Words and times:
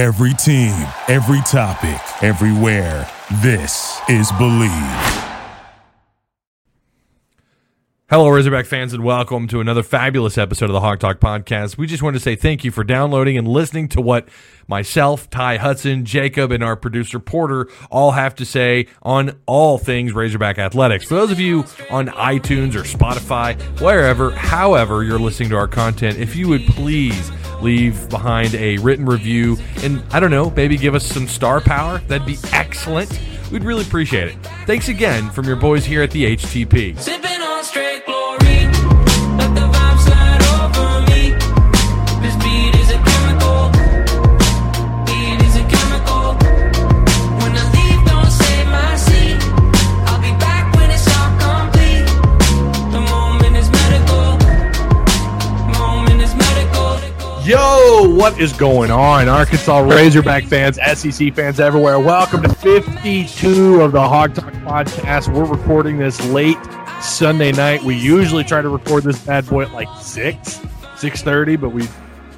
Every 0.00 0.32
team, 0.32 0.72
every 1.08 1.42
topic, 1.42 2.00
everywhere. 2.24 3.06
This 3.42 4.00
is 4.08 4.32
Believe. 4.32 4.70
Hello, 8.08 8.26
Razorback 8.30 8.64
fans, 8.64 8.94
and 8.94 9.04
welcome 9.04 9.46
to 9.48 9.60
another 9.60 9.82
fabulous 9.82 10.38
episode 10.38 10.64
of 10.64 10.72
the 10.72 10.80
Hawg 10.80 11.00
Talk 11.00 11.20
podcast. 11.20 11.76
We 11.76 11.86
just 11.86 12.02
want 12.02 12.16
to 12.16 12.20
say 12.20 12.34
thank 12.34 12.64
you 12.64 12.70
for 12.70 12.82
downloading 12.82 13.36
and 13.36 13.46
listening 13.46 13.88
to 13.88 14.00
what 14.00 14.26
myself, 14.66 15.28
Ty 15.28 15.58
Hudson, 15.58 16.06
Jacob, 16.06 16.50
and 16.50 16.64
our 16.64 16.76
producer 16.76 17.20
Porter 17.20 17.68
all 17.90 18.12
have 18.12 18.34
to 18.36 18.46
say 18.46 18.86
on 19.02 19.38
all 19.44 19.76
things 19.76 20.14
Razorback 20.14 20.58
athletics. 20.58 21.04
For 21.04 21.16
those 21.16 21.30
of 21.30 21.38
you 21.38 21.66
on 21.90 22.06
iTunes 22.08 22.74
or 22.74 22.84
Spotify, 22.84 23.60
wherever, 23.82 24.30
however 24.30 25.04
you're 25.04 25.18
listening 25.18 25.50
to 25.50 25.56
our 25.56 25.68
content, 25.68 26.18
if 26.18 26.34
you 26.34 26.48
would 26.48 26.64
please 26.68 27.30
leave 27.62 28.08
behind 28.08 28.54
a 28.54 28.78
written 28.78 29.06
review 29.06 29.56
and 29.82 30.02
I 30.12 30.20
don't 30.20 30.30
know, 30.30 30.50
maybe 30.50 30.76
give 30.76 30.94
us 30.94 31.06
some 31.06 31.28
star 31.28 31.60
power, 31.60 31.98
that'd 32.08 32.26
be 32.26 32.38
excellent. 32.52 33.20
We'd 33.50 33.64
really 33.64 33.82
appreciate 33.82 34.28
it. 34.28 34.36
Thanks 34.66 34.88
again 34.88 35.30
from 35.30 35.46
your 35.46 35.56
boys 35.56 35.84
here 35.84 36.02
at 36.02 36.10
the 36.10 36.36
HTP. 36.36 36.96
What 58.00 58.40
is 58.40 58.54
going 58.54 58.90
on? 58.90 59.28
Arkansas 59.28 59.80
Razorback 59.80 60.44
fans, 60.44 60.78
SEC 60.94 61.34
fans 61.34 61.60
everywhere. 61.60 62.00
Welcome 62.00 62.42
to 62.44 62.48
52 62.48 63.82
of 63.82 63.92
the 63.92 64.00
Hawg 64.00 64.34
Talk 64.34 64.54
podcast. 64.54 65.30
We're 65.30 65.44
recording 65.44 65.98
this 65.98 66.18
late 66.28 66.56
Sunday 67.02 67.52
night. 67.52 67.82
We 67.82 67.94
usually 67.94 68.42
try 68.42 68.62
to 68.62 68.70
record 68.70 69.04
this 69.04 69.22
bad 69.22 69.46
boy 69.46 69.64
at 69.64 69.72
like 69.72 69.88
6, 70.00 70.60
6.30, 70.60 71.60
but 71.60 71.68
we 71.70 71.86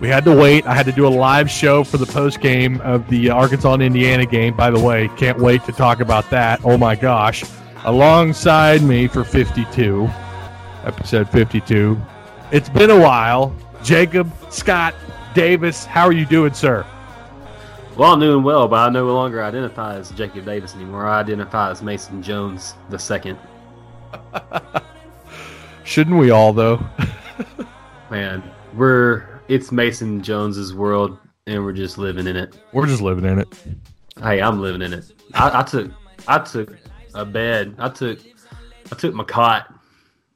we 0.01 0.09
had 0.09 0.25
to 0.25 0.35
wait. 0.35 0.67
I 0.67 0.75
had 0.75 0.85
to 0.87 0.93
do 0.93 1.07
a 1.07 1.15
live 1.15 1.49
show 1.49 1.85
for 1.85 1.97
the 1.97 2.07
post 2.07 2.41
game 2.41 2.81
of 2.81 3.09
the 3.09 3.31
Arkansas 3.31 3.75
and 3.75 3.85
Indiana 3.85 4.27
game. 4.27 4.57
By 4.57 4.71
the 4.71 4.81
way, 4.81 5.09
can't 5.17 5.39
wait 5.39 5.63
to 5.67 5.73
talk 5.73 6.01
about 6.01 6.29
that. 6.31 6.61
Oh 6.65 6.77
my 6.77 6.97
gosh. 6.97 7.45
Alongside 7.85 8.83
me 8.83 9.07
for 9.07 9.23
52, 9.23 10.11
episode 10.85 11.29
52. 11.29 11.97
It's 12.51 12.69
been 12.69 12.91
a 12.91 12.99
while. 12.99 13.55
Jacob, 13.85 14.29
Scott, 14.51 14.95
Davis, 15.35 15.85
how 15.85 16.05
are 16.05 16.13
you 16.13 16.27
doing, 16.27 16.53
sir? 16.53 16.87
Well, 17.97 18.13
I'm 18.13 18.21
doing 18.21 18.43
well, 18.43 18.69
but 18.69 18.77
I 18.77 18.89
no 18.91 19.07
longer 19.13 19.43
identify 19.43 19.97
as 19.97 20.11
Jacob 20.13 20.45
Davis 20.45 20.75
anymore. 20.75 21.07
I 21.07 21.21
identify 21.21 21.71
as 21.71 21.83
Mason 21.83 22.23
Jones 22.23 22.75
the 22.91 22.99
second. 22.99 23.39
Shouldn't 25.85 26.17
we 26.17 26.31
all 26.31 26.53
though? 26.53 26.85
Man, 28.11 28.43
we're 28.75 29.41
it's 29.49 29.73
Mason 29.73 30.23
Jones's 30.23 30.75
world, 30.75 31.19
and 31.47 31.65
we're 31.65 31.73
just 31.73 31.99
living 31.99 32.27
in 32.27 32.37
it. 32.37 32.59
We're 32.73 32.87
just 32.87 33.03
living 33.03 33.25
in 33.25 33.39
it. 33.39 33.49
Hey, 34.23 34.41
I'm 34.41 34.61
living 34.61 34.83
in 34.83 34.93
it. 34.93 35.13
I, 35.35 35.61
I 35.61 35.63
took 35.63 35.91
I 36.29 36.39
took 36.39 36.77
a 37.15 37.25
bed. 37.25 37.75
I 37.79 37.89
took 37.89 38.21
I 38.91 38.95
took 38.97 39.15
my 39.15 39.25
cot, 39.25 39.75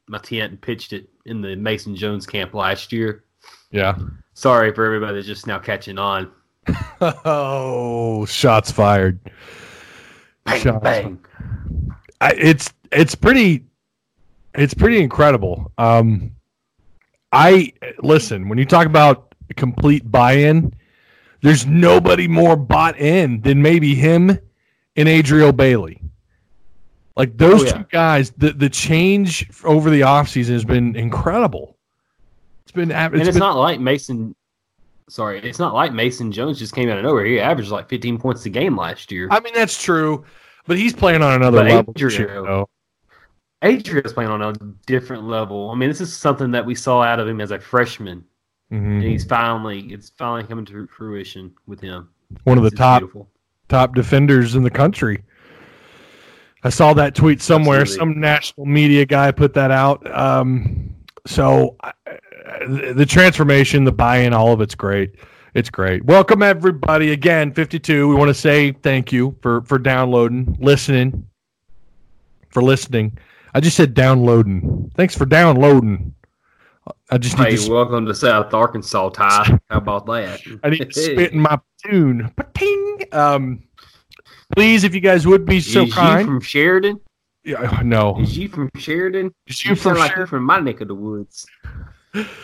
my 0.08 0.19
tent, 0.19 0.52
and 0.52 0.61
pitched 0.61 0.92
it 0.92 1.08
in 1.27 1.41
the 1.41 1.56
Mason 1.56 1.97
Jones 1.97 2.27
camp 2.27 2.55
last 2.55 2.92
year. 2.92 3.24
Yeah. 3.70 3.98
Sorry 4.39 4.70
for 4.70 4.84
everybody 4.84 5.15
that's 5.15 5.27
just 5.27 5.47
now 5.47 5.59
catching 5.59 5.97
on. 5.98 6.31
Oh, 7.01 8.27
shots 8.27 8.70
fired. 8.70 9.19
Bang 10.45 10.61
Shots 10.61 10.83
bang. 10.84 11.25
I, 12.20 12.33
it's 12.33 12.70
it's 12.92 13.14
pretty 13.14 13.64
it's 14.55 14.75
pretty 14.75 15.01
incredible. 15.01 15.73
Um, 15.79 16.33
I 17.33 17.73
listen 18.02 18.48
when 18.51 18.58
you 18.58 18.67
talk 18.67 18.86
about 18.86 19.35
complete 19.57 20.11
buy-in. 20.11 20.74
There's 21.42 21.67
nobody 21.67 22.29
more 22.29 22.57
bought 22.57 22.98
in 22.98 23.41
than 23.41 23.63
maybe 23.63 23.95
him 23.95 24.30
and 24.97 25.08
Adrio 25.08 25.57
Bailey. 25.57 26.03
Like 27.17 27.39
those 27.39 27.63
Oh, 27.63 27.67
yeah. 27.67 27.73
two 27.73 27.86
guys, 27.91 28.33
the 28.36 28.53
the 28.53 28.68
change 28.68 29.48
over 29.64 29.89
the 29.89 30.01
offseason 30.03 30.51
has 30.51 30.64
been 30.64 30.95
incredible. 30.97 31.76
Been 32.77 32.91
it's, 32.91 32.97
and 32.98 33.14
it's 33.17 33.31
been, 33.31 33.39
not 33.41 33.57
like 33.57 33.81
Mason. 33.81 34.35
Sorry, 35.09 35.41
it's 35.41 35.59
not 35.59 35.75
like 35.75 35.92
Mason 35.92 36.31
Jones 36.33 36.59
just 36.59 36.75
came 36.75 36.89
out 36.89 36.98
of 36.98 37.05
nowhere. 37.05 37.25
He 37.25 37.41
averaged 37.41 37.70
like 37.70 37.89
15 37.89 38.19
points 38.19 38.45
a 38.47 38.51
game 38.51 38.77
last 38.77 39.11
year. 39.13 39.29
I 39.31 39.41
mean 39.41 39.55
that's 39.55 39.81
true, 39.83 40.25
but 40.67 40.77
he's 40.79 40.92
playing 40.92 41.23
on 41.23 41.35
another 41.35 41.59
But 41.59 41.67
level. 41.70 41.92
this 41.95 42.15
Adrio- 42.15 42.19
year, 42.19 42.42
though. 42.42 42.69
Adrio's 43.63 44.13
playing 44.13 44.31
on 44.31 44.42
a 44.42 44.53
different 44.86 45.25
level. 45.25 45.70
I 45.70 45.75
mean, 45.77 45.89
this 45.89 46.01
is 46.01 46.15
something 46.15 46.51
that 46.53 46.65
we 46.67 46.75
saw 46.75 47.03
out 47.03 47.19
of 47.19 47.27
him 47.27 47.41
as 47.41 47.51
a 47.53 47.59
freshman, 47.59 48.23
Mhm. 48.73 48.77
and 48.97 49.03
he's 49.03 49.25
finally 49.25 49.81
it's 49.92 50.11
finally 50.19 50.45
coming 50.45 50.65
to 50.67 50.86
fruition 50.89 51.53
with 51.67 51.81
him. 51.81 52.09
One 52.45 52.59
of 52.59 52.65
the 52.65 52.70
top 52.70 53.03
top 53.69 53.95
defenders 53.95 54.55
in 54.57 54.63
the 54.63 54.70
country. 54.70 55.23
I 56.65 56.69
saw 56.69 56.92
that 56.95 57.15
tweet 57.15 57.41
somewhere. 57.41 57.83
Absolutely. 57.83 58.15
Some 58.15 58.20
national 58.20 58.67
media 58.67 59.07
guy 59.07 59.31
put 59.31 59.55
that 59.55 59.70
out. 59.70 60.05
Um, 60.17 60.91
so 61.27 61.77
uh, 61.85 61.92
the 62.68 63.07
transformation, 63.08 63.84
the 63.84 63.92
buy-in, 63.92 64.33
all 64.33 64.52
of 64.52 64.61
it's 64.61 64.74
great. 64.74 65.14
It's 65.55 65.70
great. 65.70 66.05
Welcome 66.05 66.42
everybody 66.42 67.12
again. 67.12 67.52
Fifty-two. 67.52 68.08
We 68.08 68.14
want 68.14 68.29
to 68.29 68.34
say 68.34 68.73
thank 68.73 69.11
you 69.12 69.36
for 69.40 69.62
for 69.62 69.79
downloading, 69.79 70.56
listening, 70.61 71.27
for 72.51 72.62
listening. 72.62 73.17
I 73.55 73.61
just 73.61 73.77
said 73.77 73.95
downloading. 73.95 74.90
Thanks 74.96 75.17
for 75.17 75.24
downloading. 75.24 76.14
I 77.11 77.18
just 77.18 77.39
need 77.39 77.45
Hey, 77.45 77.51
to 77.52 77.58
sp- 77.64 77.70
welcome 77.73 78.05
to 78.06 78.14
South 78.14 78.52
Arkansas, 78.52 79.08
Ty. 79.11 79.58
How 79.70 79.79
about 79.79 80.05
that? 80.06 80.40
I 80.62 80.70
need 80.70 80.92
to 80.92 81.01
spit 81.01 81.33
in 81.33 81.40
my 81.40 81.58
tune. 81.85 82.30
Pating. 82.52 82.98
Um, 83.12 83.62
please, 84.55 84.85
if 84.85 84.95
you 84.95 85.01
guys 85.01 85.27
would 85.27 85.46
be 85.46 85.61
so 85.61 85.85
is 85.85 85.95
kind. 85.95 86.20
you 86.20 86.27
from 86.27 86.40
Sheridan? 86.42 87.01
Yeah, 87.45 87.80
no. 87.83 88.20
Is 88.20 88.36
you 88.36 88.48
from 88.48 88.68
Sheridan? 88.77 89.33
Is 89.46 89.64
you 89.64 89.70
You 89.70 89.77
from 89.77 89.96
sound 89.96 89.98
like 90.01 90.17
you're 90.17 90.27
from 90.27 90.45
my 90.45 90.61
neck 90.61 90.80
of 90.83 90.89
the 90.89 90.95
woods, 90.95 91.46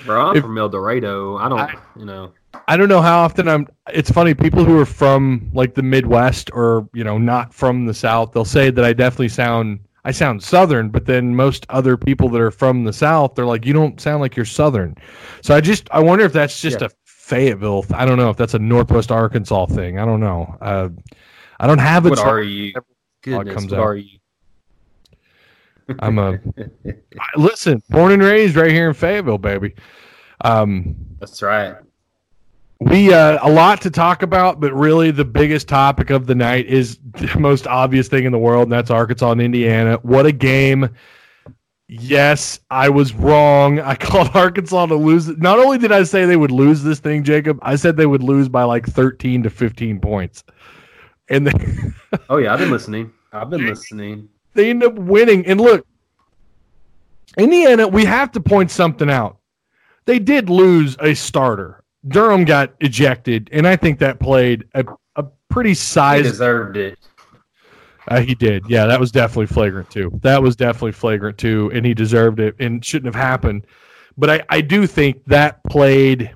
bro. 0.04 0.30
I'm 0.30 0.36
If- 0.36 0.42
from 0.42 0.58
El 0.58 0.68
Dorado. 0.68 1.36
I 1.36 1.48
don't, 1.48 1.58
I- 1.60 1.74
you 1.96 2.04
know. 2.04 2.32
I 2.68 2.76
don't 2.76 2.88
know 2.88 3.00
how 3.00 3.20
often 3.20 3.48
I'm. 3.48 3.66
It's 3.92 4.10
funny. 4.10 4.34
People 4.34 4.64
who 4.64 4.78
are 4.78 4.84
from 4.86 5.50
like 5.54 5.74
the 5.74 5.82
Midwest 5.82 6.50
or 6.52 6.86
you 6.92 7.02
know 7.02 7.16
not 7.18 7.52
from 7.54 7.86
the 7.86 7.94
South, 7.94 8.32
they'll 8.32 8.44
say 8.44 8.70
that 8.70 8.84
I 8.84 8.92
definitely 8.92 9.30
sound. 9.30 9.80
I 10.04 10.10
sound 10.10 10.42
Southern, 10.42 10.90
but 10.90 11.06
then 11.06 11.34
most 11.34 11.64
other 11.70 11.96
people 11.96 12.28
that 12.30 12.40
are 12.40 12.50
from 12.50 12.82
the 12.84 12.92
South, 12.92 13.34
they're 13.36 13.46
like, 13.46 13.64
you 13.64 13.72
don't 13.72 14.00
sound 14.00 14.20
like 14.20 14.34
you're 14.36 14.44
Southern. 14.44 14.96
So 15.42 15.54
I 15.54 15.60
just 15.60 15.88
I 15.92 16.00
wonder 16.00 16.24
if 16.24 16.32
that's 16.32 16.60
just 16.60 16.80
Yeah. 16.80 16.88
a 16.88 16.90
Fayetteville. 17.06 17.86
I 17.94 18.04
don't 18.04 18.18
know 18.18 18.28
if 18.28 18.36
that's 18.36 18.54
a 18.54 18.58
Northwest 18.58 19.10
Arkansas 19.10 19.66
thing. 19.66 19.98
I 19.98 20.04
don't 20.04 20.20
know. 20.20 20.56
Uh, 20.60 20.88
I 21.60 21.66
don't 21.66 21.78
have 21.78 22.04
it. 22.06 22.10
What 22.10 22.18
are 22.18 22.42
you? 22.42 22.74
Goodness, 23.22 23.54
comes 23.54 23.70
what 23.70 23.80
out. 23.80 23.86
are 23.86 23.96
you? 23.96 24.18
I'm 26.00 26.18
a 26.18 26.38
listen. 27.36 27.82
Born 27.90 28.12
and 28.12 28.22
raised 28.22 28.56
right 28.56 28.70
here 28.70 28.88
in 28.88 28.94
Fayetteville, 28.94 29.38
baby. 29.38 29.74
Um, 30.42 30.96
That's 31.20 31.42
right. 31.42 31.76
We 32.80 33.14
uh, 33.14 33.38
a 33.42 33.50
lot 33.50 33.80
to 33.82 33.90
talk 33.90 34.22
about, 34.22 34.58
but 34.58 34.72
really 34.72 35.12
the 35.12 35.24
biggest 35.24 35.68
topic 35.68 36.10
of 36.10 36.26
the 36.26 36.34
night 36.34 36.66
is 36.66 36.98
the 37.12 37.38
most 37.38 37.68
obvious 37.68 38.08
thing 38.08 38.24
in 38.24 38.32
the 38.32 38.38
world, 38.38 38.64
and 38.64 38.72
that's 38.72 38.90
Arkansas 38.90 39.30
and 39.30 39.40
Indiana. 39.40 39.98
What 40.02 40.26
a 40.26 40.32
game! 40.32 40.88
Yes, 41.86 42.58
I 42.70 42.88
was 42.88 43.14
wrong. 43.14 43.78
I 43.78 43.94
called 44.00 44.30
Arkansas 44.34 44.86
to 44.86 44.96
lose. 44.96 45.28
Not 45.38 45.60
only 45.60 45.78
did 45.78 45.92
I 45.92 46.02
say 46.02 46.24
they 46.24 46.36
would 46.36 46.50
lose 46.50 46.82
this 46.82 46.98
thing, 46.98 47.22
Jacob, 47.22 47.58
I 47.62 47.76
said 47.76 47.96
they 47.96 48.06
would 48.06 48.22
lose 48.22 48.48
by 48.48 48.64
like 48.64 48.86
thirteen 48.86 49.44
to 49.44 49.50
fifteen 49.50 50.00
points, 50.00 50.42
and 51.28 51.46
they, 51.46 51.52
Oh 52.28 52.38
yeah, 52.38 52.52
I've 52.52 52.58
been 52.58 52.72
listening. 52.72 53.12
I've 53.32 53.48
been 53.50 53.66
listening. 53.66 54.28
They 54.54 54.70
end 54.70 54.82
up 54.84 54.94
winning. 54.94 55.46
And 55.46 55.60
look, 55.60 55.86
Indiana, 57.38 57.88
we 57.88 58.04
have 58.04 58.32
to 58.32 58.40
point 58.40 58.70
something 58.70 59.10
out. 59.10 59.38
They 60.04 60.18
did 60.18 60.50
lose 60.50 60.96
a 61.00 61.14
starter. 61.14 61.82
Durham 62.08 62.44
got 62.44 62.74
ejected, 62.80 63.48
and 63.52 63.66
I 63.66 63.76
think 63.76 64.00
that 64.00 64.18
played 64.18 64.64
a, 64.74 64.84
a 65.16 65.24
pretty 65.48 65.70
I 65.70 65.74
sized. 65.74 66.24
deserved 66.24 66.76
it. 66.76 66.98
Uh, 68.08 68.20
he 68.20 68.34
did. 68.34 68.64
Yeah, 68.68 68.86
that 68.86 68.98
was 68.98 69.12
definitely 69.12 69.46
flagrant 69.46 69.88
too. 69.88 70.10
That 70.22 70.42
was 70.42 70.56
definitely 70.56 70.92
flagrant 70.92 71.38
too, 71.38 71.70
and 71.72 71.86
he 71.86 71.94
deserved 71.94 72.40
it 72.40 72.56
and 72.58 72.84
shouldn't 72.84 73.14
have 73.14 73.22
happened. 73.22 73.66
But 74.18 74.30
I, 74.30 74.42
I 74.48 74.60
do 74.60 74.86
think 74.88 75.24
that 75.26 75.62
played 75.64 76.32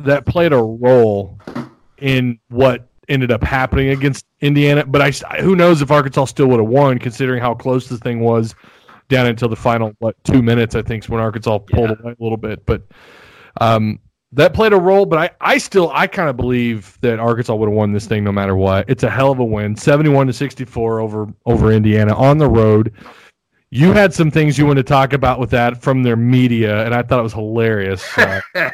that 0.00 0.26
played 0.26 0.52
a 0.52 0.56
role 0.56 1.38
in 1.98 2.40
what 2.48 2.88
ended 3.12 3.30
up 3.30 3.44
happening 3.44 3.90
against 3.90 4.26
Indiana. 4.40 4.84
But 4.86 5.02
I 5.02 5.10
who 5.40 5.54
knows 5.54 5.82
if 5.82 5.90
Arkansas 5.90 6.26
still 6.26 6.46
would 6.48 6.60
have 6.60 6.68
won, 6.68 6.98
considering 6.98 7.40
how 7.40 7.54
close 7.54 7.88
the 7.88 7.98
thing 7.98 8.20
was 8.20 8.54
down 9.08 9.26
until 9.26 9.48
the 9.48 9.56
final 9.56 9.92
what 9.98 10.16
two 10.24 10.42
minutes. 10.42 10.74
I 10.74 10.82
think 10.82 11.04
is 11.04 11.10
when 11.10 11.20
Arkansas 11.20 11.58
pulled 11.58 11.90
Yeah. 11.90 11.96
away 12.00 12.16
a 12.18 12.22
little 12.22 12.38
bit. 12.38 12.64
But 12.66 12.82
um, 13.60 13.98
that 14.32 14.54
played 14.54 14.72
a 14.72 14.78
role, 14.78 15.04
but 15.04 15.18
I, 15.18 15.30
I 15.54 15.58
still 15.58 15.90
I 15.92 16.06
kind 16.06 16.30
of 16.30 16.36
believe 16.38 16.96
that 17.02 17.20
Arkansas 17.20 17.54
would 17.54 17.68
have 17.68 17.76
won 17.76 17.92
this 17.92 18.06
thing 18.06 18.24
no 18.24 18.32
matter 18.32 18.56
what. 18.56 18.88
It's 18.88 19.02
a 19.02 19.10
hell 19.10 19.30
of 19.30 19.38
a 19.38 19.44
win, 19.44 19.76
seventy-one 19.76 20.26
to 20.26 20.32
sixty-four 20.32 21.00
over 21.00 21.26
over 21.44 21.70
Indiana 21.70 22.16
on 22.16 22.38
the 22.38 22.48
road. 22.48 22.92
You 23.74 23.92
had 23.92 24.12
some 24.12 24.30
things 24.30 24.58
you 24.58 24.66
want 24.66 24.76
to 24.78 24.82
talk 24.82 25.14
about 25.14 25.38
with 25.38 25.48
that 25.50 25.80
from 25.82 26.02
their 26.02 26.16
media, 26.16 26.84
and 26.84 26.94
I 26.94 27.02
thought 27.02 27.18
it 27.18 27.22
was 27.22 27.32
hilarious. 27.32 28.04
Uh, 28.18 28.40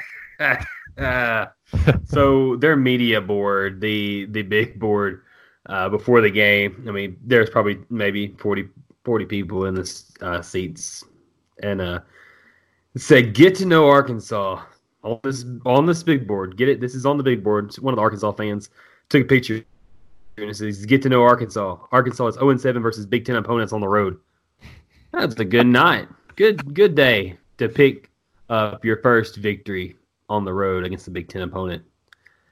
so 2.04 2.56
their 2.56 2.76
media 2.76 3.20
board, 3.20 3.80
the 3.80 4.26
the 4.26 4.42
big 4.42 4.78
board 4.78 5.22
uh, 5.66 5.88
before 5.88 6.20
the 6.20 6.30
game. 6.30 6.84
I 6.88 6.90
mean, 6.90 7.16
there's 7.24 7.50
probably 7.50 7.78
maybe 7.90 8.34
40, 8.38 8.68
40 9.04 9.26
people 9.26 9.66
in 9.66 9.74
the 9.74 10.02
uh, 10.20 10.42
seats, 10.42 11.04
and 11.62 11.80
uh, 11.80 12.00
said, 12.96 13.34
"Get 13.34 13.54
to 13.56 13.66
know 13.66 13.88
Arkansas." 13.88 14.62
On 15.04 15.20
this 15.22 15.44
on 15.64 15.86
this 15.86 16.02
big 16.02 16.26
board, 16.26 16.56
get 16.56 16.68
it. 16.68 16.80
This 16.80 16.94
is 16.94 17.06
on 17.06 17.16
the 17.16 17.22
big 17.22 17.44
board. 17.44 17.74
One 17.76 17.94
of 17.94 17.96
the 17.96 18.02
Arkansas 18.02 18.32
fans 18.32 18.70
took 19.08 19.22
a 19.22 19.26
picture, 19.26 19.64
and 20.36 20.56
says, 20.56 20.84
"Get 20.86 21.02
to 21.02 21.08
know 21.08 21.22
Arkansas." 21.22 21.78
Arkansas 21.92 22.26
is 22.26 22.34
zero 22.34 22.56
seven 22.56 22.82
versus 22.82 23.06
Big 23.06 23.24
Ten 23.24 23.36
opponents 23.36 23.72
on 23.72 23.80
the 23.80 23.88
road. 23.88 24.18
That's 25.12 25.38
a 25.38 25.44
good 25.44 25.68
night. 25.68 26.08
Good 26.34 26.74
good 26.74 26.96
day 26.96 27.38
to 27.58 27.68
pick 27.68 28.10
up 28.48 28.84
your 28.84 28.96
first 29.02 29.36
victory 29.36 29.97
on 30.28 30.44
the 30.44 30.52
road 30.52 30.84
against 30.84 31.04
the 31.04 31.10
Big 31.10 31.28
Ten 31.28 31.42
opponent. 31.42 31.82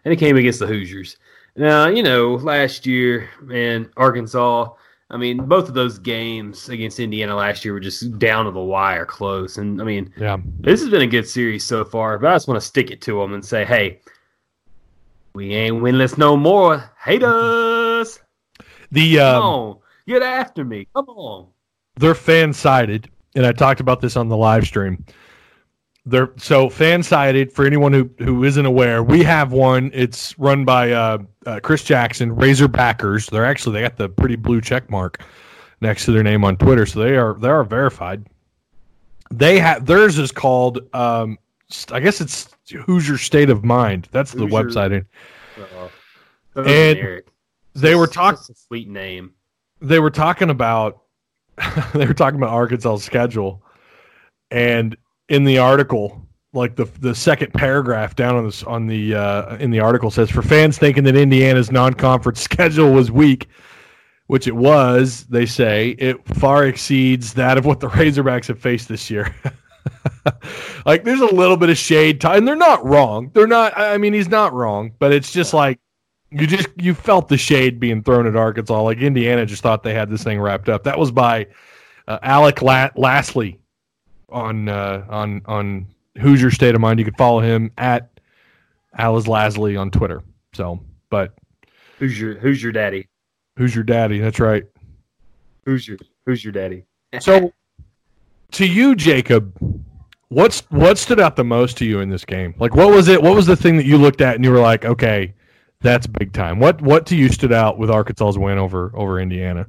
And 0.04 0.12
it 0.12 0.18
came 0.18 0.36
against 0.36 0.60
the 0.60 0.66
Hoosiers. 0.66 1.16
Now, 1.56 1.88
you 1.88 2.02
know, 2.02 2.34
last 2.34 2.86
year, 2.86 3.30
man, 3.40 3.90
Arkansas, 3.96 4.68
I 5.08 5.16
mean, 5.16 5.46
both 5.46 5.68
of 5.68 5.74
those 5.74 5.98
games 5.98 6.68
against 6.68 6.98
Indiana 6.98 7.34
last 7.34 7.64
year 7.64 7.74
were 7.74 7.80
just 7.80 8.18
down 8.18 8.44
to 8.44 8.50
the 8.50 8.60
wire 8.60 9.06
close. 9.06 9.56
And 9.58 9.80
I 9.80 9.84
mean, 9.84 10.12
yeah, 10.16 10.38
this 10.60 10.80
has 10.80 10.90
been 10.90 11.02
a 11.02 11.06
good 11.06 11.28
series 11.28 11.64
so 11.64 11.84
far, 11.84 12.18
but 12.18 12.30
I 12.30 12.34
just 12.34 12.48
want 12.48 12.60
to 12.60 12.66
stick 12.66 12.90
it 12.90 13.00
to 13.02 13.20
them 13.20 13.32
and 13.32 13.44
say, 13.44 13.64
hey, 13.64 14.00
we 15.32 15.54
ain't 15.54 15.76
winless 15.76 16.18
no 16.18 16.36
more. 16.36 16.90
Hate 16.98 17.22
us. 17.22 18.20
the 18.90 19.16
Come 19.16 19.36
um, 19.36 19.42
on. 19.42 19.78
Get 20.08 20.22
after 20.22 20.64
me. 20.64 20.88
Come 20.94 21.08
on. 21.08 21.48
they're 21.96 22.14
fan 22.14 22.52
sided, 22.52 23.08
and 23.34 23.46
I 23.46 23.52
talked 23.52 23.80
about 23.80 24.00
this 24.00 24.16
on 24.16 24.28
the 24.28 24.36
live 24.36 24.66
stream. 24.66 25.04
They're 26.08 26.30
so 26.36 26.70
fan 26.70 27.02
sided 27.02 27.52
for 27.52 27.66
anyone 27.66 27.92
who 27.92 28.08
who 28.18 28.44
isn't 28.44 28.64
aware. 28.64 29.02
We 29.02 29.24
have 29.24 29.52
one. 29.52 29.90
It's 29.92 30.38
run 30.38 30.64
by 30.64 30.92
uh, 30.92 31.18
uh, 31.44 31.60
Chris 31.60 31.82
Jackson, 31.82 32.34
Razor 32.34 32.68
Razorbackers. 32.68 33.28
They're 33.30 33.44
actually 33.44 33.74
they 33.74 33.82
got 33.82 33.96
the 33.96 34.08
pretty 34.08 34.36
blue 34.36 34.60
check 34.60 34.88
mark 34.88 35.20
next 35.80 36.04
to 36.04 36.12
their 36.12 36.22
name 36.22 36.44
on 36.44 36.56
Twitter, 36.56 36.86
so 36.86 37.00
they 37.00 37.16
are 37.16 37.34
they 37.34 37.48
are 37.48 37.64
verified. 37.64 38.24
They 39.32 39.58
have 39.58 39.84
theirs 39.84 40.16
is 40.18 40.30
called 40.30 40.78
um, 40.94 41.38
I 41.90 41.98
guess 41.98 42.20
it's 42.20 42.48
Hoosier 42.84 43.18
State 43.18 43.50
of 43.50 43.64
Mind. 43.64 44.08
That's 44.12 44.30
the 44.30 44.46
website. 44.46 45.04
Uh, 45.58 45.88
so 46.54 46.62
And. 46.62 47.22
They 47.74 47.94
were 47.94 48.06
talking. 48.06 48.54
sweet 48.54 48.88
name. 48.88 49.34
they 49.82 49.98
were 49.98 50.10
talking 50.10 50.48
about 50.48 51.02
they 51.94 52.06
were 52.06 52.14
talking 52.14 52.38
about 52.38 52.50
arkansas 52.50 52.96
schedule, 52.96 53.62
and 54.50 54.96
in 55.28 55.44
the 55.44 55.58
article, 55.58 56.26
like 56.52 56.76
the 56.76 56.84
the 57.00 57.14
second 57.14 57.52
paragraph 57.52 58.16
down 58.16 58.36
on 58.36 58.44
this 58.44 58.62
on 58.62 58.86
the 58.86 59.14
uh, 59.14 59.56
in 59.56 59.70
the 59.70 59.80
article 59.80 60.10
says 60.10 60.30
for 60.30 60.42
fans 60.42 60.78
thinking 60.78 61.04
that 61.04 61.16
Indiana's 61.16 61.70
non-conference 61.70 62.40
schedule 62.50 62.92
was 62.92 63.10
weak, 63.10 63.48
which 64.26 64.46
it 64.46 64.56
was, 64.56 65.24
they 65.24 65.46
say 65.46 65.90
it 65.98 66.26
far 66.36 66.66
exceeds 66.66 67.34
that 67.34 67.58
of 67.58 67.66
what 67.66 67.80
the 67.80 67.88
Razorbacks 67.88 68.46
have 68.46 68.58
faced 68.58 68.88
this 68.88 69.10
year. 69.10 69.34
like 70.86 71.04
there's 71.04 71.20
a 71.20 71.34
little 71.34 71.56
bit 71.56 71.70
of 71.70 71.78
shade, 71.78 72.20
t- 72.20 72.28
and 72.28 72.46
they're 72.46 72.56
not 72.56 72.84
wrong. 72.84 73.30
They're 73.34 73.46
not. 73.46 73.76
I 73.76 73.98
mean, 73.98 74.12
he's 74.12 74.28
not 74.28 74.52
wrong, 74.52 74.92
but 74.98 75.12
it's 75.12 75.32
just 75.32 75.52
like 75.52 75.78
you 76.30 76.46
just 76.46 76.68
you 76.76 76.94
felt 76.94 77.28
the 77.28 77.36
shade 77.36 77.78
being 77.78 78.02
thrown 78.02 78.26
at 78.26 78.36
Arkansas. 78.36 78.80
Like 78.82 78.98
Indiana 78.98 79.46
just 79.46 79.62
thought 79.62 79.82
they 79.82 79.94
had 79.94 80.10
this 80.10 80.24
thing 80.24 80.40
wrapped 80.40 80.68
up. 80.68 80.84
That 80.84 80.98
was 80.98 81.10
by 81.10 81.46
uh, 82.08 82.18
Alec 82.22 82.62
La- 82.62 82.90
Lasley 82.90 83.58
on 84.28 84.68
uh, 84.68 85.04
on 85.08 85.42
on 85.46 85.86
Hoosier 86.20 86.50
State 86.50 86.74
of 86.74 86.80
Mind. 86.80 86.98
You 86.98 87.04
could 87.04 87.16
follow 87.16 87.40
him 87.40 87.70
at 87.78 88.10
Alice 88.96 89.26
Lasley 89.26 89.78
on 89.78 89.90
Twitter. 89.90 90.22
So, 90.52 90.80
but 91.10 91.34
Who's 91.98 92.18
your 92.20 92.38
Who's 92.38 92.62
your 92.62 92.72
daddy? 92.72 93.08
who's 93.56 93.74
your 93.74 93.84
daddy? 93.84 94.20
That's 94.20 94.40
right. 94.40 94.64
Who's 95.64 95.88
your 95.88 95.98
Who's 96.26 96.44
your 96.44 96.52
daddy? 96.52 96.84
So, 97.20 97.52
to 98.52 98.66
you, 98.66 98.94
Jacob, 98.94 99.54
what's 100.28 100.60
what 100.70 100.98
stood 100.98 101.18
out 101.18 101.36
the 101.36 101.44
most 101.44 101.78
to 101.78 101.86
you 101.86 102.00
in 102.00 102.10
this 102.10 102.24
game? 102.26 102.54
Like, 102.58 102.74
what 102.74 102.90
was 102.90 103.08
it? 103.08 103.22
What 103.22 103.34
was 103.34 103.46
the 103.46 103.56
thing 103.56 103.76
that 103.78 103.86
you 103.86 103.96
looked 103.96 104.20
at 104.20 104.34
and 104.34 104.44
you 104.44 104.50
were 104.50 104.60
like, 104.60 104.84
okay, 104.84 105.32
that's 105.80 106.06
big 106.06 106.32
time. 106.32 106.58
What 106.58 106.82
what 106.82 107.06
to 107.06 107.16
you 107.16 107.30
stood 107.30 107.52
out 107.52 107.78
with 107.78 107.90
Arkansas's 107.90 108.36
win 108.36 108.58
over 108.58 108.92
over 108.94 109.18
Indiana? 109.20 109.66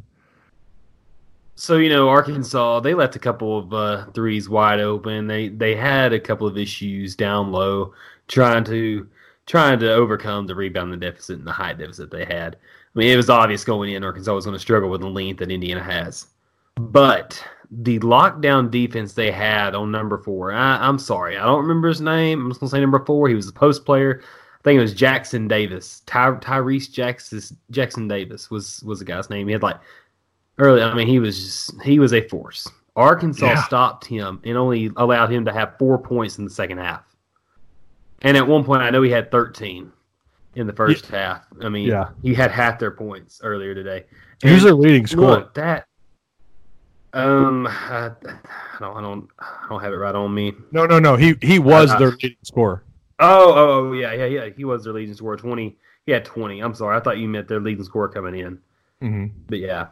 So 1.57 1.77
you 1.77 1.89
know, 1.89 2.07
Arkansas 2.07 2.81
they 2.81 2.93
left 2.93 3.15
a 3.15 3.19
couple 3.19 3.57
of 3.57 3.73
uh, 3.73 4.05
threes 4.11 4.47
wide 4.47 4.79
open. 4.79 5.25
They 5.25 5.49
they 5.49 5.75
had 5.75 6.13
a 6.13 6.19
couple 6.19 6.45
of 6.45 6.55
issues 6.55 7.15
down 7.15 7.51
low, 7.51 7.93
trying 8.27 8.63
to 8.65 9.09
trying 9.47 9.79
to 9.79 9.91
overcome 9.91 10.45
the 10.45 10.53
rebounding 10.53 10.99
deficit 10.99 11.39
and 11.39 11.47
the 11.47 11.51
height 11.51 11.79
deficit 11.79 12.11
they 12.11 12.25
had. 12.25 12.55
I 12.55 12.99
mean, 12.99 13.11
it 13.11 13.17
was 13.17 13.31
obvious 13.31 13.63
going 13.63 13.93
in 13.93 14.03
Arkansas 14.03 14.35
was 14.35 14.45
going 14.45 14.55
to 14.55 14.59
struggle 14.59 14.89
with 14.89 15.01
the 15.01 15.07
length 15.07 15.39
that 15.39 15.49
Indiana 15.49 15.81
has. 15.81 16.27
But 16.75 17.43
the 17.71 17.97
lockdown 17.99 18.69
defense 18.69 19.13
they 19.13 19.31
had 19.31 19.73
on 19.73 19.91
number 19.91 20.19
four, 20.19 20.51
I, 20.51 20.77
I'm 20.77 20.99
sorry, 20.99 21.37
I 21.37 21.45
don't 21.45 21.61
remember 21.61 21.87
his 21.87 22.01
name. 22.01 22.39
I'm 22.39 22.51
just 22.51 22.59
going 22.59 22.69
to 22.69 22.75
say 22.75 22.81
number 22.81 23.03
four. 23.03 23.29
He 23.29 23.35
was 23.35 23.47
a 23.47 23.53
post 23.53 23.83
player. 23.83 24.21
I 24.23 24.63
think 24.63 24.77
it 24.77 24.81
was 24.81 24.93
Jackson 24.93 25.47
Davis. 25.47 26.01
Ty, 26.05 26.31
Trayce 26.33 26.91
Jackson, 26.91 27.41
Jackson 27.71 28.07
Davis 28.07 28.51
was 28.51 28.83
was 28.83 28.99
the 28.99 29.05
guy's 29.05 29.31
name. 29.31 29.47
He 29.47 29.53
had 29.53 29.63
like 29.63 29.79
early. 30.57 30.81
I 30.81 30.93
mean, 30.93 31.07
he 31.07 31.19
was 31.19 31.39
just 31.43 31.81
he 31.83 31.99
was 31.99 32.13
a 32.13 32.21
force. 32.27 32.67
Arkansas 32.95 33.45
Yeah. 33.45 33.63
stopped 33.63 34.05
him 34.05 34.41
and 34.43 34.57
only 34.57 34.91
allowed 34.97 35.31
him 35.31 35.45
to 35.45 35.53
have 35.53 35.77
four 35.77 35.97
points 35.99 36.37
in 36.39 36.43
the 36.45 36.49
second 36.49 36.79
half. 36.79 37.03
And 38.23 38.35
at 38.35 38.47
one 38.47 38.63
point, 38.63 38.81
I 38.81 38.89
know 38.89 39.03
he 39.03 39.11
had 39.11 39.29
13 39.29 39.91
in 40.55 40.65
the 40.65 40.73
first 40.73 41.05
half. 41.05 41.43
I 41.61 41.69
mean, 41.69 41.87
Yeah. 41.87 42.09
he 42.23 42.33
had 42.33 42.49
half 42.49 42.79
their 42.79 42.89
points 42.89 43.39
earlier 43.43 43.75
today. 43.75 44.05
Who's 44.41 44.63
their 44.63 44.73
leading 44.73 45.05
scorer? 45.05 45.27
Look, 45.27 45.53
that. 45.53 45.85
Um, 47.13 47.67
I, 47.67 48.11
I 48.25 48.79
don't, 48.79 48.97
I 48.97 49.01
don't, 49.01 49.29
I 49.39 49.65
don't 49.69 49.81
have 49.81 49.93
it 49.93 49.97
right 49.97 50.13
on 50.15 50.33
me. 50.33 50.53
No, 50.71 50.85
no, 50.85 50.99
no. 50.99 51.15
He 51.15 51.35
he 51.41 51.57
was 51.59 51.91
Uh, 51.91 51.99
their 51.99 52.09
leading 52.11 52.37
scorer. 52.43 52.83
Oh, 53.19 53.53
oh, 53.53 53.69
oh, 53.89 53.93
yeah, 53.93 54.13
yeah, 54.13 54.25
yeah. 54.25 54.49
He 54.55 54.65
was 54.65 54.83
their 54.83 54.93
leading 54.93 55.13
scorer. 55.15 55.37
Twenty. 55.37 55.77
He 56.05 56.11
had 56.11 56.25
twenty. 56.25 56.59
I'm 56.59 56.73
sorry. 56.75 56.97
I 56.97 56.99
thought 56.99 57.17
you 57.17 57.27
meant 57.27 57.47
their 57.47 57.59
leading 57.59 57.83
scorer 57.83 58.07
coming 58.09 58.35
in. 58.39 58.59
hmm 59.01 59.25
But 59.47 59.59
yeah, 59.59 59.87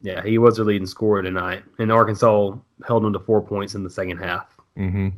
yeah, 0.00 0.22
he 0.22 0.38
was 0.38 0.56
their 0.56 0.64
leading 0.64 0.86
scorer 0.86 1.22
tonight. 1.22 1.62
And 1.78 1.92
Arkansas 1.92 2.56
held 2.86 3.04
him 3.04 3.12
to 3.12 3.18
four 3.18 3.42
points 3.42 3.74
in 3.74 3.84
the 3.84 3.90
second 3.90 4.18
half. 4.18 4.56
hmm 4.76 5.08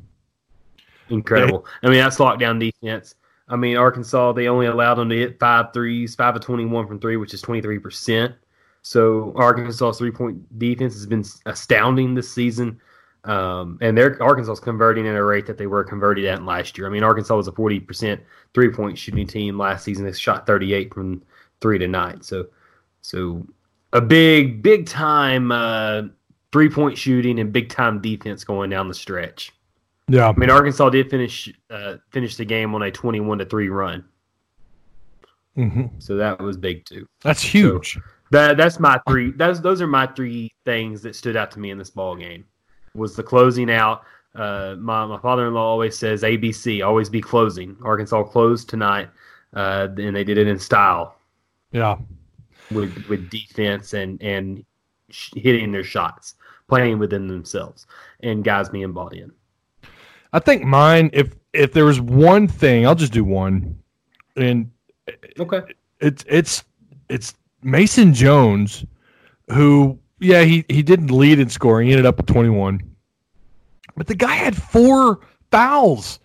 Incredible. 1.08 1.66
I 1.82 1.88
mean, 1.88 1.98
that's 1.98 2.16
lockdown 2.16 2.58
defense. 2.58 3.14
I 3.48 3.56
mean, 3.56 3.76
Arkansas, 3.76 4.32
they 4.32 4.48
only 4.48 4.66
allowed 4.66 4.94
them 4.94 5.10
to 5.10 5.16
hit 5.16 5.38
five 5.38 5.72
threes, 5.74 6.14
five 6.14 6.34
of 6.34 6.42
21 6.42 6.86
from 6.86 6.98
three, 6.98 7.16
which 7.16 7.34
is 7.34 7.42
23%. 7.42 8.34
So 8.82 9.32
Arkansas's 9.36 9.98
three 9.98 10.10
point 10.10 10.58
defense 10.58 10.94
has 10.94 11.06
been 11.06 11.24
astounding 11.46 12.14
this 12.14 12.32
season. 12.32 12.80
Um, 13.24 13.78
and 13.80 13.96
they're 13.96 14.20
Arkansas's 14.22 14.58
converting 14.58 15.06
at 15.06 15.14
a 15.14 15.22
rate 15.22 15.46
that 15.46 15.56
they 15.56 15.68
were 15.68 15.84
converted 15.84 16.24
at 16.24 16.42
last 16.44 16.76
year. 16.76 16.86
I 16.86 16.90
mean, 16.90 17.04
Arkansas 17.04 17.36
was 17.36 17.46
a 17.46 17.52
40% 17.52 18.20
three 18.54 18.70
point 18.70 18.98
shooting 18.98 19.26
team 19.26 19.58
last 19.58 19.84
season. 19.84 20.04
They 20.04 20.12
shot 20.12 20.46
38 20.46 20.92
from 20.92 21.22
three 21.60 21.78
to 21.78 21.86
nine. 21.86 22.20
So, 22.22 22.46
so 23.02 23.46
a 23.92 24.00
big, 24.00 24.62
big 24.62 24.86
time 24.86 25.52
uh, 25.52 26.02
three 26.52 26.68
point 26.68 26.96
shooting 26.96 27.38
and 27.38 27.52
big 27.52 27.68
time 27.68 28.00
defense 28.00 28.44
going 28.44 28.70
down 28.70 28.88
the 28.88 28.94
stretch. 28.94 29.52
Yeah. 30.08 30.28
I 30.28 30.32
mean, 30.32 30.50
Arkansas 30.50 30.90
did 30.90 31.10
finish 31.10 31.52
uh, 31.70 31.96
finish 32.10 32.36
the 32.36 32.44
game 32.44 32.74
on 32.74 32.82
a 32.82 32.90
twenty-one 32.90 33.38
to 33.38 33.44
three 33.44 33.68
run, 33.68 34.04
hmm 35.54 35.86
so 35.98 36.16
that 36.16 36.40
was 36.40 36.56
big 36.56 36.84
too. 36.84 37.06
That's 37.22 37.42
huge. 37.42 37.98
That 38.30 38.56
that's 38.56 38.80
my 38.80 39.00
three. 39.08 39.32
That's 39.32 39.60
those 39.60 39.80
are 39.80 39.86
my 39.86 40.06
three 40.06 40.50
things 40.64 41.02
that 41.02 41.14
stood 41.14 41.36
out 41.36 41.50
to 41.52 41.60
me 41.60 41.70
in 41.70 41.78
this 41.78 41.90
ball 41.90 42.16
game. 42.16 42.44
Was 42.94 43.16
the 43.16 43.22
closing 43.22 43.70
out. 43.70 44.02
Uh, 44.34 44.76
my 44.78 45.04
my 45.06 45.18
father-in-law 45.18 45.62
always 45.62 45.96
says 45.96 46.22
ABC, 46.22 46.84
always 46.84 47.08
be 47.08 47.20
closing. 47.20 47.76
Arkansas 47.82 48.22
closed 48.24 48.68
tonight, 48.70 49.10
uh, 49.54 49.88
and 49.98 50.16
they 50.16 50.24
did 50.24 50.38
it 50.38 50.46
in 50.46 50.58
style 50.58 51.16
yeah. 51.72 51.96
With 52.74 53.06
with 53.08 53.30
defense 53.30 53.92
and 53.94 54.20
and 54.22 54.64
sh- 55.10 55.32
hitting 55.36 55.72
their 55.72 55.84
shots, 55.84 56.34
playing 56.68 56.98
within 56.98 57.28
themselves, 57.28 57.86
and 58.22 58.42
guys 58.44 58.68
being 58.68 58.92
bought 58.92 59.14
in. 59.14 59.32
I 60.32 60.38
think 60.38 60.64
mine. 60.64 61.10
If 61.12 61.34
if 61.52 61.72
there 61.72 61.84
was 61.84 62.00
one 62.00 62.48
thing, 62.48 62.86
I'll 62.86 62.94
just 62.94 63.12
do 63.12 63.24
one, 63.24 63.78
and 64.36 64.70
Okay. 65.38 65.60
it's 66.00 66.24
it's 66.28 66.64
it's 67.08 67.34
Mason 67.62 68.14
Jones, 68.14 68.84
who 69.50 69.98
yeah 70.20 70.42
he 70.42 70.64
he 70.68 70.82
didn't 70.82 71.10
lead 71.10 71.38
in 71.38 71.48
scoring. 71.48 71.86
He 71.88 71.92
ended 71.92 72.06
up 72.06 72.16
with 72.16 72.26
twenty 72.26 72.48
one, 72.48 72.80
but 73.96 74.06
the 74.06 74.14
guy 74.14 74.34
had 74.34 74.56
four 74.56 75.20
fouls. 75.50 76.18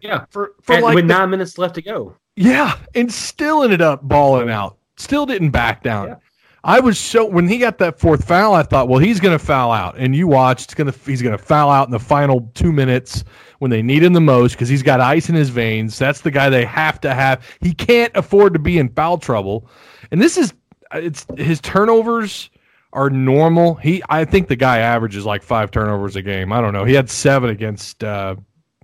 Yeah, 0.00 0.24
for 0.30 0.54
for 0.62 0.74
and 0.74 0.82
like 0.84 0.94
with 0.94 1.08
the- 1.08 1.14
nine 1.14 1.30
minutes 1.30 1.58
left 1.58 1.74
to 1.76 1.82
go. 1.82 2.16
Yeah, 2.36 2.76
and 2.94 3.12
still 3.12 3.62
ended 3.62 3.80
up 3.82 4.02
balling 4.02 4.50
out. 4.50 4.76
Still 4.96 5.26
didn't 5.26 5.50
back 5.50 5.82
down. 5.82 6.08
Yeah. 6.08 6.16
I 6.64 6.80
was 6.80 6.98
so 6.98 7.26
when 7.26 7.46
he 7.46 7.58
got 7.58 7.76
that 7.78 8.00
fourth 8.00 8.26
foul, 8.26 8.54
I 8.54 8.62
thought, 8.62 8.88
well, 8.88 8.98
he's 8.98 9.20
going 9.20 9.38
to 9.38 9.44
foul 9.44 9.70
out, 9.70 9.96
and 9.98 10.16
you 10.16 10.26
watched. 10.26 10.64
It's 10.64 10.74
gonna 10.74 10.94
he's 11.04 11.20
going 11.20 11.36
to 11.36 11.42
foul 11.42 11.70
out 11.70 11.86
in 11.86 11.92
the 11.92 11.98
final 11.98 12.50
two 12.54 12.72
minutes 12.72 13.22
when 13.58 13.70
they 13.70 13.82
need 13.82 14.02
him 14.02 14.14
the 14.14 14.20
most 14.20 14.52
because 14.52 14.70
he's 14.70 14.82
got 14.82 14.98
ice 14.98 15.28
in 15.28 15.34
his 15.34 15.50
veins. 15.50 15.98
That's 15.98 16.22
the 16.22 16.30
guy 16.30 16.48
they 16.48 16.64
have 16.64 17.02
to 17.02 17.12
have. 17.12 17.44
He 17.60 17.74
can't 17.74 18.16
afford 18.16 18.54
to 18.54 18.58
be 18.58 18.78
in 18.78 18.88
foul 18.88 19.18
trouble, 19.18 19.68
and 20.10 20.22
this 20.22 20.38
is 20.38 20.54
it's 20.94 21.26
his 21.36 21.60
turnovers 21.60 22.48
are 22.94 23.10
normal. 23.10 23.74
He 23.74 24.02
I 24.08 24.24
think 24.24 24.48
the 24.48 24.56
guy 24.56 24.78
averages 24.78 25.26
like 25.26 25.42
five 25.42 25.70
turnovers 25.70 26.16
a 26.16 26.22
game. 26.22 26.50
I 26.50 26.62
don't 26.62 26.72
know. 26.72 26.84
He 26.84 26.94
had 26.94 27.10
seven 27.10 27.50
against. 27.50 28.02
Uh, 28.02 28.36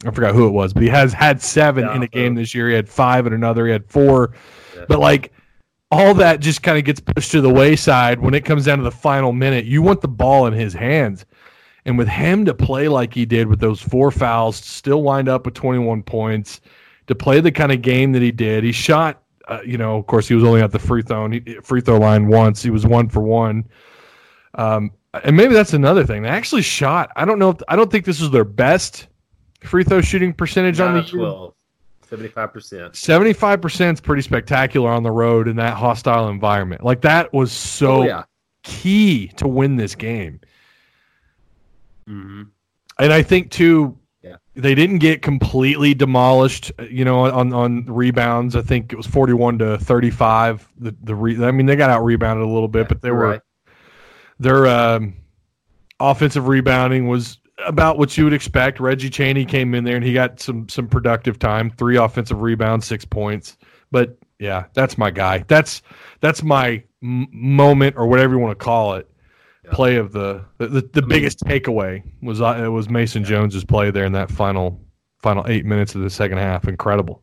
I 0.05 0.11
forgot 0.11 0.35
who 0.35 0.47
it 0.47 0.51
was, 0.51 0.75
but 0.75 0.83
he 0.83 0.89
has 0.91 1.15
had 1.15 1.41
seven 1.41 1.89
in 1.89 2.03
a 2.03 2.07
game 2.07 2.35
so- 2.35 2.41
this 2.41 2.55
year. 2.55 2.69
He 2.69 2.75
had 2.75 2.91
five 2.91 3.27
in 3.27 3.33
another. 3.33 3.65
He 3.65 3.73
had 3.73 3.87
four. 3.87 4.35
Yeah. 4.77 4.85
But 4.87 4.99
like 4.99 5.33
all 5.91 6.15
that 6.15 6.41
just 6.41 6.63
kind 6.63 6.79
of 6.79 6.85
gets 6.85 7.01
pushed 7.01 7.33
to 7.33 7.41
the 7.41 7.53
wayside 7.53 8.21
when 8.21 8.35
it 8.35 8.45
comes 8.45 8.65
down 8.65 8.79
to 8.79 8.85
the 8.85 8.91
final 8.91 9.33
minute. 9.33 9.65
You 9.65 9.83
want 9.83 10.01
the 10.01 10.09
ball 10.09 10.47
in 10.47 10.53
his 10.53 10.73
hands. 10.73 11.27
And 11.85 11.97
with 11.99 12.09
him 12.09 12.45
to 12.45 12.55
play 12.55 12.89
like 12.89 13.15
he 13.15 13.25
did 13.25 13.49
with 13.49 13.59
those 13.59 13.81
four 13.81 14.11
fouls, 14.11 14.57
still 14.57 15.03
wind 15.03 15.29
up 15.29 15.47
with 15.47 15.55
21 15.55 16.03
points, 16.03 16.61
to 17.07 17.15
play 17.15 17.41
the 17.41 17.51
kind 17.51 17.73
of 17.73 17.83
game 17.83 18.13
that 18.13 18.23
he 18.23 18.31
did, 18.31 18.63
he 18.63 18.71
shot, 18.71 19.23
uh, 19.49 19.61
you 19.65 19.79
know, 19.79 19.97
of 19.97 20.07
course, 20.07 20.29
he 20.29 20.35
was 20.35 20.45
only 20.45 20.61
at 20.61 20.71
the 20.71 20.79
free 20.79 21.03
throw, 21.03 21.29
free 21.63 21.81
throw 21.81 21.99
line 21.99 22.29
once. 22.29 22.63
He 22.63 22.71
was 22.71 22.87
one 22.87 23.09
for 23.09 23.21
one. 23.21 23.69
Um, 24.55 24.93
and 25.25 25.37
maybe 25.37 25.55
that's 25.55 25.73
another 25.73 26.05
thing. 26.07 26.23
They 26.23 26.29
actually 26.29 26.63
shot, 26.63 27.11
I 27.17 27.25
don't 27.25 27.39
know, 27.39 27.51
if, 27.51 27.57
I 27.67 27.75
don't 27.75 27.91
think 27.91 28.05
this 28.05 28.21
was 28.21 28.31
their 28.31 28.45
best 28.45 29.09
free 29.65 29.83
throw 29.83 30.01
shooting 30.03 30.33
percentage 30.33 30.79
Not 30.79 30.89
on 30.89 30.95
the 30.97 31.03
12. 31.03 31.55
Seventy-five 32.11 32.53
percent. 32.53 32.97
Seventy-five 32.97 33.63
percent 33.63 33.97
is 33.97 34.01
pretty 34.01 34.23
spectacular 34.23 34.91
on 34.91 35.05
the 35.05 35.13
road 35.13 35.47
in 35.47 35.55
that 35.57 35.75
hostile 35.75 36.29
environment. 36.29 36.85
Like 36.85 37.03
that 37.03 37.33
was 37.33 37.53
so 37.53 38.03
oh, 38.03 38.03
yeah. 38.03 38.25
key 38.65 39.29
to 39.37 39.47
win 39.47 39.77
this 39.77 39.95
game. 39.95 40.41
Mm-hmm. 42.09 42.43
And 42.99 43.13
I 43.13 43.23
think 43.23 43.53
too, 43.53 43.97
yeah. 44.25 44.37
they 44.57 44.75
didn't 44.75 44.99
get 44.99 45.23
completely 45.23 45.95
demolished. 45.95 46.73
You 46.91 47.05
know, 47.05 47.21
on 47.21 47.53
on 47.53 47.85
rebounds, 47.87 48.57
I 48.57 48.63
think 48.63 48.93
it 48.93 48.97
was 48.97 49.07
forty-one 49.07 49.59
to 49.61 49.79
thirty-five. 49.79 50.69
The 50.79 50.97
the 51.05 51.15
re- 51.15 51.45
I 51.45 51.53
mean, 51.53 51.67
they 51.67 51.77
got 51.77 51.91
out 51.91 52.05
rebounded 52.05 52.45
a 52.45 52.51
little 52.51 52.67
bit, 52.67 52.83
yeah, 52.83 52.89
but 52.89 53.03
they 53.03 53.13
were 53.13 53.29
right. 53.29 53.41
their 54.41 54.67
um, 54.67 55.15
offensive 56.01 56.49
rebounding 56.49 57.07
was 57.07 57.39
about 57.67 57.99
what 57.99 58.17
you 58.17 58.25
would 58.25 58.33
expect. 58.33 58.81
Reggie 58.81 59.11
Chaney 59.11 59.45
came 59.45 59.75
in 59.75 59.85
there 59.85 59.97
and 59.97 60.05
he 60.05 60.13
got 60.13 60.41
some 60.41 60.69
some 60.69 60.89
productive 60.89 61.39
time. 61.39 61.71
Three 61.71 61.97
offensive 61.97 62.41
rebounds, 62.41 62.87
six 62.87 63.05
points. 63.05 63.57
But 63.91 64.17
yeah, 64.39 64.65
that's 64.75 64.97
my 64.97 65.11
guy. 65.11 65.45
That's 65.49 65.83
that's 66.21 66.43
my 66.43 66.83
m- 67.03 67.29
moment 67.31 67.97
or 67.97 68.07
whatever 68.07 68.35
you 68.35 68.41
want 68.41 68.59
to 68.59 68.65
call 68.65 68.95
it. 68.95 69.09
Yeah. 69.65 69.73
Play 69.73 69.97
of 69.97 70.13
the 70.13 70.45
the, 70.59 70.69
the, 70.69 70.91
the 70.93 71.03
biggest 71.03 71.41
takeaway 71.41 72.03
was 72.23 72.41
uh, 72.41 72.63
it 72.65 72.69
was 72.69 72.89
Mason 72.89 73.25
Jones's 73.25 73.65
play 73.65 73.91
there 73.91 74.05
in 74.05 74.13
that 74.13 74.31
final 74.31 74.81
final 75.23 75.45
eight 75.47 75.67
minutes 75.67 75.95
of 75.95 76.01
the 76.01 76.11
second 76.11 76.39
half. 76.39 76.67
Incredible. 76.67 77.23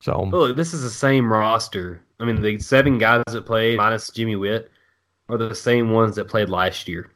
So 0.00 0.26
But 0.30 0.36
look, 0.36 0.56
this 0.56 0.74
is 0.74 0.82
the 0.82 0.90
same 0.90 1.32
roster. 1.32 2.02
I 2.18 2.24
mean, 2.24 2.42
the 2.42 2.58
seven 2.58 2.98
guys 2.98 3.22
that 3.28 3.46
played 3.46 3.76
minus 3.76 4.10
Jimmy 4.10 4.34
Whitt 4.34 4.70
are 5.28 5.38
the 5.38 5.54
same 5.54 5.90
ones 5.90 6.16
that 6.16 6.26
played 6.26 6.48
last 6.48 6.88
year. 6.88 7.11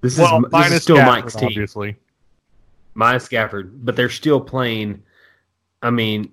This 0.00 0.18
well, 0.18 0.38
is 0.38 0.42
this 0.44 0.52
minus 0.52 0.72
is 0.72 0.82
still 0.82 0.96
Gafford, 0.96 1.06
Mike's 1.06 1.34
team, 1.34 1.46
obviously. 1.46 1.96
minus 2.94 3.28
Gafford, 3.28 3.70
but 3.84 3.96
they're 3.96 4.08
still 4.08 4.40
playing. 4.40 5.02
I 5.82 5.90
mean, 5.90 6.32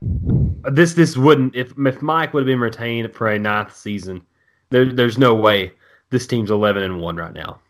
this 0.00 0.94
this 0.94 1.16
wouldn't 1.16 1.54
if 1.54 1.72
if 1.78 2.02
Mike 2.02 2.32
would 2.32 2.40
have 2.40 2.46
been 2.46 2.60
retained 2.60 3.12
for 3.14 3.28
a 3.28 3.38
ninth 3.38 3.76
season, 3.76 4.22
there, 4.70 4.92
there's 4.92 5.18
no 5.18 5.34
way 5.34 5.72
this 6.10 6.26
team's 6.26 6.50
eleven 6.50 6.82
and 6.82 7.00
one 7.00 7.16
right 7.16 7.32
now, 7.32 7.60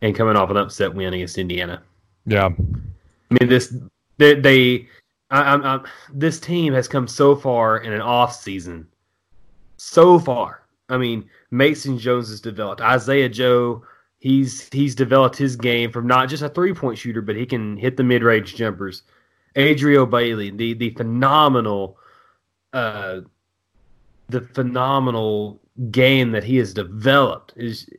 and 0.00 0.14
coming 0.14 0.36
off 0.36 0.50
an 0.50 0.56
upset 0.56 0.94
win 0.94 1.14
against 1.14 1.38
Indiana. 1.38 1.82
Yeah. 2.26 2.46
I 2.46 3.34
mean, 3.40 3.48
this 3.48 3.74
they, 4.18 4.34
they 4.34 4.88
I, 5.30 5.40
I'm, 5.54 5.64
I'm, 5.64 5.84
this 6.12 6.38
team 6.38 6.72
has 6.74 6.86
come 6.86 7.08
so 7.08 7.34
far 7.34 7.78
in 7.78 7.92
an 7.92 8.02
off 8.02 8.34
season, 8.34 8.86
so 9.78 10.18
far. 10.18 10.62
I 10.88 10.98
mean, 10.98 11.28
Mason 11.50 11.98
Jones 11.98 12.28
has 12.28 12.40
developed. 12.40 12.82
Isaiah 12.82 13.28
Joe, 13.28 13.82
he's 14.22 14.68
he's 14.72 14.94
developed 14.94 15.36
his 15.36 15.56
game 15.56 15.90
from 15.90 16.06
not 16.06 16.28
just 16.28 16.44
a 16.44 16.48
three 16.48 16.72
point 16.72 16.96
shooter, 16.96 17.20
but 17.20 17.34
he 17.34 17.44
can 17.44 17.76
hit 17.76 17.96
the 17.96 18.04
mid 18.04 18.22
range 18.22 18.54
jumpers. 18.54 19.02
Adrio 19.56 20.08
Bailey, 20.08 20.50
the 20.50 20.74
the 20.74 20.90
phenomenal, 20.90 21.98
uh, 22.72 23.20
the 24.28 24.40
phenomenal 24.40 25.60
game 25.90 26.30
that 26.30 26.44
he 26.44 26.56
has 26.56 26.72
developed 26.72 27.52
is. 27.56 27.90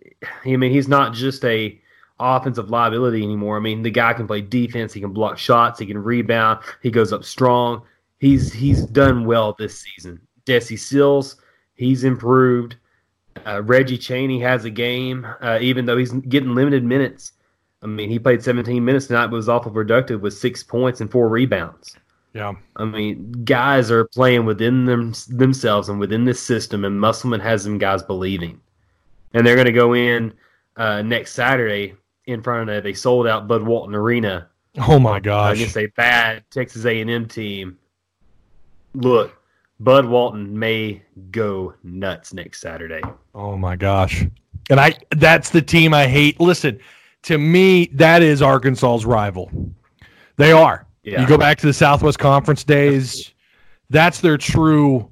I 0.45 0.55
mean, 0.55 0.71
he's 0.71 0.87
not 0.87 1.13
just 1.13 1.43
a 1.43 1.77
offensive 2.17 2.69
liability 2.69 3.21
anymore. 3.21 3.57
I 3.57 3.59
mean, 3.59 3.81
the 3.81 3.91
guy 3.91 4.13
can 4.13 4.25
play 4.25 4.39
defense, 4.39 4.93
he 4.93 5.01
can 5.01 5.11
block 5.11 5.37
shots, 5.37 5.79
he 5.79 5.85
can 5.85 5.97
rebound, 5.97 6.59
he 6.81 6.89
goes 6.89 7.11
up 7.11 7.25
strong. 7.25 7.83
He's 8.19 8.53
he's 8.53 8.85
done 8.85 9.25
well 9.25 9.53
this 9.59 9.77
season. 9.81 10.21
Desi 10.45 10.79
Sills, 10.79 11.35
he's 11.75 12.05
improved. 12.05 12.77
Uh, 13.45 13.61
Reggie 13.63 13.97
Chaney 13.97 14.39
has 14.41 14.65
a 14.65 14.69
game, 14.69 15.25
uh, 15.41 15.59
even 15.61 15.85
though 15.85 15.97
he's 15.97 16.11
getting 16.11 16.55
limited 16.55 16.83
minutes. 16.83 17.33
I 17.81 17.87
mean, 17.87 18.09
he 18.09 18.17
played 18.19 18.41
17 18.41 18.83
minutes 18.83 19.07
tonight, 19.07 19.27
but 19.27 19.35
was 19.35 19.49
awful 19.49 19.71
productive 19.71 20.21
with 20.21 20.33
six 20.33 20.63
points 20.63 21.01
and 21.01 21.11
four 21.11 21.27
rebounds. 21.27 21.97
Yeah. 22.33 22.53
I 22.77 22.85
mean, 22.85 23.31
guys 23.43 23.91
are 23.91 24.05
playing 24.05 24.45
within 24.45 24.85
them 24.85 25.13
themselves 25.29 25.89
and 25.89 25.99
within 25.99 26.25
this 26.25 26.41
system, 26.41 26.85
and 26.85 26.99
Musselman 26.99 27.41
has 27.41 27.63
them 27.63 27.77
guys 27.77 28.01
believing. 28.01 28.59
And 29.33 29.45
they're 29.45 29.55
going 29.55 29.65
to 29.67 29.73
go 29.73 29.93
in 29.93 30.33
uh, 30.77 31.01
next 31.01 31.33
Saturday 31.33 31.95
in 32.25 32.41
front 32.41 32.69
of 32.69 32.85
a 32.85 32.93
sold 32.93 33.27
out 33.27 33.47
Bud 33.47 33.63
Walton 33.63 33.93
Arena 33.95 34.47
Oh 34.77 34.97
my 34.97 35.19
gosh. 35.19 35.57
against 35.57 35.77
a 35.77 35.87
bad 35.87 36.43
Texas 36.49 36.85
A&M 36.85 37.27
team. 37.27 37.77
Look, 38.95 39.35
Bud 39.83 40.05
Walton 40.05 40.57
may 40.57 41.01
go 41.31 41.73
nuts 41.83 42.33
next 42.33 42.61
Saturday. 42.61 43.01
Oh 43.35 43.57
my 43.57 43.75
gosh. 43.75 44.25
And 44.69 44.79
I 44.79 44.95
that's 45.11 45.49
the 45.49 45.61
team 45.61 45.93
I 45.93 46.07
hate. 46.07 46.39
Listen, 46.39 46.79
to 47.23 47.37
me, 47.37 47.87
that 47.93 48.21
is 48.21 48.41
Arkansas's 48.41 49.05
rival. 49.05 49.51
They 50.37 50.51
are. 50.53 50.87
Yeah. 51.03 51.21
You 51.21 51.27
go 51.27 51.37
back 51.37 51.57
to 51.59 51.67
the 51.67 51.73
Southwest 51.73 52.17
Conference 52.17 52.63
days, 52.63 53.33
that's 53.89 54.21
their 54.21 54.37
true 54.37 55.11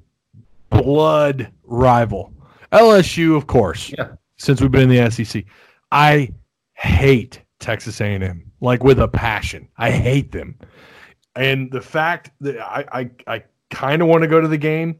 blood 0.70 1.52
rival. 1.64 2.32
LSU, 2.72 3.36
of 3.36 3.46
course, 3.46 3.92
Yeah. 3.96 4.12
since 4.38 4.62
we've 4.62 4.70
been 4.70 4.90
in 4.90 4.96
the 4.96 5.10
SEC. 5.10 5.44
I 5.90 6.30
hate 6.74 7.42
Texas 7.60 8.00
A&M 8.00 8.50
like 8.62 8.82
with 8.82 9.00
a 9.00 9.08
passion. 9.08 9.68
I 9.76 9.90
hate 9.90 10.32
them. 10.32 10.58
And 11.36 11.70
the 11.70 11.82
fact 11.82 12.30
that 12.40 12.58
I 12.58 12.84
I, 12.92 13.10
I 13.26 13.42
kind 13.72 14.00
of 14.02 14.08
want 14.08 14.22
to 14.22 14.28
go 14.28 14.40
to 14.40 14.46
the 14.48 14.58
game, 14.58 14.98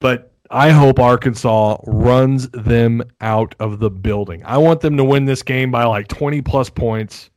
but 0.00 0.32
I 0.50 0.70
hope 0.70 1.00
Arkansas 1.00 1.78
runs 1.86 2.48
them 2.50 3.02
out 3.20 3.54
of 3.58 3.80
the 3.80 3.90
building. 3.90 4.42
I 4.44 4.58
want 4.58 4.80
them 4.80 4.96
to 4.98 5.04
win 5.04 5.24
this 5.24 5.42
game 5.42 5.70
by 5.70 5.84
like 5.84 6.06
20 6.08 6.42
plus 6.42 6.70
points. 6.70 7.30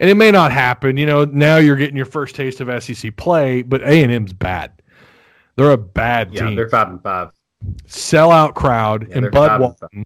And 0.00 0.10
it 0.10 0.14
may 0.16 0.30
not 0.30 0.50
happen. 0.52 0.96
You 0.96 1.06
know, 1.06 1.24
now 1.26 1.56
you're 1.58 1.76
getting 1.76 1.96
your 1.96 2.06
first 2.06 2.34
taste 2.34 2.60
of 2.60 2.82
SEC 2.82 3.16
play, 3.16 3.62
but 3.62 3.82
A&M's 3.82 4.32
bad. 4.32 4.72
They're 5.56 5.70
a 5.72 5.78
bad 5.78 6.32
Yeah, 6.34 6.46
team. 6.46 6.56
they're 6.56 6.68
five 6.68 6.88
and 6.88 7.02
five. 7.02 7.30
Sellout 7.86 8.54
crowd 8.54 9.08
Yeah, 9.08 9.18
and 9.18 9.30
Bud 9.30 9.60
Walton. 9.60 10.04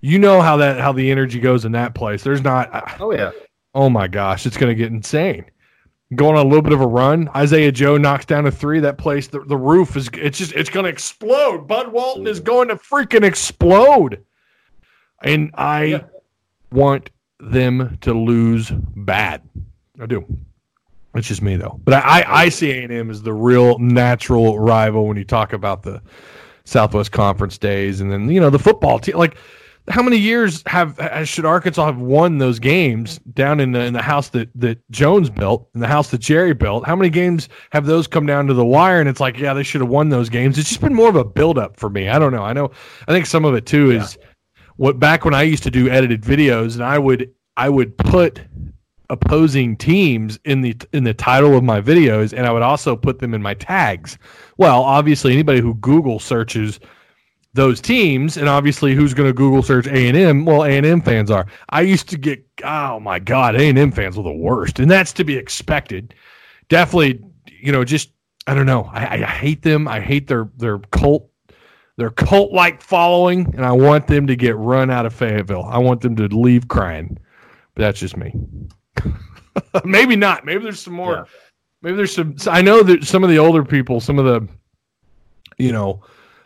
You 0.00 0.18
know 0.18 0.40
how 0.42 0.56
that 0.58 0.80
how 0.80 0.92
the 0.92 1.10
energy 1.10 1.40
goes 1.40 1.64
in 1.64 1.72
that 1.72 1.94
place. 1.94 2.22
There's 2.22 2.42
not 2.42 3.00
Oh 3.00 3.12
yeah, 3.12 3.30
Oh 3.74 3.88
my 3.88 4.08
gosh, 4.08 4.46
it's 4.46 4.56
going 4.56 4.70
to 4.70 4.74
get 4.74 4.92
insane. 4.92 5.44
Going 6.14 6.36
on 6.36 6.46
a 6.46 6.48
little 6.48 6.62
bit 6.62 6.72
of 6.72 6.80
a 6.80 6.86
run. 6.86 7.28
Isaiah 7.34 7.72
Joe 7.72 7.96
knocks 7.96 8.24
down 8.24 8.46
a 8.46 8.50
three. 8.50 8.78
That 8.80 8.96
place, 8.96 9.26
the, 9.26 9.40
the 9.40 9.56
roof 9.56 9.96
is, 9.96 10.08
it's 10.14 10.38
just, 10.38 10.52
it's 10.52 10.70
going 10.70 10.84
to 10.84 10.90
explode. 10.90 11.66
Bud 11.66 11.88
Walton 11.92 12.26
is 12.28 12.38
going 12.38 12.68
to 12.68 12.76
freaking 12.76 13.24
explode. 13.24 14.24
And 15.22 15.50
I 15.54 15.84
Yeah. 15.84 16.02
want 16.70 17.10
them 17.40 17.98
to 18.02 18.14
lose 18.14 18.70
bad. 18.70 19.42
I 20.00 20.06
do. 20.06 20.24
It's 21.16 21.26
just 21.26 21.42
me 21.42 21.56
though. 21.56 21.80
But 21.82 21.94
I, 21.94 22.20
I, 22.20 22.42
I 22.42 22.48
see 22.50 22.70
A&M 22.70 23.10
as 23.10 23.22
the 23.22 23.32
real 23.32 23.78
natural 23.78 24.60
rival 24.60 25.08
when 25.08 25.16
you 25.16 25.24
talk 25.24 25.54
about 25.54 25.82
the 25.82 26.00
Southwest 26.64 27.10
Conference 27.10 27.58
days, 27.58 28.00
and 28.00 28.12
then 28.12 28.28
you 28.28 28.40
know 28.40 28.50
the 28.50 28.58
football 28.58 28.98
team. 28.98 29.16
Like, 29.16 29.36
how 29.88 30.02
many 30.02 30.16
years 30.16 30.62
have 30.66 30.98
should 31.24 31.44
Arkansas 31.44 31.86
have 31.86 31.98
won 31.98 32.38
those 32.38 32.58
games 32.58 33.18
down 33.34 33.60
in 33.60 33.72
the 33.72 33.80
in 33.80 33.92
the 33.92 34.02
house 34.02 34.30
that 34.30 34.48
that 34.54 34.78
Jones 34.90 35.30
built, 35.30 35.68
in 35.74 35.80
the 35.80 35.86
house 35.86 36.10
that 36.10 36.18
Jerry 36.18 36.54
built? 36.54 36.86
How 36.86 36.96
many 36.96 37.10
games 37.10 37.48
have 37.70 37.86
those 37.86 38.06
come 38.06 38.26
down 38.26 38.46
to 38.48 38.54
the 38.54 38.64
wire? 38.64 39.00
And 39.00 39.08
it's 39.08 39.20
like, 39.20 39.38
yeah, 39.38 39.54
they 39.54 39.62
should 39.62 39.80
have 39.80 39.90
won 39.90 40.08
those 40.08 40.28
games. 40.28 40.58
It's 40.58 40.68
just 40.68 40.80
been 40.80 40.94
more 40.94 41.08
of 41.08 41.16
a 41.16 41.24
build 41.24 41.58
up 41.58 41.76
for 41.76 41.88
me. 41.88 42.08
I 42.08 42.18
don't 42.18 42.32
know. 42.32 42.42
I 42.42 42.52
know. 42.52 42.70
I 43.06 43.12
think 43.12 43.26
some 43.26 43.44
of 43.44 43.54
it 43.54 43.66
too 43.66 43.90
is 43.92 44.18
what 44.76 44.98
back 44.98 45.24
when 45.24 45.34
I 45.34 45.42
used 45.42 45.62
to 45.64 45.70
do 45.70 45.88
edited 45.88 46.22
videos, 46.22 46.74
and 46.74 46.84
I 46.84 46.98
would 46.98 47.30
I 47.56 47.68
would 47.68 47.96
put 47.96 48.40
opposing 49.08 49.76
teams 49.76 50.38
in 50.44 50.62
the 50.62 50.76
in 50.92 51.04
the 51.04 51.14
title 51.14 51.56
of 51.56 51.62
my 51.62 51.80
videos, 51.80 52.32
and 52.32 52.46
I 52.46 52.52
would 52.52 52.62
also 52.62 52.96
put 52.96 53.20
them 53.20 53.34
in 53.34 53.42
my 53.42 53.54
tags. 53.54 54.18
Well, 54.56 54.82
obviously, 54.82 55.32
anybody 55.32 55.60
who 55.60 55.74
Google 55.74 56.18
searches 56.18 56.80
those 57.56 57.80
teams, 57.80 58.36
and 58.36 58.48
obviously, 58.48 58.94
who's 58.94 59.14
going 59.14 59.28
to 59.28 59.32
Google 59.32 59.62
search 59.62 59.86
A 59.86 60.08
and 60.08 60.16
M? 60.16 60.44
Well, 60.44 60.64
A 60.64 60.70
and 60.70 60.86
M 60.86 61.00
fans 61.00 61.30
are. 61.30 61.46
I 61.70 61.80
used 61.80 62.08
to 62.10 62.18
get, 62.18 62.44
oh 62.62 63.00
my 63.00 63.18
god, 63.18 63.56
A 63.56 63.68
and 63.68 63.78
M 63.78 63.90
fans 63.90 64.16
were 64.16 64.22
the 64.22 64.32
worst, 64.32 64.78
and 64.78 64.90
that's 64.90 65.12
to 65.14 65.24
be 65.24 65.36
expected. 65.36 66.14
Definitely, 66.68 67.20
you 67.60 67.72
know, 67.72 67.84
just 67.84 68.10
I 68.46 68.54
don't 68.54 68.66
know. 68.66 68.84
I, 68.92 69.14
I 69.14 69.26
hate 69.26 69.62
them. 69.62 69.88
I 69.88 70.00
hate 70.00 70.28
their 70.28 70.48
their 70.56 70.78
cult 70.78 71.28
their 71.96 72.10
cult 72.10 72.52
like 72.52 72.82
following, 72.82 73.46
and 73.56 73.64
I 73.64 73.72
want 73.72 74.06
them 74.06 74.26
to 74.26 74.36
get 74.36 74.56
run 74.56 74.90
out 74.90 75.06
of 75.06 75.14
Fayetteville. 75.14 75.64
I 75.64 75.78
want 75.78 76.02
them 76.02 76.14
to 76.16 76.28
leave 76.28 76.68
crying. 76.68 77.18
But 77.74 77.82
that's 77.82 78.00
just 78.00 78.16
me. 78.16 78.32
maybe 79.84 80.16
not. 80.16 80.44
Maybe 80.44 80.62
there's 80.62 80.80
some 80.80 80.94
more. 80.94 81.14
Yeah. 81.14 81.24
Maybe 81.82 81.96
there's 81.96 82.14
some. 82.14 82.36
I 82.46 82.62
know 82.62 82.82
that 82.82 83.04
some 83.04 83.24
of 83.24 83.30
the 83.30 83.38
older 83.38 83.64
people, 83.64 84.00
some 84.00 84.18
of 84.18 84.24
the, 84.24 84.46
you 85.58 85.72
know, 85.72 86.02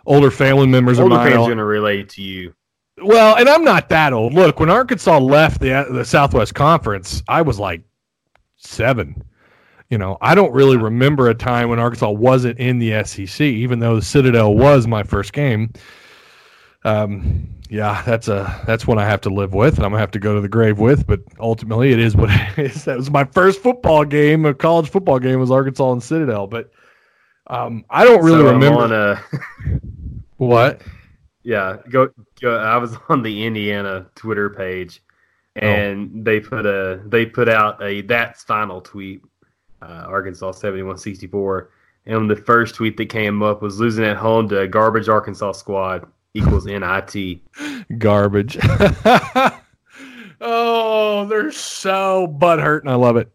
older 0.06 0.30
family 0.30 0.66
members 0.66 0.98
Older 1.00 1.14
of 1.14 1.20
mine. 1.20 1.30
fans 1.32 1.42
are 1.42 1.46
going 1.48 1.58
to 1.58 1.64
relate 1.64 2.08
to 2.10 2.22
you. 2.22 2.54
well, 3.02 3.36
and 3.36 3.48
I'm 3.48 3.64
not 3.64 3.88
that 3.90 4.12
old. 4.12 4.34
Look, 4.34 4.60
when 4.60 4.70
Arkansas 4.70 5.18
left 5.18 5.60
the 5.60 5.86
the 5.90 6.04
Southwest 6.04 6.54
Conference, 6.54 7.22
I 7.28 7.42
was 7.42 7.58
like 7.58 7.82
seven. 8.56 9.24
You 9.88 9.98
know, 9.98 10.18
I 10.20 10.34
don't 10.36 10.52
really 10.52 10.76
remember 10.76 11.28
a 11.28 11.34
time 11.34 11.68
when 11.68 11.80
Arkansas 11.80 12.10
wasn't 12.10 12.58
in 12.60 12.78
the 12.78 13.02
SEC, 13.04 13.40
even 13.40 13.80
though 13.80 13.96
the 13.96 14.02
Citadel 14.02 14.54
was 14.54 14.86
my 14.86 15.02
first 15.02 15.32
game. 15.32 15.72
Um, 16.84 17.48
yeah, 17.68 18.02
that's 18.06 18.28
a 18.28 18.62
that's 18.66 18.86
one 18.86 18.98
I 18.98 19.04
have 19.04 19.20
to 19.22 19.30
live 19.30 19.52
with, 19.52 19.76
and 19.76 19.84
I'm 19.84 19.90
gonna 19.90 20.00
have 20.00 20.10
to 20.12 20.18
go 20.18 20.34
to 20.34 20.40
the 20.40 20.48
grave 20.48 20.78
with. 20.78 21.06
But 21.06 21.20
ultimately, 21.38 21.92
it 21.92 21.98
is 21.98 22.16
what 22.16 22.30
it 22.56 22.58
is. 22.58 22.84
That 22.84 22.96
was 22.96 23.10
my 23.10 23.24
first 23.24 23.60
football 23.62 24.04
game, 24.04 24.44
a 24.46 24.54
college 24.54 24.88
football 24.88 25.18
game, 25.18 25.40
was 25.40 25.50
Arkansas 25.50 25.92
and 25.92 26.02
Citadel. 26.02 26.46
But 26.46 26.70
um, 27.48 27.84
I 27.90 28.04
don't 28.04 28.24
really 28.24 28.40
So 28.44 28.52
remember 28.52 29.20
what. 30.40 30.82
yeah, 31.42 31.76
go, 31.90 32.10
go. 32.40 32.56
I 32.56 32.76
was 32.78 32.96
on 33.08 33.22
the 33.22 33.44
Indiana 33.46 34.06
Twitter 34.14 34.50
page, 34.50 35.02
Oh. 35.60 35.66
and 35.66 36.24
they 36.24 36.38
put 36.40 36.64
a 36.66 37.00
they 37.06 37.26
put 37.26 37.48
out 37.48 37.82
a 37.82 38.02
that's 38.02 38.42
final 38.44 38.80
tweet. 38.80 39.22
Uh, 39.82 40.04
Arkansas 40.06 40.52
seventy 40.52 40.82
one 40.82 40.96
sixty 40.98 41.26
four, 41.26 41.70
and 42.06 42.30
the 42.30 42.36
first 42.36 42.74
tweet 42.76 42.96
that 42.98 43.06
came 43.08 43.42
up 43.42 43.60
was 43.62 43.80
losing 43.80 44.04
at 44.04 44.16
home 44.16 44.48
to 44.50 44.60
a 44.60 44.68
garbage 44.68 45.08
Arkansas 45.08 45.52
squad 45.52 46.06
equals 46.34 46.66
nit. 46.66 46.82
garbage. 47.98 48.58
oh, 50.40 51.26
they're 51.28 51.50
so 51.52 52.26
butthurt, 52.38 52.80
and 52.80 52.90
I 52.90 52.94
love 52.94 53.16
it. 53.16 53.30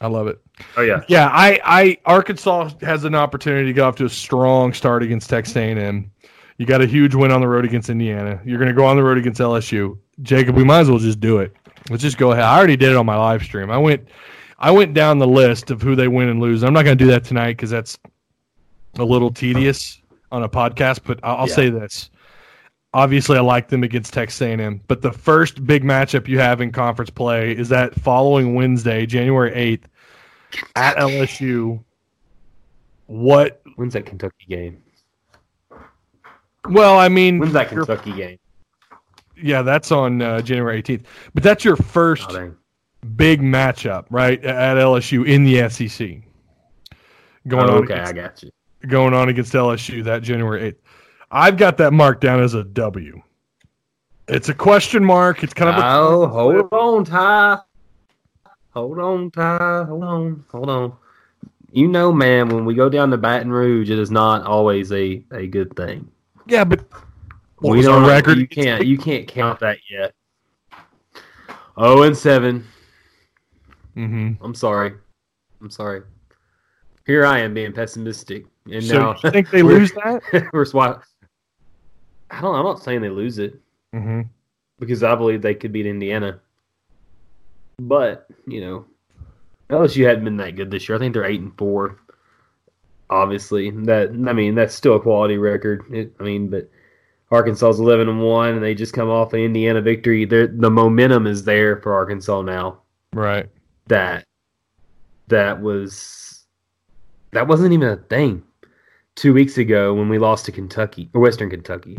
I 0.00 0.06
love 0.06 0.26
it. 0.28 0.40
Oh 0.76 0.82
yeah, 0.82 1.02
Yeah, 1.08 1.28
I, 1.28 1.60
I 1.64 1.98
Arkansas 2.04 2.70
has 2.80 3.04
an 3.04 3.14
opportunity 3.14 3.66
to 3.66 3.72
get 3.72 3.82
off 3.82 3.96
to 3.96 4.04
a 4.04 4.08
strong 4.08 4.72
start 4.72 5.02
against 5.02 5.28
Texas 5.30 5.56
A&M. 5.56 6.10
You 6.58 6.66
got 6.66 6.80
a 6.82 6.86
huge 6.86 7.14
win 7.14 7.30
on 7.30 7.40
the 7.40 7.48
road 7.48 7.64
against 7.64 7.88
Indiana. 7.88 8.40
You're 8.44 8.58
going 8.58 8.68
to 8.68 8.74
go 8.74 8.84
on 8.84 8.96
the 8.96 9.02
road 9.02 9.16
against 9.16 9.40
LSU. 9.40 9.96
Jacob, 10.22 10.56
we 10.56 10.64
might 10.64 10.80
as 10.80 10.90
well 10.90 10.98
just 10.98 11.20
do 11.20 11.38
it. 11.38 11.54
Let's 11.88 12.02
just 12.02 12.18
go 12.18 12.32
ahead. 12.32 12.44
I 12.44 12.58
already 12.58 12.76
did 12.76 12.90
it 12.90 12.96
on 12.96 13.06
my 13.06 13.16
live 13.16 13.42
stream. 13.42 13.70
I 13.70 13.78
went, 13.78 14.08
I 14.58 14.70
went 14.72 14.92
down 14.92 15.18
the 15.18 15.26
list 15.26 15.70
of 15.70 15.80
who 15.80 15.94
they 15.94 16.08
win 16.08 16.28
and 16.28 16.40
lose. 16.40 16.64
I'm 16.64 16.72
not 16.72 16.84
going 16.84 16.98
to 16.98 17.04
do 17.04 17.10
that 17.12 17.24
tonight 17.24 17.52
because 17.52 17.70
that's 17.70 17.96
a 18.98 19.04
little 19.04 19.30
tedious 19.30 20.02
on 20.32 20.42
a 20.42 20.48
podcast. 20.48 21.00
But 21.04 21.20
I'll, 21.22 21.36
I'll 21.38 21.48
Yeah. 21.48 21.54
say 21.54 21.70
this: 21.70 22.10
obviously, 22.92 23.38
I 23.38 23.40
like 23.40 23.68
them 23.68 23.84
against 23.84 24.12
Texas 24.12 24.42
A&M. 24.42 24.80
But 24.88 25.00
the 25.00 25.12
first 25.12 25.64
big 25.64 25.84
matchup 25.84 26.26
you 26.26 26.40
have 26.40 26.60
in 26.60 26.72
conference 26.72 27.10
play 27.10 27.52
is 27.56 27.68
that 27.68 27.94
following 27.94 28.54
Wednesday, 28.56 29.06
January 29.06 29.52
8th, 29.52 29.84
at 30.74 30.96
LSU. 30.96 31.82
What? 33.06 33.62
when's 33.76 33.92
that 33.94 34.04
Kentucky 34.06 34.44
game? 34.48 34.82
Well, 36.68 36.98
I 36.98 37.08
mean, 37.08 37.38
When's 37.38 37.52
that 37.52 37.68
Kentucky 37.68 38.12
game? 38.12 38.38
yeah, 39.40 39.62
that's 39.62 39.92
on 39.92 40.20
uh, 40.20 40.40
January 40.42 40.82
18th. 40.82 41.04
But 41.34 41.42
that's 41.42 41.64
your 41.64 41.76
first 41.76 42.26
Oh, 42.30 42.52
big 43.16 43.40
matchup, 43.40 44.06
right, 44.10 44.42
at 44.44 44.76
LSU 44.76 45.26
in 45.26 45.44
the 45.44 45.68
SEC. 45.68 46.22
Going 47.46 47.64
Oh, 47.70 47.76
on 47.78 47.84
okay, 47.84 47.94
against- 47.94 48.10
I 48.10 48.12
got 48.12 48.42
you. 48.42 48.50
going 48.88 49.14
on 49.14 49.28
against 49.28 49.52
LSU 49.54 50.02
that 50.04 50.22
January 50.22 50.72
8th. 50.72 50.76
I've 51.30 51.56
got 51.56 51.76
that 51.78 51.92
marked 51.92 52.20
down 52.22 52.40
as 52.40 52.54
a 52.54 52.64
W. 52.64 53.22
It's 54.28 54.48
a 54.50 54.54
question 54.54 55.04
mark. 55.04 55.42
It's 55.42 55.54
kind 55.54 55.70
of 55.70 55.76
a 55.76 55.86
Oh, 55.86 56.26
hold 56.26 56.68
on, 56.72 57.04
Ty. 57.04 57.58
Hold 58.74 58.98
on, 58.98 59.30
Ty. 59.30 59.84
Hold 59.88 60.04
on. 60.04 60.44
Hold 60.52 60.68
on. 60.70 60.92
You 61.72 61.88
know, 61.88 62.12
man, 62.12 62.48
when 62.48 62.64
we 62.64 62.74
go 62.74 62.88
down 62.88 63.10
to 63.10 63.16
Baton 63.16 63.50
Rouge, 63.50 63.90
it 63.90 63.98
is 63.98 64.10
not 64.10 64.44
always 64.44 64.90
a, 64.92 65.22
a 65.30 65.46
good 65.46 65.74
thing. 65.76 66.10
Yeah, 66.48 66.64
but 66.64 66.80
what 67.58 67.72
we 67.72 67.78
was 67.78 67.86
don't 67.86 68.02
our 68.02 68.08
record? 68.08 68.38
You 68.38 68.48
can't 68.48 68.86
you 68.86 68.98
can't 68.98 69.28
count 69.28 69.60
that 69.60 69.78
yet. 69.90 70.14
Oh 71.76 72.02
and 72.02 72.16
seven. 72.16 72.66
Mm-hmm. 73.96 74.44
I'm 74.44 74.54
sorry. 74.54 74.94
I'm 75.60 75.70
sorry. 75.70 76.02
Here 77.06 77.24
I 77.24 77.40
am 77.40 77.54
being 77.54 77.72
pessimistic, 77.72 78.46
and 78.70 78.84
So 78.84 78.98
now 78.98 79.16
you 79.22 79.30
think 79.30 79.50
they 79.50 79.62
lose 79.74 79.92
that? 79.92 80.22
we're 80.52 80.64
swat. 80.64 81.02
I 82.30 82.40
don't. 82.40 82.54
I'm 82.54 82.64
not 82.64 82.82
saying 82.82 83.00
they 83.00 83.08
lose 83.08 83.38
it. 83.38 83.60
hmm 83.92 84.22
because 84.78 85.02
I 85.02 85.14
believe 85.14 85.42
they 85.42 85.54
could 85.54 85.72
beat 85.72 85.86
Indiana. 85.86 86.40
But 87.78 88.28
you 88.46 88.60
know, 88.60 88.86
LSU 89.70 90.06
hadn't 90.06 90.24
been 90.24 90.36
that 90.38 90.56
good 90.56 90.70
this 90.70 90.88
year. 90.88 90.96
I 90.96 90.98
think 90.98 91.14
they're 91.14 91.24
eight 91.24 91.40
and 91.40 91.56
four. 91.56 91.98
Obviously, 93.10 93.70
that 93.70 94.10
I 94.10 94.32
mean 94.32 94.54
that's 94.54 94.74
still 94.74 94.96
a 94.96 95.00
quality 95.00 95.38
record. 95.38 95.82
It, 95.90 96.14
I 96.20 96.22
mean, 96.22 96.48
but 96.48 96.70
Arkansas's 97.30 97.80
eleven 97.80 98.08
and 98.08 98.20
one, 98.20 98.50
and 98.50 98.62
they 98.62 98.74
just 98.74 98.92
come 98.92 99.08
off 99.08 99.32
an 99.32 99.40
Indiana 99.40 99.80
victory. 99.80 100.24
They're, 100.24 100.46
the 100.46 100.70
momentum 100.70 101.26
is 101.26 101.44
there 101.44 101.80
for 101.80 101.94
Arkansas 101.94 102.42
now. 102.42 102.80
Right. 103.12 103.48
That 103.86 104.24
that 105.28 105.60
was 105.60 106.46
that 107.32 107.46
wasn't 107.46 107.72
even 107.72 107.88
a 107.88 107.96
thing 107.96 108.42
two 109.14 109.34
weeks 109.34 109.58
ago 109.58 109.94
when 109.94 110.08
we 110.08 110.18
lost 110.18 110.46
to 110.46 110.52
Kentucky 110.52 111.10
or 111.14 111.20
Western 111.20 111.50
Kentucky. 111.50 111.96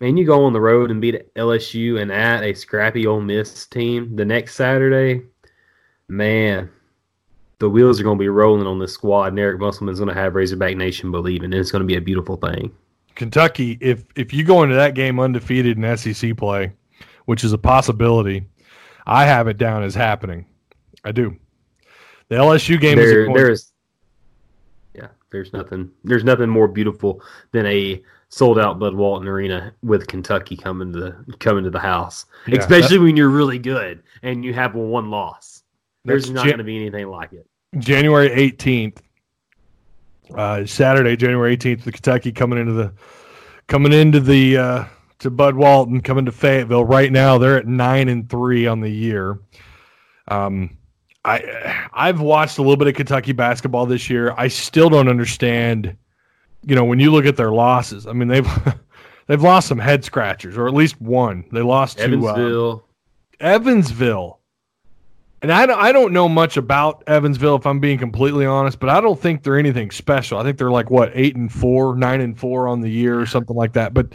Man, 0.00 0.16
you 0.16 0.24
go 0.24 0.44
on 0.44 0.52
the 0.52 0.60
road 0.60 0.90
and 0.90 1.00
beat 1.00 1.32
LSU 1.34 2.00
and 2.00 2.10
at 2.10 2.42
a 2.42 2.54
scrappy 2.54 3.06
Ole 3.06 3.20
Miss 3.20 3.66
team 3.66 4.16
the 4.16 4.24
next 4.24 4.56
Saturday. 4.56 5.22
Man, 6.08 6.70
the 7.62 7.70
wheels 7.70 8.00
are 8.00 8.02
going 8.02 8.18
to 8.18 8.20
be 8.20 8.28
rolling 8.28 8.66
on 8.66 8.80
this 8.80 8.92
squad, 8.92 9.28
and 9.28 9.38
Eric 9.38 9.60
Musselman's 9.60 10.00
going 10.00 10.12
to 10.12 10.20
have 10.20 10.34
Razorback 10.34 10.76
Nation 10.76 11.12
believing, 11.12 11.44
and 11.44 11.54
it's 11.54 11.70
going 11.70 11.80
to 11.80 11.86
be 11.86 11.94
a 11.94 12.00
beautiful 12.00 12.36
thing. 12.36 12.72
Kentucky, 13.14 13.78
if 13.80 14.04
if 14.16 14.32
you 14.32 14.42
go 14.42 14.64
into 14.64 14.74
that 14.74 14.94
game 14.94 15.20
undefeated 15.20 15.78
in 15.78 15.96
SEC 15.96 16.36
play, 16.36 16.72
which 17.26 17.44
is 17.44 17.52
a 17.52 17.58
possibility, 17.58 18.44
I 19.06 19.26
have 19.26 19.46
it 19.46 19.58
down 19.58 19.84
as 19.84 19.94
happening. 19.94 20.44
I 21.04 21.12
do. 21.12 21.36
The 22.30 22.34
LSU 22.34 22.80
game 22.80 22.98
is 22.98 23.12
there. 23.12 23.50
Is 23.50 23.72
yeah, 24.92 25.08
there's 25.30 25.52
nothing, 25.52 25.88
there's 26.02 26.24
nothing 26.24 26.48
more 26.48 26.66
beautiful 26.66 27.22
than 27.52 27.64
a 27.66 28.02
sold 28.28 28.58
out 28.58 28.80
Bud 28.80 28.96
Walton 28.96 29.28
Arena 29.28 29.72
with 29.84 30.08
Kentucky 30.08 30.56
coming 30.56 30.92
to 30.94 30.98
the 30.98 31.36
coming 31.36 31.62
to 31.62 31.70
the 31.70 31.78
house, 31.78 32.26
Yeah, 32.48 32.58
especially 32.58 32.98
when 32.98 33.16
you're 33.16 33.30
really 33.30 33.60
good 33.60 34.02
and 34.24 34.44
you 34.44 34.52
have 34.52 34.74
one 34.74 35.10
loss. 35.10 35.62
There's 36.04 36.28
not 36.28 36.44
going 36.44 36.58
to 36.58 36.64
be 36.64 36.76
anything 36.76 37.06
like 37.06 37.32
it. 37.32 37.46
January 37.78 38.30
18th, 38.30 38.98
uh, 40.34 40.66
Saturday, 40.66 41.16
January 41.16 41.56
18th, 41.56 41.84
the 41.84 41.92
Kentucky 41.92 42.32
coming 42.32 42.58
into 42.58 42.72
the 42.72 42.92
coming 43.66 43.92
into 43.92 44.20
the 44.20 44.56
uh, 44.56 44.84
to 45.20 45.30
Bud 45.30 45.54
Walton, 45.54 46.00
coming 46.00 46.24
to 46.26 46.32
Fayetteville. 46.32 46.84
Right 46.84 47.10
now, 47.10 47.38
they're 47.38 47.56
at 47.56 47.66
nine 47.66 48.08
and 48.08 48.28
three 48.28 48.66
on 48.66 48.80
the 48.80 48.90
year. 48.90 49.38
Um, 50.28 50.76
I 51.24 51.88
I've 51.92 52.20
watched 52.20 52.58
a 52.58 52.62
little 52.62 52.76
bit 52.76 52.88
of 52.88 52.94
Kentucky 52.94 53.32
basketball 53.32 53.86
this 53.86 54.10
year. 54.10 54.34
I 54.36 54.48
still 54.48 54.90
don't 54.90 55.08
understand. 55.08 55.96
You 56.64 56.76
know, 56.76 56.84
when 56.84 57.00
you 57.00 57.10
look 57.10 57.26
at 57.26 57.36
their 57.36 57.52
losses, 57.52 58.06
I 58.06 58.12
mean 58.12 58.28
they've 58.28 58.48
they've 59.26 59.42
lost 59.42 59.68
some 59.68 59.78
head 59.78 60.04
scratchers, 60.04 60.56
or 60.56 60.68
at 60.68 60.74
least 60.74 61.00
one. 61.00 61.44
They 61.52 61.62
lost 61.62 61.98
to 61.98 62.04
uh, 62.04 62.06
Evansville, 62.06 62.84
Evansville. 63.40 64.38
And 65.42 65.50
I 65.52 65.66
don't, 65.66 65.78
I 65.78 65.90
don't 65.90 66.12
know 66.12 66.28
much 66.28 66.56
about 66.56 67.02
Evansville 67.08 67.56
if 67.56 67.66
I'm 67.66 67.80
being 67.80 67.98
completely 67.98 68.46
honest, 68.46 68.78
but 68.78 68.88
I 68.88 69.00
don't 69.00 69.20
think 69.20 69.42
they're 69.42 69.58
anything 69.58 69.90
special. 69.90 70.38
I 70.38 70.44
think 70.44 70.56
they're 70.56 70.70
like 70.70 70.88
what 70.88 71.10
eight 71.14 71.34
and 71.34 71.52
four, 71.52 71.96
nine 71.96 72.20
and 72.20 72.38
four 72.38 72.68
on 72.68 72.80
the 72.80 72.88
year 72.88 73.20
or 73.20 73.26
something 73.26 73.56
like 73.56 73.72
that. 73.72 73.92
But 73.92 74.14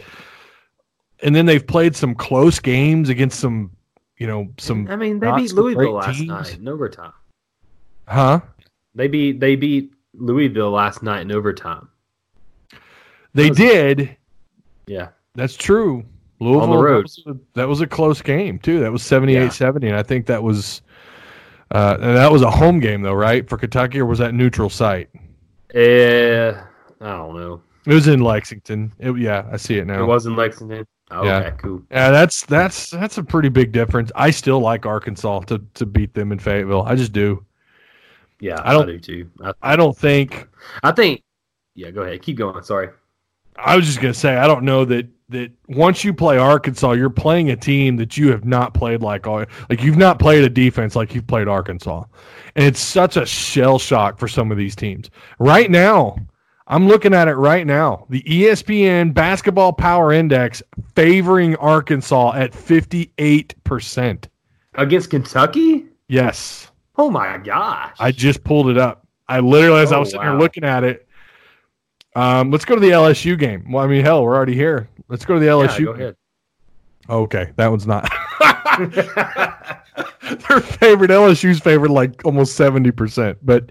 and 1.22 1.34
then 1.34 1.44
they've 1.44 1.64
played 1.66 1.94
some 1.94 2.14
close 2.14 2.58
games 2.60 3.10
against 3.10 3.40
some, 3.40 3.72
you 4.16 4.26
know, 4.26 4.48
some 4.56 4.88
I 4.88 4.96
mean, 4.96 5.20
they 5.20 5.30
beat 5.32 5.52
Louisville 5.52 5.92
last 5.92 6.16
teams. 6.16 6.28
night 6.28 6.58
in 6.58 6.66
overtime. 6.66 7.12
huh? 8.06 8.40
They 8.94 9.06
beat 9.06 9.38
they 9.38 9.54
beat 9.54 9.92
Louisville 10.14 10.70
last 10.70 11.02
night 11.02 11.20
in 11.20 11.30
overtime. 11.30 11.88
They 13.34 13.50
did. 13.50 14.16
Yeah, 14.86 15.08
That's 15.34 15.56
true. 15.56 16.06
Louisville 16.40 16.82
road. 16.82 17.06
That 17.06 17.26
was, 17.26 17.36
a, 17.36 17.40
that 17.54 17.68
was 17.68 17.80
a 17.82 17.86
close 17.86 18.22
game 18.22 18.58
too. 18.58 18.80
That 18.80 18.90
was 18.90 19.02
78-70 19.02 19.88
and 19.88 19.96
I 19.96 20.02
think 20.02 20.24
that 20.26 20.42
was 20.42 20.80
Uh, 21.70 21.96
and 22.00 22.16
that 22.16 22.30
was 22.32 22.42
a 22.42 22.50
home 22.50 22.80
game 22.80 23.02
though, 23.02 23.12
right, 23.14 23.48
for 23.48 23.58
Kentucky, 23.58 24.00
or 24.00 24.06
was 24.06 24.18
that 24.18 24.34
neutral 24.34 24.70
site? 24.70 25.10
Eh, 25.74 26.50
I 27.00 27.06
don't 27.06 27.36
know. 27.38 27.62
It 27.86 27.94
was 27.94 28.08
in 28.08 28.20
Lexington. 28.20 28.92
It, 28.98 29.16
yeah, 29.18 29.46
I 29.52 29.56
see 29.56 29.78
it 29.78 29.86
now. 29.86 30.02
It 30.02 30.06
was 30.06 30.26
in 30.26 30.34
Lexington. 30.36 30.86
Oh, 31.10 31.24
Yeah. 31.24 31.38
Okay, 31.38 31.56
cool. 31.58 31.82
Yeah, 31.90 32.10
that's 32.10 32.44
that's 32.46 32.90
that's 32.90 33.18
a 33.18 33.22
pretty 33.22 33.48
big 33.48 33.72
difference. 33.72 34.10
I 34.14 34.30
still 34.30 34.60
like 34.60 34.84
Arkansas 34.86 35.40
to 35.40 35.62
to 35.74 35.86
beat 35.86 36.12
them 36.14 36.32
in 36.32 36.38
Fayetteville. 36.38 36.82
I 36.82 36.94
just 36.94 37.12
do. 37.12 37.44
Yeah, 38.40 38.60
I 38.62 38.70
I, 38.70 38.72
don't- 38.72 38.86
do 38.86 38.98
too. 38.98 39.30
I, 39.42 39.52
I 39.62 39.76
don't 39.76 39.96
think. 39.96 40.48
I 40.82 40.92
think. 40.92 41.22
Yeah, 41.74 41.90
go 41.90 42.02
ahead. 42.02 42.20
Keep 42.22 42.38
going. 42.38 42.62
Sorry. 42.62 42.88
I 43.56 43.76
was 43.76 43.86
just 43.86 44.00
gonna 44.00 44.14
say 44.14 44.36
I 44.36 44.46
don't 44.46 44.64
know 44.64 44.84
that 44.84 45.06
that 45.30 45.50
once 45.68 46.04
you 46.04 46.14
play 46.14 46.38
Arkansas, 46.38 46.92
you're 46.92 47.10
playing 47.10 47.50
a 47.50 47.56
team 47.56 47.96
that 47.96 48.16
you 48.16 48.30
have 48.30 48.44
not 48.44 48.72
played 48.74 49.02
like 49.02 49.26
all 49.26 49.44
like 49.68 49.82
you've 49.82 49.96
not 49.98 50.18
played 50.18 50.44
a 50.44 50.48
defense 50.48 50.96
like 50.96 51.14
you've 51.14 51.26
played 51.26 51.48
Arkansas, 51.48 52.04
and 52.56 52.64
it's 52.64 52.80
such 52.80 53.16
a 53.16 53.26
shell 53.26 53.78
shock 53.78 54.18
for 54.18 54.28
some 54.28 54.50
of 54.50 54.58
these 54.58 54.74
teams 54.74 55.10
right 55.38 55.70
now. 55.70 56.16
I'm 56.70 56.86
looking 56.86 57.14
at 57.14 57.28
it 57.28 57.34
right 57.36 57.66
now. 57.66 58.04
The 58.10 58.22
ESPN 58.24 59.14
Basketball 59.14 59.72
Power 59.72 60.12
Index 60.12 60.62
favoring 60.94 61.56
Arkansas 61.56 62.32
at 62.34 62.52
58%. 62.52 64.28
Against 64.74 65.08
Kentucky? 65.10 65.86
Yes. 66.08 66.70
Oh 66.96 67.10
my 67.10 67.38
gosh. 67.38 67.96
I 67.98 68.12
just 68.12 68.44
pulled 68.44 68.68
it 68.68 68.76
up. 68.76 69.06
I 69.28 69.40
literally, 69.40 69.80
as 69.80 69.92
I 69.92 69.96
Oh, 69.96 70.00
was 70.00 70.10
sitting 70.10 70.22
there 70.26 70.34
wow. 70.34 70.38
looking 70.40 70.64
at 70.64 70.84
it, 70.84 71.07
um, 72.18 72.50
let's 72.50 72.64
go 72.64 72.74
to 72.74 72.80
the 72.80 72.90
LSU 72.90 73.38
game. 73.38 73.70
Well, 73.70 73.84
I 73.84 73.86
mean, 73.86 74.04
hell, 74.04 74.24
we're 74.24 74.34
already 74.34 74.54
here. 74.54 74.88
Let's 75.08 75.24
go 75.24 75.34
to 75.34 75.40
the 75.40 75.46
yeah, 75.46 75.52
LSU. 75.52 75.94
ahead. 75.94 76.16
Okay, 77.08 77.52
that 77.56 77.68
one's 77.68 77.86
not. 77.86 78.10
Their 80.48 80.60
favorite 80.60 81.10
LSU's 81.10 81.60
favorite 81.60 81.92
like 81.92 82.24
almost 82.24 82.56
seventy 82.56 82.90
percent, 82.90 83.38
but 83.42 83.70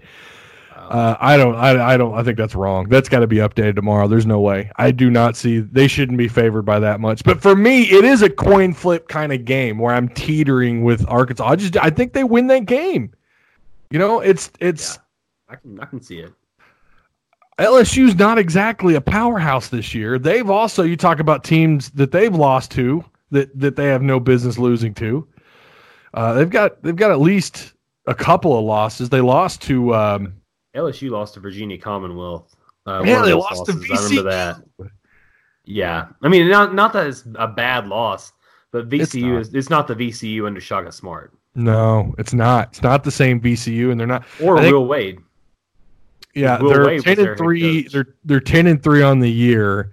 uh, 0.76 1.16
I 1.20 1.36
don't. 1.36 1.54
I, 1.54 1.94
I 1.94 1.96
don't. 1.98 2.14
I 2.14 2.22
think 2.22 2.38
that's 2.38 2.54
wrong. 2.54 2.88
That's 2.88 3.10
got 3.10 3.20
to 3.20 3.26
be 3.26 3.36
updated 3.36 3.76
tomorrow. 3.76 4.08
There's 4.08 4.24
no 4.24 4.40
way. 4.40 4.70
I 4.76 4.92
do 4.92 5.10
not 5.10 5.36
see. 5.36 5.58
They 5.58 5.86
shouldn't 5.86 6.16
be 6.16 6.28
favored 6.28 6.62
by 6.62 6.80
that 6.80 7.00
much. 7.00 7.24
But 7.24 7.42
for 7.42 7.54
me, 7.54 7.82
it 7.82 8.04
is 8.04 8.22
a 8.22 8.30
coin 8.30 8.72
flip 8.72 9.08
kind 9.08 9.30
of 9.30 9.44
game 9.44 9.78
where 9.78 9.94
I'm 9.94 10.08
teetering 10.08 10.84
with 10.84 11.06
Arkansas. 11.06 11.46
I 11.46 11.56
just. 11.56 11.76
I 11.76 11.90
think 11.90 12.14
they 12.14 12.24
win 12.24 12.46
that 12.46 12.64
game. 12.64 13.12
You 13.90 13.98
know, 13.98 14.20
it's 14.20 14.50
it's. 14.58 14.98
I 15.50 15.56
can 15.56 15.78
I 15.80 15.84
can 15.84 16.00
see 16.00 16.20
it. 16.20 16.32
LSU's 17.58 18.14
not 18.14 18.38
exactly 18.38 18.94
a 18.94 19.00
powerhouse 19.00 19.68
this 19.68 19.94
year. 19.94 20.18
They've 20.18 20.48
also 20.48 20.82
you 20.82 20.96
talk 20.96 21.18
about 21.18 21.44
teams 21.44 21.90
that 21.90 22.12
they've 22.12 22.34
lost 22.34 22.70
to 22.72 23.04
that 23.30 23.56
that 23.58 23.76
they 23.76 23.86
have 23.86 24.02
no 24.02 24.20
business 24.20 24.58
losing 24.58 24.94
to. 24.94 25.26
Uh, 26.14 26.34
they've 26.34 26.50
got 26.50 26.82
they've 26.82 26.96
got 26.96 27.10
at 27.10 27.20
least 27.20 27.74
a 28.06 28.14
couple 28.14 28.56
of 28.58 28.64
losses. 28.64 29.08
They 29.08 29.20
lost 29.20 29.60
to 29.62 29.94
um, 29.94 30.34
LSU 30.76 31.10
lost 31.10 31.34
to 31.34 31.40
Virginia 31.40 31.78
Commonwealth. 31.78 32.54
Uh, 32.86 33.02
Yeah, 33.04 33.22
they 33.22 33.34
lost 33.34 33.66
to 33.66 33.72
losses. 33.72 33.90
I 33.90 33.94
remember 33.94 34.30
VCU. 34.30 34.30
that. 34.78 34.90
Yeah, 35.64 36.06
I 36.22 36.28
mean, 36.28 36.48
not 36.48 36.74
not 36.74 36.92
that 36.94 37.06
it's 37.08 37.24
a 37.34 37.48
bad 37.48 37.88
loss, 37.88 38.32
but 38.72 38.92
It's 38.92 39.14
VCU 39.14 39.32
not. 39.32 39.40
is 39.40 39.54
it's 39.54 39.68
not 39.70 39.86
the 39.88 39.94
VCU 39.94 40.46
under 40.46 40.60
Shaka 40.60 40.92
Smart 40.92 41.32
no, 41.58 42.14
it's 42.18 42.32
not. 42.32 42.68
It's 42.68 42.82
not 42.82 43.02
the 43.02 43.10
same 43.10 43.40
VCU, 43.40 43.90
and 43.90 43.98
they're 43.98 44.06
not. 44.06 44.24
or 44.40 44.54
Will 44.54 44.86
Wade. 44.86 45.18
Yeah, 46.34 46.60
Will 46.60 46.70
they're 46.70 46.98
ten 47.00 47.18
and 47.18 47.36
three. 47.38 47.88
They're 47.88 48.14
they're 48.24 48.40
ten 48.40 48.66
and 48.66 48.82
three 48.82 49.02
on 49.02 49.18
the 49.18 49.30
year, 49.30 49.92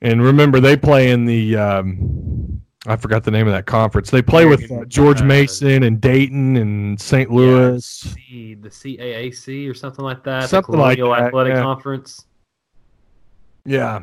and 0.00 0.22
remember 0.22 0.60
they 0.60 0.76
play 0.76 1.10
in 1.10 1.24
the. 1.24 1.56
Um, 1.56 2.62
I 2.84 2.96
forgot 2.96 3.22
the 3.22 3.30
name 3.30 3.46
of 3.46 3.52
that 3.52 3.66
conference. 3.66 4.10
They 4.10 4.22
play 4.22 4.44
with 4.44 4.70
uh, 4.72 4.84
George 4.86 5.22
Mason 5.22 5.84
and 5.84 6.00
Dayton 6.00 6.56
and 6.56 7.00
St. 7.00 7.30
Louis. 7.30 7.84
C, 7.86 8.54
the 8.54 8.68
CAAC 8.68 9.70
or 9.70 9.74
something 9.74 10.04
like 10.04 10.24
that. 10.24 10.48
Something 10.48 10.74
the 10.74 10.80
like 10.80 10.98
that, 10.98 11.04
Athletic 11.04 11.54
yeah. 11.54 11.62
Conference. 11.62 12.26
Yeah. 13.64 14.02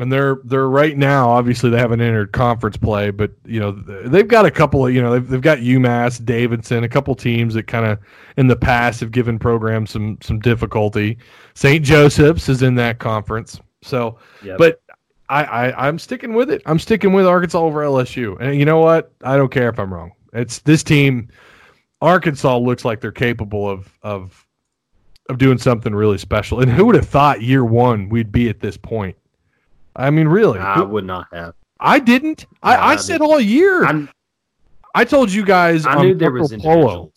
And 0.00 0.12
they're 0.12 0.38
they're 0.44 0.68
right 0.68 0.96
now. 0.96 1.28
Obviously, 1.28 1.70
they 1.70 1.78
haven't 1.78 2.00
entered 2.00 2.30
conference 2.32 2.76
play, 2.76 3.10
but 3.10 3.32
you 3.44 3.58
know 3.58 3.72
they've 3.72 4.28
got 4.28 4.46
a 4.46 4.50
couple 4.50 4.86
of 4.86 4.94
you 4.94 5.02
know 5.02 5.12
they've, 5.12 5.28
they've 5.28 5.40
got 5.42 5.58
UMass, 5.58 6.24
Davidson, 6.24 6.84
a 6.84 6.88
couple 6.88 7.14
teams 7.16 7.54
that 7.54 7.64
kind 7.66 7.84
of 7.84 7.98
in 8.36 8.46
the 8.46 8.54
past 8.54 9.00
have 9.00 9.10
given 9.10 9.40
programs 9.40 9.90
some 9.90 10.16
some 10.22 10.38
difficulty. 10.38 11.18
St. 11.54 11.84
Joseph's 11.84 12.48
is 12.48 12.62
in 12.62 12.76
that 12.76 13.00
conference, 13.00 13.60
so 13.82 14.18
Yep. 14.44 14.58
but 14.58 14.80
I, 15.28 15.42
I 15.44 15.88
I'm 15.88 15.98
sticking 15.98 16.32
with 16.32 16.48
it. 16.48 16.62
I'm 16.64 16.78
sticking 16.78 17.12
with 17.12 17.26
Arkansas 17.26 17.58
over 17.58 17.80
LSU, 17.82 18.40
and 18.40 18.56
you 18.56 18.64
know 18.64 18.78
what? 18.78 19.12
I 19.24 19.36
don't 19.36 19.50
care 19.50 19.68
if 19.68 19.80
I'm 19.80 19.92
wrong. 19.92 20.12
It's 20.32 20.60
this 20.60 20.84
team. 20.84 21.28
Arkansas 22.00 22.56
looks 22.56 22.84
like 22.84 23.00
they're 23.00 23.10
capable 23.10 23.68
of 23.68 23.92
of 24.02 24.46
of 25.28 25.38
doing 25.38 25.58
something 25.58 25.92
really 25.92 26.18
special. 26.18 26.60
And 26.60 26.70
who 26.70 26.86
would 26.86 26.94
have 26.94 27.08
thought 27.08 27.42
year 27.42 27.64
one 27.64 28.08
we'd 28.08 28.30
be 28.30 28.48
at 28.48 28.60
this 28.60 28.76
point? 28.76 29.16
I 29.98 30.10
mean, 30.10 30.28
really, 30.28 30.58
I 30.60 30.80
would 30.80 31.04
not 31.04 31.26
have. 31.32 31.54
I 31.80 31.98
didn't. 31.98 32.46
I, 32.62 32.76
I 32.76 32.88
I 32.92 32.96
said 32.96 33.20
all 33.20 33.40
year. 33.40 33.84
I, 33.84 34.08
I 34.94 35.04
told 35.04 35.30
you 35.30 35.44
guys. 35.44 35.84
I 35.86 35.96
on 35.96 36.06
knew 36.06 36.14
there 36.14 36.30
Marco 36.30 36.54
was 36.54 36.62
Polo. 36.62 37.12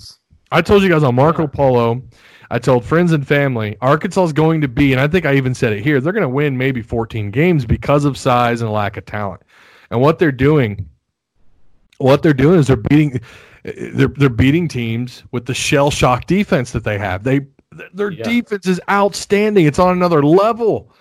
I 0.52 0.62
told 0.62 0.84
you 0.84 0.90
guys 0.90 1.04
on 1.04 1.16
Marco 1.16 1.44
Yeah. 1.44 1.48
Polo. 1.48 2.02
I 2.50 2.60
told 2.60 2.84
friends 2.84 3.14
and 3.14 3.26
family 3.26 3.78
Arkansas 3.80 4.26
is 4.26 4.34
going 4.34 4.60
to 4.60 4.68
be, 4.68 4.92
and 4.92 5.00
I 5.00 5.08
think 5.08 5.26
I 5.26 5.36
even 5.36 5.56
said 5.56 5.72
it 5.72 5.84
here. 5.84 6.02
They're 6.02 6.12
going 6.12 6.22
to 6.24 6.28
win 6.30 6.58
maybe 6.58 6.82
14 6.82 7.32
games 7.32 7.66
because 7.66 8.04
of 8.04 8.18
size 8.18 8.62
and 8.62 8.70
lack 8.72 8.98
of 8.98 9.06
talent. 9.06 9.42
And 9.90 10.02
what 10.02 10.20
they're 10.20 10.34
doing, 10.34 10.90
what 12.00 12.22
they're 12.24 12.34
doing 12.34 12.60
is 12.60 12.68
they're 12.68 12.76
beating, 12.76 13.22
they're 13.64 14.10
they're 14.10 14.30
beating 14.30 14.68
teams 14.68 15.24
with 15.32 15.46
the 15.46 15.54
shell 15.54 15.92
shock 15.92 16.26
defense 16.26 16.72
that 16.72 16.84
they 16.84 16.98
have. 16.98 17.24
They 17.24 17.42
their 17.94 18.12
Yeah. 18.12 18.24
defense 18.24 18.68
is 18.68 18.82
outstanding. 18.90 19.66
It's 19.66 19.80
on 19.80 19.96
another 19.96 20.22
level. 20.22 20.94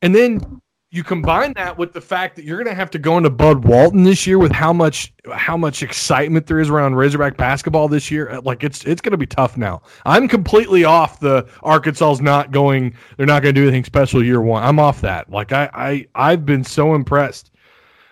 And 0.00 0.14
then 0.14 0.60
you 0.90 1.04
combine 1.04 1.52
that 1.54 1.76
with 1.76 1.92
the 1.92 2.00
fact 2.00 2.34
that 2.36 2.46
you're 2.46 2.56
going 2.56 2.66
to 2.68 2.74
have 2.74 2.90
to 2.90 2.98
go 2.98 3.18
into 3.18 3.28
Bud 3.28 3.64
Walton 3.64 4.04
this 4.04 4.26
year 4.26 4.38
with 4.38 4.52
how 4.52 4.72
much 4.72 5.12
how 5.30 5.56
much 5.56 5.82
excitement 5.82 6.46
there 6.46 6.60
is 6.60 6.70
around 6.70 6.94
Razorback 6.94 7.36
basketball 7.36 7.88
this 7.88 8.10
year. 8.10 8.30
Uh, 8.30 8.40
Like 8.42 8.64
it's 8.64 8.84
it's 8.84 9.02
going 9.02 9.10
to 9.12 9.18
be 9.18 9.26
tough 9.26 9.58
now. 9.58 9.82
I'm 10.06 10.28
completely 10.28 10.84
off 10.84 11.20
the 11.20 11.46
Arkansas's 11.62 12.22
not 12.22 12.52
going. 12.52 12.94
They're 13.16 13.26
not 13.26 13.42
going 13.42 13.54
to 13.54 13.60
do 13.60 13.66
anything 13.66 13.84
special 13.84 14.24
year 14.24 14.40
one. 14.40 14.62
I'm 14.62 14.78
off 14.78 15.02
that. 15.02 15.30
Like 15.30 15.52
I 15.52 15.68
I 15.74 16.06
I've 16.14 16.46
been 16.46 16.64
so 16.64 16.94
impressed. 16.94 17.50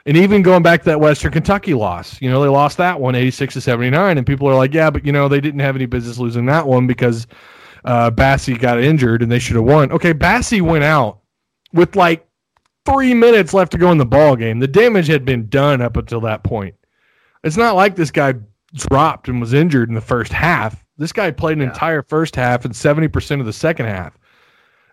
And 0.04 0.16
even 0.16 0.42
going 0.42 0.62
back 0.62 0.80
to 0.82 0.90
that 0.90 1.00
Western 1.00 1.32
Kentucky 1.32 1.74
loss, 1.74 2.20
you 2.20 2.30
know, 2.30 2.40
they 2.40 2.48
lost 2.48 2.76
that 2.76 3.00
one 3.00 3.16
86 3.16 3.54
to 3.54 3.60
79 3.60 4.18
and 4.18 4.26
people 4.26 4.48
are 4.48 4.54
like, 4.54 4.72
"Yeah, 4.74 4.90
but 4.90 5.04
you 5.04 5.12
know, 5.12 5.28
they 5.28 5.40
didn't 5.40 5.60
have 5.60 5.76
any 5.76 5.86
business 5.86 6.18
losing 6.18 6.44
that 6.46 6.66
one 6.66 6.86
because 6.86 7.26
uh 7.86 8.10
Bassey 8.10 8.58
got 8.58 8.78
injured 8.80 9.22
and 9.22 9.32
they 9.32 9.38
should 9.38 9.56
have 9.56 9.64
won." 9.64 9.90
Okay, 9.92 10.12
Bassey 10.12 10.60
went 10.60 10.84
out 10.84 11.20
with 11.72 11.96
like 11.96 12.25
three 12.86 13.12
minutes 13.14 13.52
left 13.52 13.72
to 13.72 13.78
go 13.78 13.90
in 13.92 13.98
the 13.98 14.06
ball 14.06 14.36
game. 14.36 14.58
The 14.60 14.68
damage 14.68 15.06
had 15.08 15.24
been 15.24 15.48
done 15.48 15.82
up 15.82 15.96
until 15.96 16.20
that 16.22 16.42
point. 16.44 16.74
It's 17.44 17.56
not 17.56 17.74
like 17.74 17.96
this 17.96 18.10
guy 18.10 18.34
dropped 18.74 19.28
and 19.28 19.40
was 19.40 19.52
injured 19.52 19.88
in 19.88 19.94
the 19.94 20.00
first 20.00 20.32
half. 20.32 20.84
This 20.98 21.12
guy 21.12 21.30
played 21.30 21.58
an 21.58 21.62
Yeah. 21.64 21.68
entire 21.68 22.02
first 22.02 22.34
half 22.36 22.64
and 22.64 22.74
seventy 22.74 23.08
percent 23.08 23.40
of 23.40 23.46
the 23.46 23.52
second 23.52 23.86
half. 23.86 24.16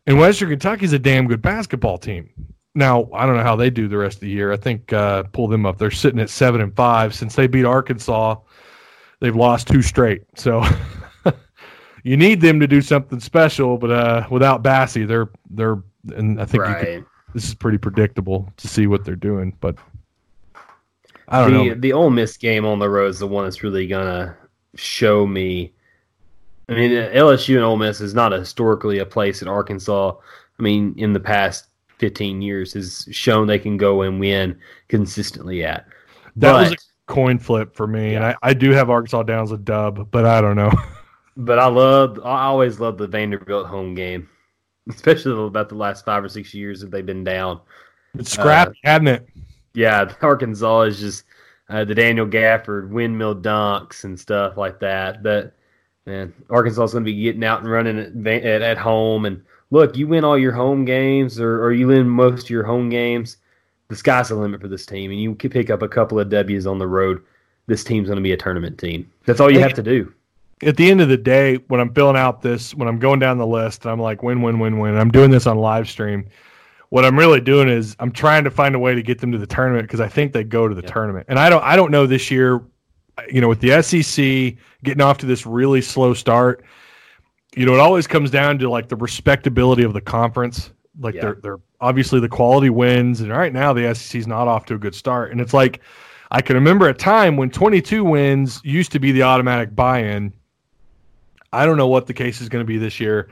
And 0.05 0.19
Western 0.19 0.49
Kentucky's 0.49 0.91
a 0.93 0.99
damn 0.99 1.27
good 1.27 1.41
basketball 1.41 1.97
team. 1.97 2.29
Now 2.75 3.07
I 3.13 3.25
don't 3.25 3.37
know 3.37 3.43
how 3.43 3.55
they 3.55 3.69
do 3.69 3.87
the 3.87 3.97
rest 3.97 4.17
of 4.17 4.21
the 4.21 4.29
year. 4.29 4.51
I 4.51 4.57
think 4.57 4.91
uh, 4.91 5.23
pull 5.31 5.47
them 5.47 5.65
up. 5.65 5.77
They're 5.77 5.91
sitting 5.91 6.19
at 6.19 6.29
seven 6.29 6.59
and 6.61 6.75
five 6.75 7.13
since 7.15 7.35
they 7.35 7.47
beat 7.47 7.65
Arkansas. 7.65 8.35
They've 9.21 9.35
lost 9.35 9.67
two 9.67 9.81
straight. 9.81 10.23
So 10.35 10.63
you 12.03 12.17
need 12.17 12.41
them 12.41 12.59
to 12.59 12.67
do 12.67 12.81
something 12.81 13.19
special, 13.19 13.77
but 13.77 13.91
uh, 13.91 14.27
without 14.29 14.63
Bassey, 14.63 15.07
they're 15.07 15.29
they're 15.49 15.81
and 16.15 16.41
I 16.41 16.45
think 16.45 16.65
you 16.67 16.73
could 16.75 16.87
Right. 16.87 17.03
This 17.33 17.47
is 17.47 17.53
pretty 17.53 17.77
predictable 17.77 18.51
to 18.57 18.67
see 18.67 18.87
what 18.87 19.03
they're 19.05 19.15
doing. 19.15 19.55
But 19.59 19.77
I 21.27 21.41
don't 21.41 21.51
the 21.51 21.69
know. 21.69 21.75
the 21.75 21.93
Ole 21.93 22.09
Miss 22.09 22.37
game 22.37 22.65
on 22.65 22.79
the 22.79 22.89
road 22.89 23.09
is 23.09 23.19
the 23.19 23.27
one 23.27 23.45
that's 23.45 23.63
really 23.63 23.87
gonna 23.87 24.35
show 24.75 25.25
me. 25.25 25.73
I 26.69 26.73
mean, 26.73 26.91
LSU 26.91 27.55
and 27.55 27.63
Ole 27.63 27.77
Miss 27.77 28.01
is 28.01 28.13
not 28.13 28.31
historically 28.31 28.99
a 28.99 29.05
place 29.05 29.41
in 29.41 29.47
Arkansas. 29.47 30.13
I 30.59 30.63
mean, 30.63 30.93
in 30.97 31.13
the 31.13 31.19
past 31.19 31.67
fifteen 31.97 32.41
years, 32.41 32.73
has 32.73 33.07
shown 33.11 33.47
they 33.47 33.59
can 33.59 33.77
go 33.77 34.03
and 34.03 34.19
win 34.19 34.59
consistently 34.87 35.63
at. 35.63 35.85
That 36.35 36.53
but, 36.53 36.69
was 36.69 36.73
a 36.73 36.77
coin 37.07 37.39
flip 37.39 37.75
for 37.75 37.87
me, 37.87 38.15
and 38.15 38.25
I, 38.25 38.35
I 38.41 38.53
do 38.53 38.71
have 38.71 38.89
Arkansas 38.89 39.23
down 39.23 39.43
as 39.43 39.51
a 39.51 39.57
dub, 39.57 40.09
but 40.11 40.25
I 40.25 40.41
don't 40.41 40.55
know. 40.55 40.71
but 41.37 41.59
I 41.59 41.67
love. 41.67 42.19
I 42.23 42.45
always 42.45 42.79
love 42.79 42.97
the 42.97 43.07
Vanderbilt 43.07 43.67
home 43.67 43.95
game, 43.95 44.29
especially 44.89 45.45
about 45.45 45.69
the 45.69 45.75
last 45.75 46.05
five 46.05 46.23
or 46.23 46.29
six 46.29 46.53
years 46.53 46.81
that 46.81 46.91
they've 46.91 47.05
been 47.05 47.23
down. 47.23 47.61
It's 48.17 48.31
scrappy, 48.31 48.79
hadn't 48.83 49.07
it? 49.07 49.29
Yeah, 49.73 50.13
Arkansas 50.21 50.81
is 50.81 50.99
just 50.99 51.23
uh, 51.69 51.85
the 51.85 51.95
Daniel 51.95 52.27
Gafford 52.27 52.89
windmill 52.89 53.35
dunks 53.35 54.03
and 54.03 54.19
stuff 54.19 54.57
like 54.57 54.79
that. 54.79 55.23
But 55.23 55.55
man, 56.05 56.33
Arkansas 56.49 56.83
is 56.83 56.91
going 56.91 57.03
to 57.03 57.11
be 57.11 57.21
getting 57.21 57.43
out 57.43 57.61
and 57.61 57.71
running 57.71 58.27
at, 58.27 58.45
at 58.45 58.61
at 58.61 58.77
home. 58.77 59.25
And 59.25 59.43
look, 59.71 59.97
you 59.97 60.07
win 60.07 60.23
all 60.23 60.37
your 60.37 60.51
home 60.51 60.85
games, 60.85 61.39
or, 61.39 61.63
or 61.63 61.71
you 61.71 61.87
win 61.87 62.07
most 62.07 62.43
of 62.43 62.49
your 62.49 62.63
home 62.63 62.89
games. 62.89 63.37
The 63.87 63.95
sky's 63.95 64.29
the 64.29 64.35
limit 64.35 64.61
for 64.61 64.67
this 64.67 64.85
team, 64.85 65.11
and 65.11 65.21
you 65.21 65.35
can 65.35 65.49
pick 65.49 65.69
up 65.69 65.81
a 65.81 65.87
couple 65.87 66.19
of 66.19 66.29
W's 66.29 66.67
on 66.67 66.79
the 66.79 66.87
road. 66.87 67.21
This 67.67 67.83
team's 67.83 68.07
going 68.07 68.17
to 68.17 68.23
be 68.23 68.31
a 68.31 68.37
tournament 68.37 68.77
team. 68.77 69.09
That's 69.25 69.39
all 69.39 69.51
you 69.51 69.59
have 69.59 69.73
to 69.73 69.83
do. 69.83 70.13
At 70.67 70.77
the 70.77 70.89
end 70.89 71.01
of 71.01 71.09
the 71.09 71.17
day, 71.17 71.55
when 71.67 71.79
I'm 71.79 71.93
filling 71.93 72.17
out 72.17 72.41
this, 72.41 72.73
when 72.75 72.87
I'm 72.87 72.99
going 72.99 73.19
down 73.19 73.37
the 73.37 73.47
list, 73.47 73.83
and 73.83 73.91
I'm 73.91 73.99
like 73.99 74.23
win, 74.23 74.41
win, 74.41 74.59
win, 74.59 74.79
win. 74.79 74.97
I'm 74.97 75.11
doing 75.11 75.31
this 75.31 75.47
on 75.47 75.57
live 75.57 75.89
stream. 75.89 76.27
What 76.89 77.05
I'm 77.05 77.17
really 77.17 77.41
doing 77.41 77.69
is 77.69 77.95
I'm 77.99 78.11
trying 78.11 78.43
to 78.43 78.51
find 78.51 78.75
a 78.75 78.79
way 78.79 78.93
to 78.93 79.01
get 79.01 79.19
them 79.19 79.31
to 79.31 79.37
the 79.37 79.47
tournament 79.47 79.87
because 79.87 79.99
I 79.99 80.07
think 80.07 80.31
they 80.33 80.43
go 80.43 80.67
to 80.67 80.75
the 80.75 80.81
tournament. 80.83 81.25
And 81.29 81.39
I 81.39 81.49
don't 81.49 81.63
I 81.63 81.75
don't 81.75 81.91
know 81.91 82.05
this 82.05 82.29
year, 82.29 82.61
you 83.29 83.41
know, 83.41 83.47
with 83.47 83.61
the 83.61 83.81
SEC 83.81 84.55
getting 84.83 85.01
off 85.01 85.17
to 85.19 85.25
this 85.25 85.45
really 85.45 85.81
slow 85.81 86.13
start, 86.13 86.63
you 87.55 87.65
know, 87.65 87.73
it 87.73 87.79
always 87.79 88.05
comes 88.05 88.29
down 88.29 88.59
to 88.59 88.69
like 88.69 88.89
the 88.89 88.95
respectability 88.95 89.83
of 89.83 89.93
the 89.93 90.01
conference. 90.01 90.71
Like 90.99 91.15
Yeah. 91.15 91.21
they're 91.21 91.37
they're 91.41 91.59
obviously 91.81 92.19
the 92.19 92.29
quality 92.29 92.69
wins, 92.69 93.21
and 93.21 93.31
right 93.31 93.51
now 93.51 93.73
the 93.73 93.93
SEC 93.95 94.19
is 94.19 94.27
not 94.27 94.47
off 94.47 94.65
to 94.67 94.75
a 94.75 94.77
good 94.77 94.93
start. 94.93 95.31
And 95.31 95.41
it's 95.41 95.53
like 95.53 95.81
I 96.29 96.41
can 96.41 96.55
remember 96.55 96.89
a 96.89 96.93
time 96.93 97.37
when 97.37 97.49
22 97.49 98.03
wins 98.03 98.61
used 98.63 98.91
to 98.91 98.99
be 98.99 99.11
the 99.11 99.23
automatic 99.23 99.75
buy-in. 99.75 100.33
I 101.53 101.65
don't 101.65 101.77
know 101.77 101.87
what 101.87 102.07
the 102.07 102.13
case 102.13 102.41
is 102.41 102.49
going 102.49 102.63
to 102.63 102.67
be 102.67 102.77
this 102.77 102.99
year, 102.99 103.29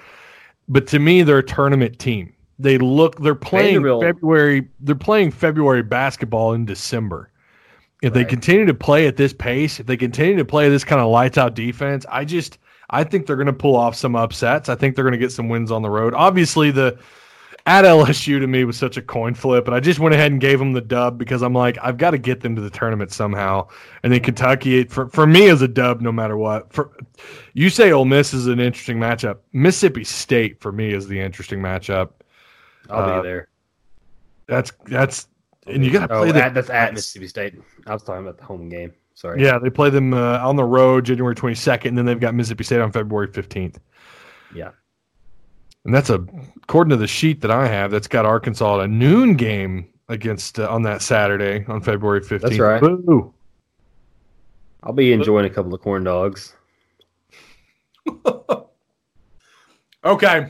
but 0.69 0.87
to 0.87 0.99
me, 0.99 1.23
they're 1.23 1.39
a 1.39 1.43
tournament 1.43 1.99
team. 1.99 2.33
They 2.59 2.77
look 2.77 3.19
they're 3.19 3.35
playing 3.35 3.75
Vanderbilt- 3.75 4.03
February. 4.03 4.67
They're 4.79 4.95
playing 4.95 5.31
February 5.31 5.83
basketball 5.83 6.53
in 6.53 6.65
December. 6.65 7.29
If 8.01 8.13
they 8.13 8.25
continue 8.25 8.65
to 8.65 8.73
play 8.73 9.05
at 9.05 9.15
this 9.15 9.31
pace, 9.31 9.79
if 9.79 9.85
they 9.85 9.95
continue 9.95 10.35
to 10.37 10.45
play 10.45 10.69
this 10.69 10.83
kind 10.83 10.99
of 10.99 11.11
lights 11.11 11.37
out 11.37 11.53
defense, 11.53 12.03
I 12.09 12.25
just 12.25 12.57
I 12.89 13.03
think 13.03 13.25
they're 13.25 13.35
going 13.35 13.45
to 13.47 13.53
pull 13.53 13.75
off 13.75 13.95
some 13.95 14.15
upsets. 14.15 14.69
I 14.69 14.75
think 14.75 14.95
they're 14.95 15.03
going 15.03 15.13
to 15.13 15.19
get 15.19 15.31
some 15.31 15.49
wins 15.49 15.71
on 15.71 15.81
the 15.81 15.89
road. 15.89 16.13
Obviously, 16.15 16.71
the 16.71 16.97
at 17.65 17.85
LSU 17.85 18.39
to 18.39 18.47
me 18.47 18.63
was 18.63 18.77
such 18.77 18.97
a 18.97 19.01
coin 19.01 19.33
flip, 19.33 19.67
and 19.67 19.75
I 19.75 19.79
just 19.79 19.99
went 19.99 20.15
ahead 20.15 20.31
and 20.31 20.41
gave 20.41 20.59
them 20.59 20.73
the 20.73 20.81
dub 20.81 21.17
because 21.17 21.41
I'm 21.41 21.53
like, 21.53 21.77
I've 21.81 21.97
got 21.97 22.11
to 22.11 22.17
get 22.17 22.41
them 22.41 22.55
to 22.55 22.61
the 22.61 22.69
tournament 22.69 23.11
somehow. 23.11 23.67
And 24.03 24.11
then 24.11 24.19
Kentucky, 24.21 24.83
for 24.85 25.07
for 25.09 25.27
me, 25.27 25.43
is 25.43 25.61
a 25.61 25.67
dub 25.67 26.01
no 26.01 26.11
matter 26.11 26.37
what. 26.37 26.71
For 26.73 26.91
you 27.53 27.69
say 27.69 27.91
Ole 27.91 28.05
Miss 28.05 28.33
is 28.33 28.47
an 28.47 28.59
interesting 28.59 28.97
matchup. 28.97 29.37
Mississippi 29.53 30.03
State 30.03 30.59
for 30.61 30.71
me 30.71 30.93
is 30.93 31.07
the 31.07 31.19
interesting 31.19 31.59
matchup. 31.59 32.11
I'll 32.89 33.01
Uh, 33.01 33.21
be 33.21 33.27
there. 33.27 33.47
That's 34.47 34.71
that's 34.87 35.27
and 35.67 35.85
you 35.85 35.91
got 35.91 36.07
to 36.07 36.15
Oh, 36.15 36.19
play 36.23 36.31
the 36.31 36.43
at, 36.43 36.53
that's 36.53 36.69
at 36.69 36.93
Mississippi 36.93 37.27
State. 37.27 37.55
I 37.85 37.93
was 37.93 38.03
talking 38.03 38.23
about 38.23 38.37
the 38.37 38.45
home 38.45 38.67
game. 38.69 38.93
Sorry. 39.13 39.43
Yeah, 39.43 39.59
they 39.59 39.69
play 39.69 39.91
them 39.91 40.13
uh, 40.13 40.39
on 40.39 40.55
the 40.55 40.63
road 40.63 41.05
January 41.05 41.35
22nd, 41.35 41.85
and 41.85 41.97
then 41.97 42.05
they've 42.05 42.19
got 42.19 42.33
Mississippi 42.33 42.63
State 42.63 42.81
on 42.81 42.91
February 42.91 43.27
15th. 43.27 43.77
Yeah. 44.55 44.71
And 45.85 45.93
that's 45.93 46.09
a 46.09 46.25
according 46.63 46.89
to 46.91 46.97
the 46.97 47.07
sheet 47.07 47.41
that 47.41 47.51
I 47.51 47.67
have, 47.67 47.91
that's 47.91 48.07
got 48.07 48.25
Arkansas 48.25 48.79
at 48.79 48.85
a 48.85 48.87
noon 48.87 49.35
game 49.35 49.87
against 50.09 50.59
uh, 50.59 50.69
on 50.69 50.83
that 50.83 51.01
Saturday 51.01 51.65
on 51.67 51.81
February 51.81 52.21
15th. 52.21 52.41
That's 52.41 52.59
right. 52.59 52.81
Boo. 52.81 53.33
I'll 54.83 54.93
be 54.93 55.13
enjoying 55.13 55.45
a 55.45 55.49
couple 55.49 55.73
of 55.73 55.81
corn 55.81 56.03
dogs. 56.03 56.55
Okay, 60.03 60.47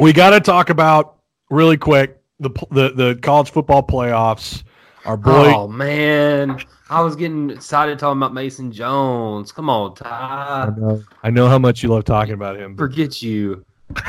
we 0.00 0.12
got 0.14 0.30
to 0.30 0.40
talk 0.40 0.70
about 0.70 1.16
really 1.50 1.76
quick 1.76 2.18
the 2.38 2.48
the 2.70 2.90
the 2.90 3.18
college 3.20 3.50
football 3.50 3.82
playoffs. 3.82 4.62
Our 5.04 5.18
boy, 5.18 5.52
Oh 5.54 5.68
man, 5.68 6.58
I 6.88 7.02
was 7.02 7.14
getting 7.14 7.50
excited 7.50 7.98
talking 7.98 8.18
about 8.18 8.32
Mason 8.32 8.72
Jones. 8.72 9.52
Come 9.52 9.68
on, 9.68 9.94
I 10.02 10.70
know, 10.74 11.02
I 11.22 11.30
know 11.30 11.46
how 11.48 11.58
much 11.58 11.82
you 11.82 11.90
love 11.90 12.04
talking 12.04 12.32
about 12.32 12.56
him. 12.56 12.74
Forget 12.76 13.20
you. 13.20 13.64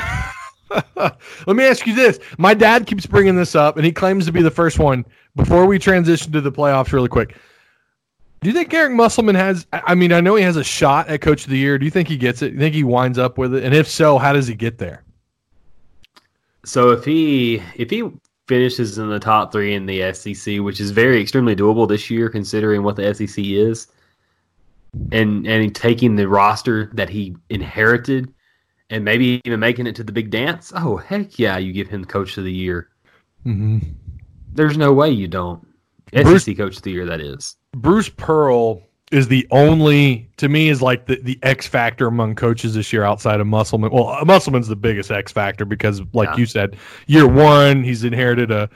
Let 0.95 1.55
me 1.55 1.65
ask 1.65 1.85
you 1.85 1.95
this. 1.95 2.19
My 2.37 2.53
dad 2.53 2.87
keeps 2.87 3.05
bringing 3.05 3.35
this 3.35 3.55
up, 3.55 3.77
and 3.77 3.85
he 3.85 3.91
claims 3.91 4.25
to 4.25 4.31
be 4.31 4.41
the 4.41 4.51
first 4.51 4.79
one. 4.79 5.05
Before 5.35 5.65
we 5.65 5.79
transition 5.79 6.31
to 6.33 6.41
the 6.41 6.51
playoffs, 6.51 6.91
really 6.91 7.07
quick, 7.07 7.37
do 8.41 8.49
you 8.49 8.53
think 8.53 8.73
Eric 8.73 8.93
Musselman 8.93 9.35
has? 9.35 9.67
I 9.71 9.95
mean, 9.95 10.11
I 10.11 10.19
know 10.19 10.35
he 10.35 10.43
has 10.43 10.57
a 10.57 10.63
shot 10.63 11.07
at 11.07 11.21
Coach 11.21 11.45
of 11.45 11.51
the 11.51 11.57
Year. 11.57 11.77
Do 11.77 11.85
you 11.85 11.91
think 11.91 12.07
he 12.07 12.17
gets 12.17 12.41
it? 12.41 12.49
Do 12.49 12.53
you 12.55 12.59
think 12.59 12.75
he 12.75 12.83
winds 12.83 13.17
up 13.17 13.37
with 13.37 13.53
it? 13.53 13.63
And 13.63 13.73
if 13.73 13.87
so, 13.87 14.17
how 14.17 14.33
does 14.33 14.47
he 14.47 14.55
get 14.55 14.77
there? 14.77 15.03
So 16.65 16.89
if 16.89 17.05
he 17.05 17.61
if 17.75 17.89
he 17.89 18.09
finishes 18.47 18.97
in 18.97 19.09
the 19.09 19.19
top 19.19 19.51
three 19.51 19.75
in 19.75 19.85
the 19.85 20.11
SEC, 20.13 20.59
which 20.59 20.79
is 20.79 20.91
very 20.91 21.21
extremely 21.21 21.55
doable 21.55 21.87
this 21.87 22.09
year 22.09 22.29
considering 22.29 22.83
what 22.83 22.95
the 22.95 23.13
SEC 23.13 23.37
is, 23.37 23.87
and 25.11 25.45
and 25.47 25.73
taking 25.75 26.15
the 26.15 26.27
roster 26.27 26.89
that 26.93 27.09
he 27.09 27.35
inherited, 27.49 28.33
and 28.91 29.03
maybe 29.03 29.41
even 29.45 29.59
making 29.59 29.87
it 29.87 29.95
to 29.95 30.03
the 30.03 30.11
big 30.11 30.29
dance. 30.29 30.71
Oh 30.75 30.97
heck 30.97 31.39
yeah, 31.39 31.57
you 31.57 31.73
give 31.73 31.87
him 31.89 32.05
Coach 32.05 32.37
of 32.37 32.43
the 32.43 32.53
Year. 32.53 32.89
Mm-hmm. 33.45 33.79
There's 34.53 34.77
no 34.77 34.93
way 34.93 35.09
you 35.09 35.27
don't. 35.27 35.65
Bruce- 36.11 36.43
SEC 36.45 36.57
Coach 36.57 36.77
of 36.77 36.83
the 36.83 36.91
Year, 36.91 37.05
that 37.05 37.21
is. 37.21 37.55
Bruce 37.73 38.09
Pearl 38.09 38.83
is 39.11 39.27
the 39.27 39.47
only, 39.51 40.29
to 40.37 40.47
me, 40.47 40.69
is 40.69 40.81
like 40.81 41.05
the, 41.05 41.15
the 41.21 41.39
X 41.43 41.67
factor 41.67 42.07
among 42.07 42.35
coaches 42.35 42.73
this 42.75 42.93
year 42.93 43.03
outside 43.03 43.39
of 43.41 43.47
Musselman. 43.47 43.91
Well, 43.91 44.09
uh, 44.09 44.23
Musselman's 44.25 44.67
the 44.67 44.75
biggest 44.75 45.09
X 45.11 45.31
factor 45.31 45.65
because, 45.65 46.01
like 46.13 46.29
Yeah. 46.29 46.37
you 46.37 46.45
said, 46.45 46.77
year 47.07 47.27
one, 47.27 47.83
he's 47.83 48.03
inherited 48.03 48.51
a, 48.51 48.69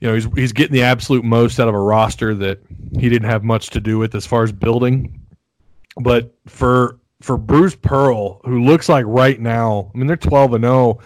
you 0.00 0.08
know, 0.08 0.14
he's, 0.14 0.26
he's 0.34 0.52
getting 0.52 0.74
the 0.74 0.82
absolute 0.82 1.24
most 1.24 1.58
out 1.60 1.68
of 1.68 1.74
a 1.74 1.78
roster 1.80 2.34
that 2.34 2.60
he 2.98 3.08
didn't 3.08 3.28
have 3.28 3.42
much 3.44 3.70
to 3.70 3.80
do 3.80 3.98
with 3.98 4.14
as 4.14 4.26
far 4.26 4.42
as 4.42 4.52
building. 4.52 5.18
But 5.98 6.34
for, 6.46 6.98
for 7.24 7.38
Bruce 7.38 7.74
Pearl, 7.74 8.42
who 8.44 8.64
looks 8.64 8.86
like 8.86 9.06
right 9.08 9.40
now, 9.40 9.90
I 9.94 9.98
mean, 9.98 10.06
they're 10.06 10.16
12 10.16 10.54
and 10.54 10.64
0. 10.64 10.98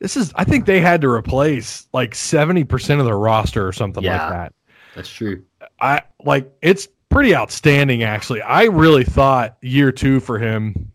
This 0.00 0.16
is, 0.16 0.32
I 0.34 0.42
think 0.42 0.66
they 0.66 0.80
had 0.80 1.00
to 1.02 1.08
replace 1.08 1.86
like 1.92 2.12
70% 2.12 2.98
of 2.98 3.06
their 3.06 3.16
roster 3.16 3.66
or 3.66 3.72
something 3.72 4.02
like 4.02 4.18
that. 4.18 4.52
That's 4.96 5.08
true. 5.08 5.44
I 5.80 6.02
like 6.24 6.50
it's 6.60 6.88
pretty 7.08 7.36
outstanding 7.36 8.02
actually. 8.02 8.42
I 8.42 8.64
really 8.64 9.04
thought 9.04 9.56
year 9.60 9.92
two 9.92 10.18
for 10.18 10.38
him, 10.38 10.90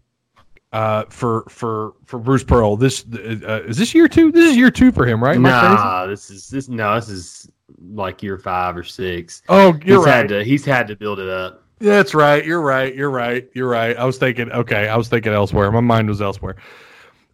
uh, 0.73 1.05
for 1.05 1.45
for 1.47 1.93
for 2.03 2.19
Bruce 2.19 2.43
Pearl. 2.43 2.75
This 2.75 3.05
uh, 3.13 3.63
is 3.65 3.77
this 3.77 3.95
year 3.95 4.09
two. 4.09 4.31
This 4.31 4.51
is 4.51 4.57
year 4.57 4.71
two 4.71 4.91
for 4.91 5.05
him, 5.05 5.23
right? 5.23 5.39
Nah, 5.39 6.05
this 6.05 6.29
is 6.29 6.49
this 6.49 6.67
no, 6.67 6.95
this 6.95 7.07
is 7.07 7.49
like 7.79 8.21
year 8.21 8.38
five 8.38 8.75
or 8.75 8.83
six. 8.83 9.41
Oh, 9.47 9.77
you're 9.85 9.99
he's 9.99 10.05
right. 10.05 10.15
had 10.15 10.27
to 10.29 10.43
he's 10.43 10.65
had 10.65 10.88
to 10.88 10.95
build 10.95 11.19
it 11.19 11.29
up. 11.29 11.64
That's 11.79 12.13
right. 12.13 12.45
You're 12.45 12.61
right. 12.61 12.95
You're 12.95 13.09
right. 13.09 13.49
You're 13.53 13.69
right. 13.69 13.97
I 13.97 14.05
was 14.05 14.17
thinking. 14.17 14.51
Okay, 14.51 14.88
I 14.88 14.95
was 14.95 15.09
thinking 15.09 15.33
elsewhere. 15.33 15.71
My 15.71 15.81
mind 15.81 16.07
was 16.07 16.21
elsewhere. 16.21 16.55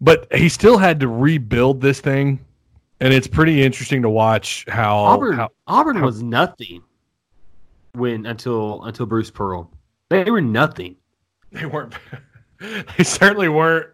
But 0.01 0.27
he 0.33 0.49
still 0.49 0.77
had 0.77 0.99
to 1.01 1.07
rebuild 1.07 1.79
this 1.81 1.99
thing, 2.01 2.39
and 2.99 3.13
it's 3.13 3.27
pretty 3.27 3.61
interesting 3.61 4.01
to 4.01 4.09
watch 4.09 4.65
how. 4.67 4.97
Auburn 4.97 5.35
how 5.35 5.49
Auburn 5.67 5.97
how- 5.97 6.05
was 6.05 6.23
nothing 6.23 6.81
when 7.93 8.25
until 8.25 8.83
until 8.85 9.05
Bruce 9.05 9.29
Pearl. 9.29 9.71
They 10.09 10.29
were 10.29 10.41
nothing. 10.41 10.95
they 11.51 11.65
weren't. 11.67 11.93
they 12.97 13.03
certainly 13.03 13.47
weren't. 13.49 13.87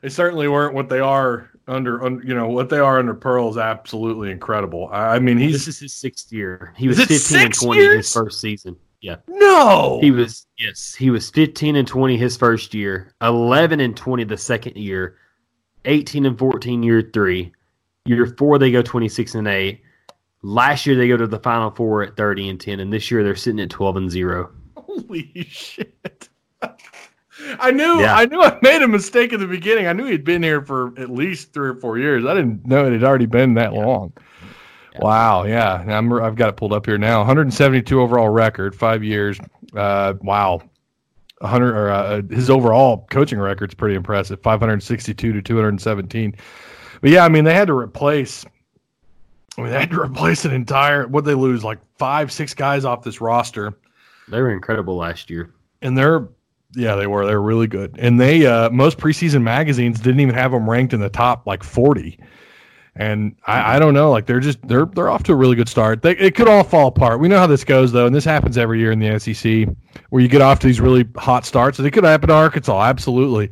They 0.00 0.08
certainly 0.08 0.48
weren't 0.48 0.74
what 0.74 0.88
they 0.88 1.00
are 1.00 1.50
under. 1.68 2.02
un, 2.04 2.22
you 2.24 2.34
know 2.34 2.48
what 2.48 2.70
they 2.70 2.78
are 2.78 2.98
under 2.98 3.14
Pearl 3.14 3.50
is 3.50 3.58
absolutely 3.58 4.30
incredible. 4.30 4.88
I, 4.90 5.16
I 5.16 5.18
mean, 5.18 5.36
he's 5.38 5.52
This 5.52 5.68
is 5.68 5.78
his 5.80 5.92
sixth 5.94 6.32
year. 6.32 6.72
He 6.78 6.88
was 6.88 6.98
fifteen 6.98 7.42
and 7.42 7.54
twenty 7.54 7.82
years? 7.82 7.96
his 8.06 8.12
first 8.14 8.40
season. 8.40 8.74
Yeah. 9.02 9.16
no. 9.26 9.98
He 10.00 10.12
was 10.12 10.46
yes, 10.58 10.94
he 10.94 11.10
was 11.10 11.28
15 11.30 11.74
and 11.76 11.86
20 11.86 12.16
his 12.16 12.36
first 12.36 12.72
year, 12.72 13.12
11 13.20 13.80
and 13.80 13.96
20 13.96 14.24
the 14.24 14.36
second 14.36 14.76
year, 14.76 15.16
18 15.84 16.24
and 16.24 16.38
14 16.38 16.82
year 16.82 17.10
3. 17.12 17.52
Year 18.06 18.26
4 18.38 18.58
they 18.58 18.70
go 18.70 18.80
26 18.80 19.34
and 19.34 19.48
8. 19.48 19.82
Last 20.42 20.86
year 20.86 20.96
they 20.96 21.08
go 21.08 21.16
to 21.16 21.26
the 21.26 21.38
final 21.40 21.70
4 21.72 22.02
at 22.04 22.16
30 22.16 22.48
and 22.48 22.60
10 22.60 22.80
and 22.80 22.92
this 22.92 23.10
year 23.10 23.22
they're 23.24 23.36
sitting 23.36 23.60
at 23.60 23.70
12 23.70 23.96
and 23.96 24.10
0. 24.10 24.50
Holy 24.76 25.46
shit. 25.50 26.28
I 27.58 27.72
knew 27.72 28.00
Yeah. 28.00 28.14
I 28.14 28.26
knew 28.26 28.40
I 28.40 28.56
made 28.62 28.82
a 28.82 28.88
mistake 28.88 29.32
at 29.32 29.40
the 29.40 29.46
beginning. 29.48 29.88
I 29.88 29.92
knew 29.92 30.04
he'd 30.04 30.24
been 30.24 30.44
here 30.44 30.62
for 30.64 30.92
at 30.96 31.10
least 31.10 31.52
three 31.52 31.70
or 31.70 31.74
four 31.74 31.98
years. 31.98 32.24
I 32.24 32.34
didn't 32.34 32.64
know 32.66 32.86
it 32.86 32.92
had 32.92 33.02
already 33.02 33.26
been 33.26 33.54
that 33.54 33.72
long. 33.72 34.12
Wow, 34.98 35.44
yeah. 35.44 35.84
I'm, 35.88 36.12
I've 36.12 36.36
got 36.36 36.50
it 36.50 36.56
pulled 36.56 36.72
up 36.72 36.86
here 36.86 36.98
now. 36.98 37.18
172 37.18 38.00
overall 38.00 38.28
record, 38.28 38.74
five 38.74 39.02
years. 39.02 39.38
Uh, 39.74 40.14
wow. 40.20 40.60
100 41.38 41.74
or 41.74 41.90
uh, 41.90 42.22
his 42.30 42.48
overall 42.50 43.06
coaching 43.10 43.38
record's 43.38 43.74
pretty 43.74 43.96
impressive. 43.96 44.40
562 44.42 45.32
to 45.32 45.42
217. 45.42 46.34
But 47.00 47.10
yeah, 47.10 47.24
I 47.24 47.28
mean 47.28 47.44
they 47.44 47.54
had 47.54 47.66
to 47.66 47.76
replace. 47.76 48.44
I 49.58 49.62
mean 49.62 49.70
they 49.72 49.80
had 49.80 49.90
to 49.90 50.00
replace 50.00 50.44
an 50.44 50.52
entire. 50.52 51.08
What 51.08 51.24
they 51.24 51.34
lose 51.34 51.64
like 51.64 51.78
five, 51.98 52.30
six 52.30 52.54
guys 52.54 52.84
off 52.84 53.02
this 53.02 53.20
roster 53.20 53.74
They 54.28 54.40
were 54.40 54.50
incredible 54.50 54.96
last 54.96 55.30
year. 55.30 55.52
and 55.80 55.96
they're 55.98 56.28
yeah 56.74 56.94
they 56.94 57.06
were 57.06 57.26
they're 57.26 57.42
really 57.42 57.66
good 57.66 57.94
and 57.98 58.18
they 58.18 58.46
uh 58.46 58.70
most 58.70 58.96
preseason 58.96 59.42
magazines 59.42 60.00
didn't 60.00 60.20
even 60.20 60.34
have 60.34 60.52
them 60.52 60.70
ranked 60.70 60.94
in 60.94 61.00
the 61.00 61.10
top 61.10 61.46
like 61.46 61.62
40 61.62 62.18
and 62.94 63.34
I, 63.46 63.76
I 63.76 63.78
don't 63.78 63.94
know 63.94 64.10
like 64.10 64.26
they're 64.26 64.40
just 64.40 64.66
they're 64.68 64.86
they're 64.86 65.08
off 65.08 65.22
to 65.24 65.32
a 65.32 65.36
really 65.36 65.56
good 65.56 65.68
start 65.68 66.02
they, 66.02 66.12
it 66.16 66.34
could 66.34 66.48
all 66.48 66.62
fall 66.62 66.88
apart 66.88 67.20
we 67.20 67.28
know 67.28 67.38
how 67.38 67.46
this 67.46 67.64
goes 67.64 67.90
though 67.92 68.06
and 68.06 68.14
this 68.14 68.24
happens 68.24 68.58
every 68.58 68.80
year 68.80 68.92
in 68.92 68.98
the 68.98 69.18
sec 69.18 69.74
where 70.10 70.20
you 70.22 70.28
get 70.28 70.42
off 70.42 70.58
to 70.58 70.66
these 70.66 70.80
really 70.80 71.06
hot 71.16 71.46
starts 71.46 71.78
and 71.78 71.88
it 71.88 71.90
could 71.92 72.04
happen 72.04 72.28
to 72.28 72.34
arkansas 72.34 72.82
absolutely 72.82 73.50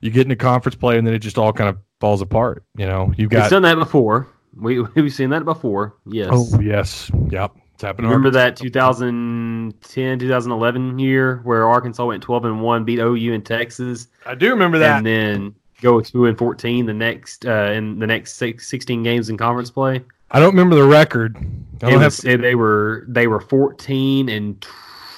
you 0.00 0.10
get 0.10 0.22
into 0.22 0.36
conference 0.36 0.74
play 0.74 0.98
and 0.98 1.06
then 1.06 1.14
it 1.14 1.20
just 1.20 1.38
all 1.38 1.52
kind 1.52 1.70
of 1.70 1.78
falls 2.00 2.20
apart 2.20 2.64
you 2.76 2.86
know 2.86 3.12
you've 3.16 3.30
We've 3.30 3.40
got 3.40 3.50
done 3.50 3.62
that 3.62 3.76
before. 3.76 4.26
We 4.56 4.80
we've 4.80 5.12
seen 5.12 5.30
that 5.30 5.44
before. 5.44 5.96
Yes. 6.06 6.30
Oh 6.32 6.60
yes, 6.60 7.10
yep. 7.30 7.52
It's 7.74 7.82
happening. 7.82 8.10
Remember 8.10 8.30
that 8.30 8.56
2010, 8.56 10.18
2011 10.18 10.98
year 10.98 11.40
where 11.44 11.66
Arkansas 11.66 12.04
went 12.04 12.22
12 12.22 12.44
and 12.46 12.60
one, 12.60 12.84
beat 12.84 12.98
OU 12.98 13.32
in 13.32 13.42
Texas, 13.42 14.08
I 14.26 14.34
do 14.34 14.50
remember 14.50 14.78
that. 14.78 14.98
and 14.98 15.06
then 15.06 15.54
go 15.80 16.00
two 16.00 16.26
and 16.26 16.36
14 16.36 16.86
the 16.86 16.92
next 16.92 17.46
uh, 17.46 17.72
in 17.72 17.98
the 17.98 18.06
next 18.06 18.34
six, 18.34 18.68
16 18.68 19.02
games 19.02 19.28
in 19.28 19.36
conference 19.36 19.70
play. 19.70 20.02
I 20.30 20.38
don't 20.38 20.50
remember 20.50 20.76
the 20.76 20.84
record. 20.84 21.36
It 21.82 21.98
have. 21.98 22.16
they 22.40 22.54
were 22.54 23.04
they 23.08 23.26
were 23.26 23.40
14 23.40 24.28
and 24.28 24.64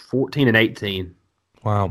14 0.09 0.49
and 0.49 0.57
18. 0.57 1.15
wow. 1.65 1.91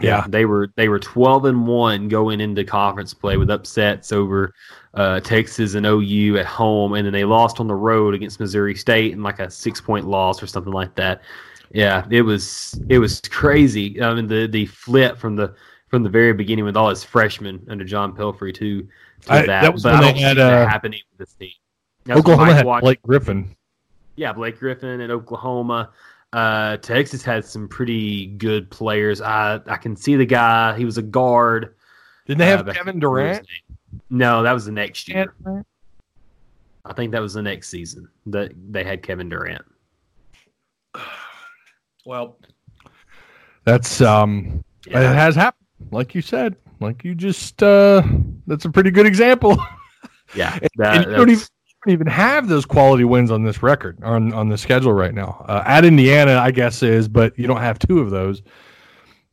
Yeah. 0.00 0.24
they 0.28 0.46
were 0.46 0.68
they 0.76 0.88
were 0.88 0.98
12 0.98 1.44
and 1.46 1.66
one 1.66 2.08
going 2.08 2.40
into 2.40 2.64
conference 2.64 3.12
play 3.12 3.36
with 3.36 3.50
upsets 3.50 4.12
over 4.12 4.54
uh, 4.94 5.20
Texas 5.20 5.74
and 5.74 5.86
OU 5.86 6.38
at 6.38 6.46
home, 6.46 6.94
and 6.94 7.04
then 7.06 7.12
they 7.12 7.24
lost 7.24 7.60
on 7.60 7.66
the 7.66 7.74
road 7.74 8.14
against 8.14 8.40
Missouri 8.40 8.74
State 8.74 9.12
in 9.12 9.22
like 9.22 9.38
a 9.38 9.50
six 9.50 9.80
point 9.80 10.06
loss 10.06 10.42
or 10.42 10.46
something 10.46 10.72
like 10.72 10.94
that. 10.96 11.22
Yeah, 11.72 12.06
it 12.10 12.22
was 12.22 12.80
it 12.88 12.98
was 12.98 13.20
crazy. 13.20 14.02
I 14.02 14.14
mean 14.14 14.26
the 14.26 14.46
the 14.46 14.66
flip 14.66 15.18
from 15.18 15.36
the 15.36 15.54
from 15.90 16.02
the 16.02 16.08
very 16.08 16.32
beginning 16.32 16.64
with 16.64 16.76
all 16.76 16.88
his 16.88 17.04
freshmen 17.04 17.66
under 17.68 17.84
John 17.84 18.14
Pelphrey 18.16 18.54
too. 18.54 18.88
To 19.22 19.32
I- 19.32 19.38
that, 19.46 19.46
that 19.62 19.72
was 19.72 19.82
but 19.82 19.92
when 19.92 20.02
I 20.02 20.06
they 20.06 20.12
don't 20.12 20.20
had, 20.22 20.30
see 20.36 20.42
that 20.42 20.62
uh, 20.62 20.68
happening 20.68 21.00
with 21.10 21.18
this 21.28 21.34
team. 21.34 21.50
That's 22.04 22.18
Oklahoma 22.20 22.54
had 22.54 22.64
Watt- 22.64 22.82
Blake 22.82 23.02
Griffin. 23.02 23.54
yeah, 24.16 24.32
Blake 24.32 24.58
Griffin 24.58 25.00
at 25.02 25.10
Oklahoma. 25.10 25.90
Uh, 26.32 26.76
Texas 26.78 27.22
had 27.24 27.44
some 27.44 27.68
pretty 27.68 28.26
good 28.26 28.70
players. 28.70 29.20
I 29.20 29.60
I 29.66 29.76
can 29.76 29.94
see 29.96 30.16
the 30.16 30.24
guy. 30.24 30.76
He 30.78 30.84
was 30.84 30.96
a 30.96 31.02
guard. 31.02 31.74
Didn't 32.26 32.38
they 32.38 32.52
Uh, 32.52 32.56
have 32.58 32.66
but 32.66 32.72
I 32.72 32.78
Kevin 32.78 32.94
can't 32.94 33.04
remember 33.04 33.28
his 33.28 33.38
Durant? 33.38 33.48
No, 34.08 34.42
that 34.44 34.52
was 34.52 34.64
the 34.64 34.72
next 34.72 35.08
year. 35.08 35.34
I 36.84 36.92
think 36.94 37.10
that 37.12 37.20
was 37.20 37.34
the 37.34 37.42
next 37.42 37.68
season 37.68 38.08
that 38.26 38.52
they 38.70 38.84
had 38.84 39.02
Kevin 39.02 39.28
Durant. 39.28 39.64
Well, 42.06 42.38
that's 43.64 44.00
um, 44.00 44.64
it 44.86 44.92
has 44.94 45.34
happened, 45.34 45.59
like 45.90 46.14
you 46.14 46.22
said, 46.22 46.56
like 46.80 47.04
you 47.04 47.14
just 47.14 47.62
uh, 47.62 48.02
that's 48.46 48.64
a 48.64 48.70
pretty 48.70 48.90
good 48.90 49.06
example. 49.06 49.58
Yeah, 50.34 50.56
and 50.62 50.70
that, 50.76 51.08
you 51.08 51.16
don't 51.16 51.30
even, 51.30 51.40
you 51.42 51.74
don't 51.86 51.92
even 51.92 52.06
have 52.06 52.48
those 52.48 52.64
quality 52.64 53.02
wins 53.02 53.32
on 53.32 53.42
this 53.42 53.64
record 53.64 53.98
on 54.04 54.32
on 54.32 54.48
the 54.48 54.56
schedule 54.56 54.92
right 54.92 55.12
now. 55.12 55.44
Uh, 55.48 55.64
at 55.66 55.84
Indiana, 55.84 56.36
I 56.36 56.52
guess 56.52 56.84
is, 56.84 57.08
but 57.08 57.36
you 57.36 57.48
don't 57.48 57.60
have 57.60 57.80
two 57.80 57.98
of 57.98 58.10
those. 58.10 58.42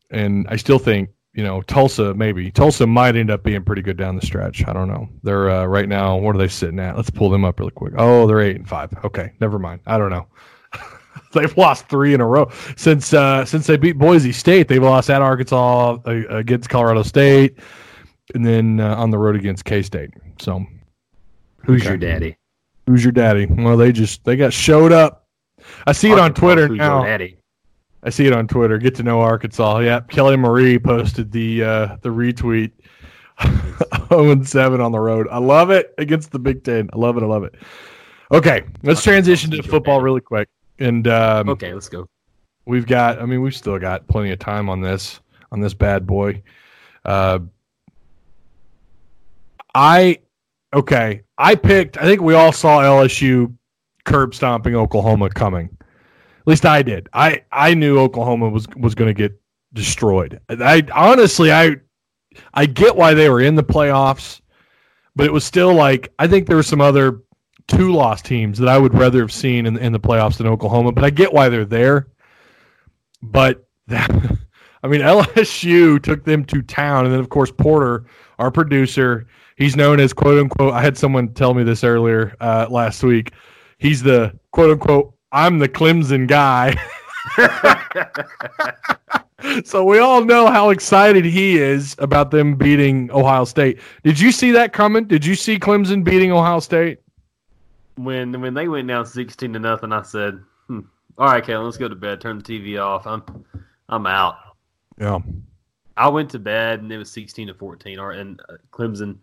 And 0.10 0.48
I 0.50 0.56
still 0.56 0.80
think 0.80 1.10
you 1.34 1.44
know 1.44 1.62
Tulsa 1.62 2.16
maybe 2.16 2.50
Tulsa 2.50 2.88
might 2.88 3.16
end 3.16 3.30
up 3.30 3.44
being 3.44 3.64
pretty 3.64 3.84
good 3.84 3.98
down 3.98 4.16
the 4.16 4.26
stretch. 4.26 4.68
I 4.68 4.74
don't 4.74 4.88
know. 4.88 5.08
They're 5.22 5.52
uh, 5.52 5.66
right 5.66 5.88
now. 5.88 6.18
What 6.18 6.36
are 6.36 6.40
they 6.40 6.48
sitting 6.48 6.80
at? 6.80 6.96
Let's 6.96 7.12
pull 7.12 7.30
them 7.30 7.46
up 7.46 7.60
really 7.60 7.72
quick. 7.72 7.94
Oh, 7.96 8.26
they're 8.26 8.42
eight 8.42 8.56
and 8.56 8.68
five. 8.68 8.92
Okay, 9.04 9.34
never 9.40 9.60
mind. 9.60 9.82
I 9.86 10.00
don't 10.00 10.10
know. 10.10 10.26
they've 11.34 11.56
lost 11.58 11.88
three 11.88 12.14
in 12.14 12.22
a 12.22 12.26
row 12.26 12.50
since 12.76 13.14
uh, 13.14 13.46
since 13.46 13.68
they 13.68 13.78
beat 13.78 13.98
Boise 13.98 14.32
State. 14.32 14.68
They've 14.68 14.82
lost 14.82 15.10
at 15.10 15.22
Arkansas 15.22 15.98
uh, 16.06 16.24
against 16.30 16.70
Colorado 16.70 17.04
State, 17.04 17.60
and 18.34 18.46
then 18.46 18.80
uh, 18.80 18.96
on 18.96 19.12
the 19.12 19.18
road 19.18 19.36
against 19.36 19.66
K 19.66 19.82
State. 19.82 20.12
So 20.40 20.66
who's 21.64 21.82
okay. 21.82 21.90
your 21.90 21.98
daddy? 21.98 22.38
Who's 22.86 23.04
your 23.04 23.12
daddy? 23.12 23.46
Well, 23.46 23.78
they 23.78 23.92
just 23.92 24.24
they 24.24 24.36
got 24.36 24.54
showed 24.54 24.92
up. 24.92 25.28
I 25.86 25.92
see 25.92 26.12
it 26.12 26.20
on 26.20 26.34
Twitter 26.34 26.68
who's 26.68 26.78
your 26.78 26.88
now. 26.88 27.04
daddy? 27.04 27.38
I 28.04 28.10
see 28.10 28.26
it 28.26 28.34
on 28.34 28.48
Twitter. 28.48 28.78
Get 28.78 28.96
to 28.96 29.04
know 29.04 29.20
Arkansas. 29.20 29.80
Yep, 29.80 30.10
Kelly 30.10 30.38
Marie 30.38 30.80
posted 30.80 31.32
the 31.32 31.64
uh, 31.64 31.98
the 32.02 32.10
retweet. 32.10 32.72
0 34.10 34.32
and 34.32 34.48
7 34.48 34.82
on 34.82 34.92
the 34.92 35.00
road. 35.00 35.28
I 35.30 35.38
love 35.38 35.70
it 35.70 35.94
against 36.00 36.32
the 36.32 36.40
Big 36.40 36.64
Ten. 36.64 36.90
I 36.92 36.98
love 36.98 37.18
it. 37.18 37.24
I 37.24 37.28
love 37.28 37.44
it. 37.44 37.54
Okay, 38.32 38.64
let's 38.84 39.04
transition 39.04 39.52
to 39.52 39.64
football 39.64 40.02
really 40.02 40.22
quick. 40.22 40.50
And 40.80 41.08
um, 41.08 41.50
Okay, 41.50 41.74
let's 41.74 41.90
go. 41.90 42.08
we've 42.66 42.86
got. 42.86 43.20
I 43.22 43.26
mean, 43.26 43.42
we've 43.42 43.56
still 43.56 43.80
got 43.80 44.08
plenty 44.08 44.32
of 44.32 44.40
time 44.40 44.70
on 44.70 44.82
this 44.82 45.20
on 45.52 45.60
this 45.60 45.74
bad 45.74 46.06
boy. 46.06 46.42
Uh, 47.06 47.40
I 49.76 50.20
okay. 50.74 51.24
I 51.38 51.56
picked. 51.56 51.98
I 51.98 52.04
think 52.04 52.22
we 52.22 52.34
all 52.34 52.52
saw 52.52 52.82
LSU 52.82 53.54
curb 54.06 54.34
stomping 54.34 54.76
Oklahoma 54.76 55.30
coming. 55.30 55.70
At 55.82 56.48
least 56.48 56.66
I 56.66 56.82
did. 56.82 57.10
I 57.14 57.44
I 57.52 57.74
knew 57.74 58.00
Oklahoma 58.00 58.50
was 58.50 58.68
was 58.78 58.96
going 58.96 59.10
to 59.10 59.14
get 59.14 59.40
destroyed. 59.74 60.40
I 60.50 60.84
honestly 60.94 61.52
I 61.52 61.76
I 62.54 62.66
get 62.66 62.96
why 62.96 63.14
they 63.14 63.30
were 63.30 63.42
in 63.42 63.56
the 63.56 63.64
playoffs, 63.64 64.42
but 65.16 65.26
it 65.26 65.34
was 65.34 65.44
still 65.44 65.74
like 65.74 66.14
I 66.20 66.28
think 66.28 66.48
there 66.48 66.56
were 66.56 66.64
some 66.64 66.82
other 66.82 67.22
two 67.68 67.94
loss 67.94 68.22
teams 68.22 68.58
that 68.60 68.70
I 68.70 68.78
would 68.78 68.94
rather 68.94 69.20
have 69.20 69.32
seen 69.32 69.66
in, 69.66 69.78
in 69.78 69.92
the 69.92 70.00
playoffs 70.00 70.38
than 70.38 70.48
Oklahoma. 70.48 70.92
But 70.92 71.04
I 71.04 71.10
get 71.10 71.34
why 71.34 71.50
they're 71.50 71.66
there. 71.66 72.08
But 73.22 73.68
that, 73.88 74.10
I 74.84 74.88
mean, 74.88 75.02
LSU 75.02 76.02
took 76.02 76.24
them 76.24 76.46
to 76.46 76.62
town, 76.62 77.06
and 77.06 77.14
then 77.14 77.20
of 77.20 77.30
course 77.30 77.52
Porter, 77.52 78.06
our 78.40 78.52
producer, 78.52 79.28
he's 79.56 79.76
known 79.76 80.00
as 80.00 80.14
quote 80.14 80.40
unquote. 80.40 80.74
I 80.74 80.82
had 80.82 80.98
someone 80.98 81.34
tell 81.34 81.54
me 81.54 81.64
this 81.64 81.84
earlier 81.84 82.36
uh, 82.40 82.68
last 82.70 83.04
week. 83.04 83.32
He's 83.78 84.04
the 84.04 84.38
quote 84.52 84.72
unquote. 84.72 85.14
I'm 85.32 85.60
the 85.60 85.70
Clemson 85.70 86.28
guy. 86.28 86.78
so 89.66 89.84
we 89.84 90.00
all 90.00 90.24
know 90.24 90.48
how 90.48 90.70
excited 90.70 91.26
he 91.26 91.58
is 91.58 91.96
about 92.00 92.32
them 92.32 92.56
beating 92.56 93.12
Ohio 93.12 93.46
State. 93.46 93.80
Did 94.04 94.20
you 94.20 94.32
see 94.32 94.52
that 94.52 94.74
coming? 94.74 95.06
Did 95.06 95.26
you 95.26 95.36
see 95.36 95.60
Clemson 95.60 96.04
beating 96.04 96.32
Ohio 96.32 96.60
State? 96.60 97.00
When 97.98 98.40
when 98.42 98.54
they 98.54 98.68
went 98.68 98.88
down 98.88 99.06
sixteen 99.06 99.54
to 99.54 99.60
nothing, 99.60 99.92
I 99.92 100.04
said, 100.04 100.40
hmm, 100.68 100.82
"All 101.18 101.28
right, 101.28 101.44
Kellen, 101.44 101.66
let's 101.66 101.78
go 101.78 101.88
to 101.88 101.96
bed. 101.96 102.22
Turn 102.22 102.38
the 102.38 102.44
TV 102.44 102.82
off. 102.82 103.08
I'm 103.08 103.24
I'm 103.90 104.06
out." 104.06 104.38
Yeah. 105.00 105.20
I 105.96 106.08
went 106.10 106.30
to 106.32 106.40
bed 106.40 106.82
and 106.82 106.92
it 106.92 106.98
was 106.98 107.12
sixteen 107.12 107.48
to 107.48 107.54
fourteen. 107.54 108.00
Or 108.00 108.12
and 108.12 108.40
uh, 108.50 108.54
Clemson, 108.72 109.18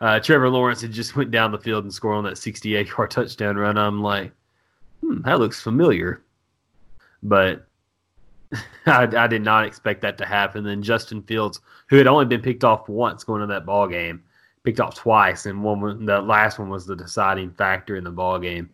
uh, 0.00 0.18
Trevor 0.20 0.48
Lawrence 0.48 0.80
had 0.80 0.92
just 0.92 1.16
went 1.16 1.30
down 1.30 1.52
the 1.52 1.58
field 1.58 1.84
and 1.84 1.92
scored 1.92 2.16
on 2.16 2.24
that 2.24 2.38
sixty-eight 2.38 2.88
yard 2.88 3.10
touchdown 3.10 3.56
run. 3.56 3.76
I'm 3.76 4.02
like, 4.02 4.32
hmm, 5.00 5.20
that 5.22 5.38
looks 5.38 5.60
familiar, 5.60 6.22
but 7.22 7.66
I, 8.86 9.02
I 9.04 9.26
did 9.26 9.42
not 9.42 9.66
expect 9.66 10.02
that 10.02 10.18
to 10.18 10.26
happen. 10.26 10.64
Then 10.64 10.82
Justin 10.82 11.22
Fields, 11.22 11.60
who 11.88 11.96
had 11.96 12.06
only 12.06 12.24
been 12.24 12.42
picked 12.42 12.64
off 12.64 12.88
once 12.88 13.24
going 13.24 13.40
to 13.42 13.46
that 13.48 13.66
ball 13.66 13.88
game, 13.88 14.22
picked 14.66 14.80
off 14.80 14.96
twice, 14.96 15.46
and 15.46 15.62
one 15.62 16.04
the 16.04 16.20
last 16.20 16.58
one 16.58 16.68
was 16.68 16.84
the 16.84 16.96
deciding 16.96 17.52
factor 17.52 17.96
in 17.96 18.04
the 18.04 18.10
ball 18.10 18.38
game. 18.38 18.68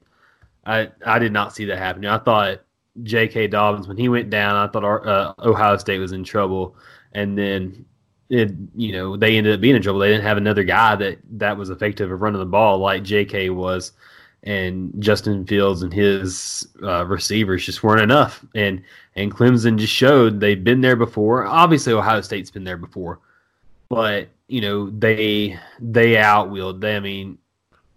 I 0.64 0.90
I 1.04 1.18
did 1.18 1.32
not 1.32 1.54
see 1.54 1.66
that 1.66 1.78
happening. 1.78 2.10
I 2.10 2.18
thought 2.18 2.62
J.K. 3.02 3.48
Dobbins 3.48 3.86
when 3.86 3.98
he 3.98 4.08
went 4.08 4.30
down, 4.30 4.56
I 4.56 4.70
thought 4.70 4.84
our, 4.84 5.06
uh, 5.06 5.34
Ohio 5.38 5.76
State 5.76 5.98
was 5.98 6.12
in 6.12 6.24
trouble, 6.24 6.76
and 7.12 7.36
then 7.36 7.84
it 8.30 8.52
you 8.74 8.92
know 8.92 9.16
they 9.18 9.36
ended 9.36 9.54
up 9.54 9.60
being 9.60 9.76
in 9.76 9.82
trouble. 9.82 10.00
They 10.00 10.08
didn't 10.08 10.24
have 10.24 10.38
another 10.38 10.64
guy 10.64 10.96
that 10.96 11.18
that 11.32 11.58
was 11.58 11.68
effective 11.68 12.10
at 12.10 12.18
running 12.18 12.40
the 12.40 12.46
ball 12.46 12.78
like 12.78 13.04
J.K. 13.04 13.50
was, 13.50 13.92
and 14.44 14.94
Justin 14.98 15.44
Fields 15.46 15.82
and 15.82 15.92
his 15.92 16.66
uh, 16.82 17.04
receivers 17.04 17.66
just 17.66 17.82
weren't 17.82 18.00
enough. 18.00 18.42
And 18.54 18.82
and 19.14 19.30
Clemson 19.30 19.76
just 19.76 19.92
showed 19.92 20.40
they've 20.40 20.64
been 20.64 20.80
there 20.80 20.96
before. 20.96 21.44
Obviously, 21.44 21.92
Ohio 21.92 22.22
State's 22.22 22.50
been 22.50 22.64
there 22.64 22.78
before, 22.78 23.20
but 23.92 24.28
you 24.48 24.62
know 24.62 24.88
they 24.88 25.58
they 25.78 26.16
outwheeled. 26.16 26.80
They, 26.80 26.96
I 26.96 27.00
mean, 27.00 27.36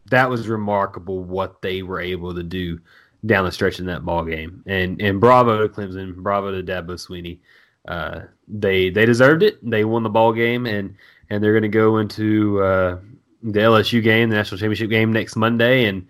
that 0.07 0.29
was 0.29 0.49
remarkable 0.49 1.23
what 1.23 1.61
they 1.61 1.83
were 1.83 2.01
able 2.01 2.35
to 2.35 2.43
do 2.43 2.81
down 3.25 3.45
the 3.45 3.51
stretch 3.53 3.79
in 3.79 3.85
that 3.85 4.03
ball 4.03 4.25
game. 4.25 4.61
And 4.65 5.01
and 5.01 5.21
bravo 5.21 5.65
to 5.65 5.73
Clemson, 5.73 6.13
bravo 6.17 6.51
to 6.51 6.61
Dabo 6.61 6.95
Swinney. 6.95 7.39
Uh, 7.87 8.25
they 8.49 8.89
they 8.89 9.05
deserved 9.05 9.41
it. 9.41 9.57
They 9.67 9.85
won 9.85 10.03
the 10.03 10.09
ball 10.09 10.33
game, 10.33 10.65
and 10.65 10.95
and 11.29 11.41
they're 11.41 11.53
going 11.53 11.61
to 11.61 11.69
go 11.69 11.99
into 11.99 12.61
uh, 12.61 12.99
the 13.41 13.59
LSU 13.61 14.03
game, 14.03 14.29
the 14.29 14.35
national 14.35 14.59
championship 14.59 14.89
game 14.89 15.13
next 15.13 15.37
Monday, 15.37 15.85
and 15.85 16.05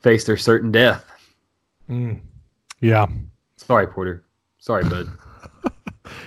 face 0.00 0.24
their 0.24 0.36
certain 0.36 0.72
death. 0.72 1.08
Mm. 1.88 2.18
Yeah. 2.80 3.06
Sorry, 3.58 3.86
Porter. 3.86 4.24
Sorry, 4.58 4.82
bud. 4.82 5.08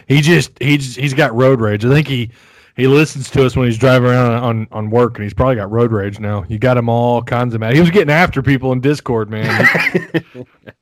He 0.08 0.22
just 0.22 0.51
he's 0.62 0.95
he's 0.95 1.14
got 1.14 1.36
road 1.36 1.60
rage. 1.60 1.84
I 1.84 1.89
think 1.89 2.08
he 2.08 2.32
he 2.76 2.88
listens 2.88 3.30
to 3.32 3.45
us 3.45 3.55
when 3.55 3.67
he's 3.67 3.78
driving 3.78 4.09
around 4.09 4.43
on, 4.43 4.67
on 4.71 4.89
work, 4.89 5.17
and 5.17 5.24
he's 5.24 5.34
probably 5.34 5.55
got 5.55 5.71
road 5.71 5.91
rage 5.91 6.19
now. 6.19 6.43
You 6.47 6.57
got 6.57 6.78
him 6.78 6.89
all 6.89 7.21
kinds 7.21 7.53
of 7.53 7.59
mad. 7.59 7.74
He 7.74 7.80
was 7.80 7.91
getting 7.91 8.13
after 8.13 8.41
people 8.41 8.71
in 8.71 8.82
Discord, 8.82 9.30
man. 9.30 9.45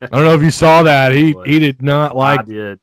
I 0.02 0.08
don't 0.08 0.24
know 0.24 0.34
if 0.34 0.42
you 0.42 0.52
saw 0.52 0.84
that. 0.84 1.12
He 1.12 1.36
he 1.46 1.60
did 1.60 1.82
not 1.82 2.16
like. 2.16 2.42
I 2.42 2.44
did. 2.44 2.80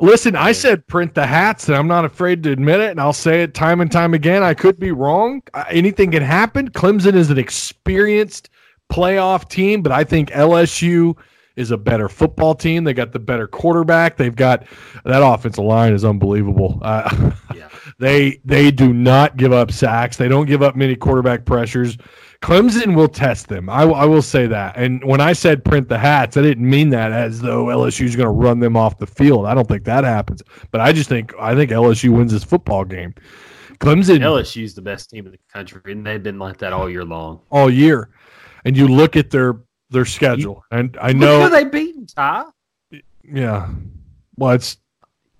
Listen, 0.00 0.36
I 0.36 0.52
said 0.52 0.86
print 0.86 1.14
the 1.14 1.26
hats, 1.26 1.68
and 1.68 1.76
I'm 1.76 1.88
not 1.88 2.04
afraid 2.04 2.42
to 2.44 2.50
admit 2.52 2.80
it, 2.80 2.90
and 2.90 3.00
I'll 3.00 3.12
say 3.12 3.42
it 3.42 3.54
time 3.54 3.80
and 3.80 3.90
time 3.90 4.14
again. 4.14 4.42
I 4.42 4.54
could 4.54 4.78
be 4.78 4.92
wrong. 4.92 5.42
Anything 5.68 6.10
can 6.10 6.22
happen. 6.22 6.70
Clemson 6.70 7.14
is 7.14 7.30
an 7.30 7.38
experienced 7.38 8.50
playoff 8.92 9.48
team, 9.48 9.82
but 9.82 9.90
I 9.90 10.04
think 10.04 10.30
LSU 10.30 11.16
is 11.56 11.70
a 11.70 11.76
better 11.76 12.08
football 12.08 12.54
team. 12.54 12.84
They 12.84 12.94
got 12.94 13.12
the 13.12 13.18
better 13.18 13.46
quarterback. 13.46 14.16
They've 14.16 14.34
got 14.34 14.64
that 15.04 15.22
offensive 15.22 15.64
line 15.64 15.92
is 15.92 16.04
unbelievable. 16.04 16.78
Uh, 16.82 17.32
Yeah. 17.54 17.68
they 17.98 18.40
they 18.44 18.70
do 18.70 18.92
not 18.92 19.36
give 19.36 19.52
up 19.52 19.70
sacks. 19.70 20.16
They 20.16 20.28
don't 20.28 20.46
give 20.46 20.62
up 20.62 20.74
many 20.76 20.96
quarterback 20.96 21.44
pressures. 21.44 21.96
Clemson 22.42 22.94
will 22.94 23.08
test 23.08 23.48
them. 23.48 23.70
I, 23.70 23.84
I 23.84 24.04
will 24.04 24.20
say 24.20 24.46
that. 24.48 24.76
And 24.76 25.02
when 25.04 25.20
I 25.20 25.32
said 25.32 25.64
print 25.64 25.88
the 25.88 25.96
hats, 25.96 26.36
I 26.36 26.42
didn't 26.42 26.68
mean 26.68 26.90
that 26.90 27.10
as 27.10 27.40
though 27.40 27.66
LSU's 27.66 28.16
going 28.16 28.26
to 28.26 28.30
run 28.32 28.58
them 28.58 28.76
off 28.76 28.98
the 28.98 29.06
field. 29.06 29.46
I 29.46 29.54
don't 29.54 29.66
think 29.66 29.84
that 29.84 30.04
happens. 30.04 30.42
But 30.70 30.82
I 30.82 30.92
just 30.92 31.08
think 31.08 31.32
I 31.38 31.54
think 31.54 31.70
LSU 31.70 32.10
wins 32.10 32.32
this 32.32 32.44
football 32.44 32.84
game. 32.84 33.14
Clemson 33.78 34.18
LSU's 34.18 34.74
the 34.74 34.82
best 34.82 35.10
team 35.10 35.26
in 35.26 35.32
the 35.32 35.38
country, 35.52 35.80
and 35.92 36.06
they've 36.06 36.22
been 36.22 36.38
like 36.38 36.58
that 36.58 36.72
all 36.72 36.88
year 36.90 37.04
long. 37.04 37.40
all 37.50 37.70
year, 37.70 38.10
and 38.64 38.76
you 38.76 38.88
look 38.88 39.16
at 39.16 39.30
their 39.30 39.56
their 39.94 40.04
schedule, 40.04 40.62
and 40.70 40.96
I 41.00 41.08
Look 41.08 41.16
know, 41.16 41.42
who 41.44 41.48
they 41.50 41.64
beaten, 41.64 42.06
Ty. 42.06 42.44
yeah, 43.24 43.70
well, 44.36 44.50
it's 44.52 44.76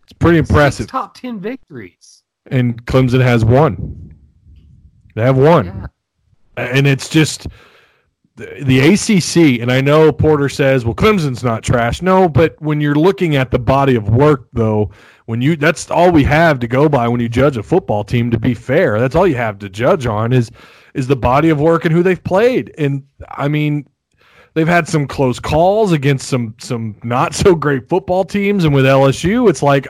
it's 0.05 0.12
pretty 0.14 0.38
impressive. 0.38 0.84
Six 0.84 0.90
top 0.92 1.14
ten 1.14 1.38
victories. 1.40 2.22
and 2.50 2.82
Clemson 2.86 3.20
has 3.22 3.44
one. 3.44 4.14
They 5.14 5.22
have 5.22 5.36
one, 5.36 5.66
Yeah. 5.66 5.86
and 6.57 6.86
it's 6.86 7.09
just 7.09 7.46
the, 8.36 8.46
the 8.64 8.80
ACC. 8.80 9.61
And 9.62 9.70
I 9.70 9.80
know 9.80 10.11
Porter 10.12 10.48
says, 10.48 10.84
"Well, 10.84 10.94
Clemson's 10.94 11.44
not 11.44 11.62
trash." 11.62 12.02
No, 12.02 12.28
but 12.28 12.61
when 12.61 12.80
you're 12.80 12.94
looking 12.96 13.36
at 13.36 13.50
the 13.50 13.59
body 13.59 13.94
of 13.94 14.09
work, 14.09 14.48
though, 14.52 14.90
when 15.26 15.40
you 15.40 15.55
that's 15.57 15.90
all 15.90 16.11
we 16.11 16.24
have 16.24 16.59
to 16.61 16.66
go 16.68 16.88
by 16.88 17.07
when 17.09 17.20
you 17.20 17.28
judge 17.28 17.57
a 17.57 17.62
football 17.62 18.02
team. 18.05 18.30
To 18.32 18.38
be 18.40 18.55
fair, 18.55 18.98
that's 18.98 19.14
all 19.14 19.26
you 19.26 19.36
have 19.36 19.59
to 19.61 19.68
judge 19.68 20.07
on 20.07 20.32
is 20.32 20.50
is 20.94 21.07
the 21.07 21.16
body 21.16 21.48
of 21.50 21.61
work 21.61 21.84
and 21.84 21.94
who 21.94 22.02
they've 22.02 22.22
played. 22.22 22.74
And 22.76 23.05
I 23.30 23.46
mean, 23.48 23.86
they've 24.55 24.68
had 24.68 24.88
some 24.88 25.07
close 25.07 25.38
calls 25.38 25.92
against 25.92 26.28
some 26.28 26.55
some 26.59 26.96
not 27.05 27.34
so 27.34 27.55
great 27.55 27.88
football 27.88 28.24
teams, 28.24 28.64
and 28.64 28.74
with 28.74 28.84
LSU, 28.84 29.48
it's 29.48 29.62
like. 29.62 29.86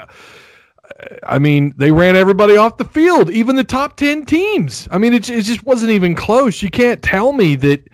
I 1.26 1.38
mean, 1.38 1.74
they 1.76 1.90
ran 1.90 2.14
everybody 2.14 2.56
off 2.56 2.76
the 2.76 2.84
field, 2.84 3.28
even 3.30 3.56
the 3.56 3.64
top 3.64 3.96
10 3.96 4.26
teams. 4.26 4.86
I 4.90 4.98
mean, 4.98 5.12
it, 5.12 5.28
it 5.28 5.42
just 5.42 5.64
wasn't 5.64 5.90
even 5.92 6.14
close. 6.14 6.62
You 6.62 6.70
can't 6.70 7.02
tell 7.02 7.32
me 7.32 7.56
that 7.56 7.88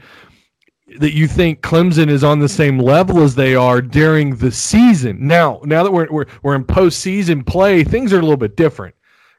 that 0.99 1.15
you 1.15 1.27
think 1.27 1.63
Clemson 1.63 2.09
is 2.09 2.25
on 2.25 2.41
the 2.41 2.49
same 2.49 2.79
level 2.79 3.23
as 3.23 3.35
they 3.35 3.55
are 3.55 3.81
during 3.81 4.37
the 4.37 4.51
season. 4.51 5.27
Now, 5.27 5.61
now 5.65 5.83
that 5.83 5.93
we're 5.93 6.09
we're, 6.11 6.27
we're 6.43 6.55
in 6.55 6.65
postseason 6.65 7.47
play, 7.47 7.85
things 7.85 8.13
are 8.13 8.19
a 8.19 8.23
little 8.23 8.37
bit 8.37 8.57
different. 8.57 8.95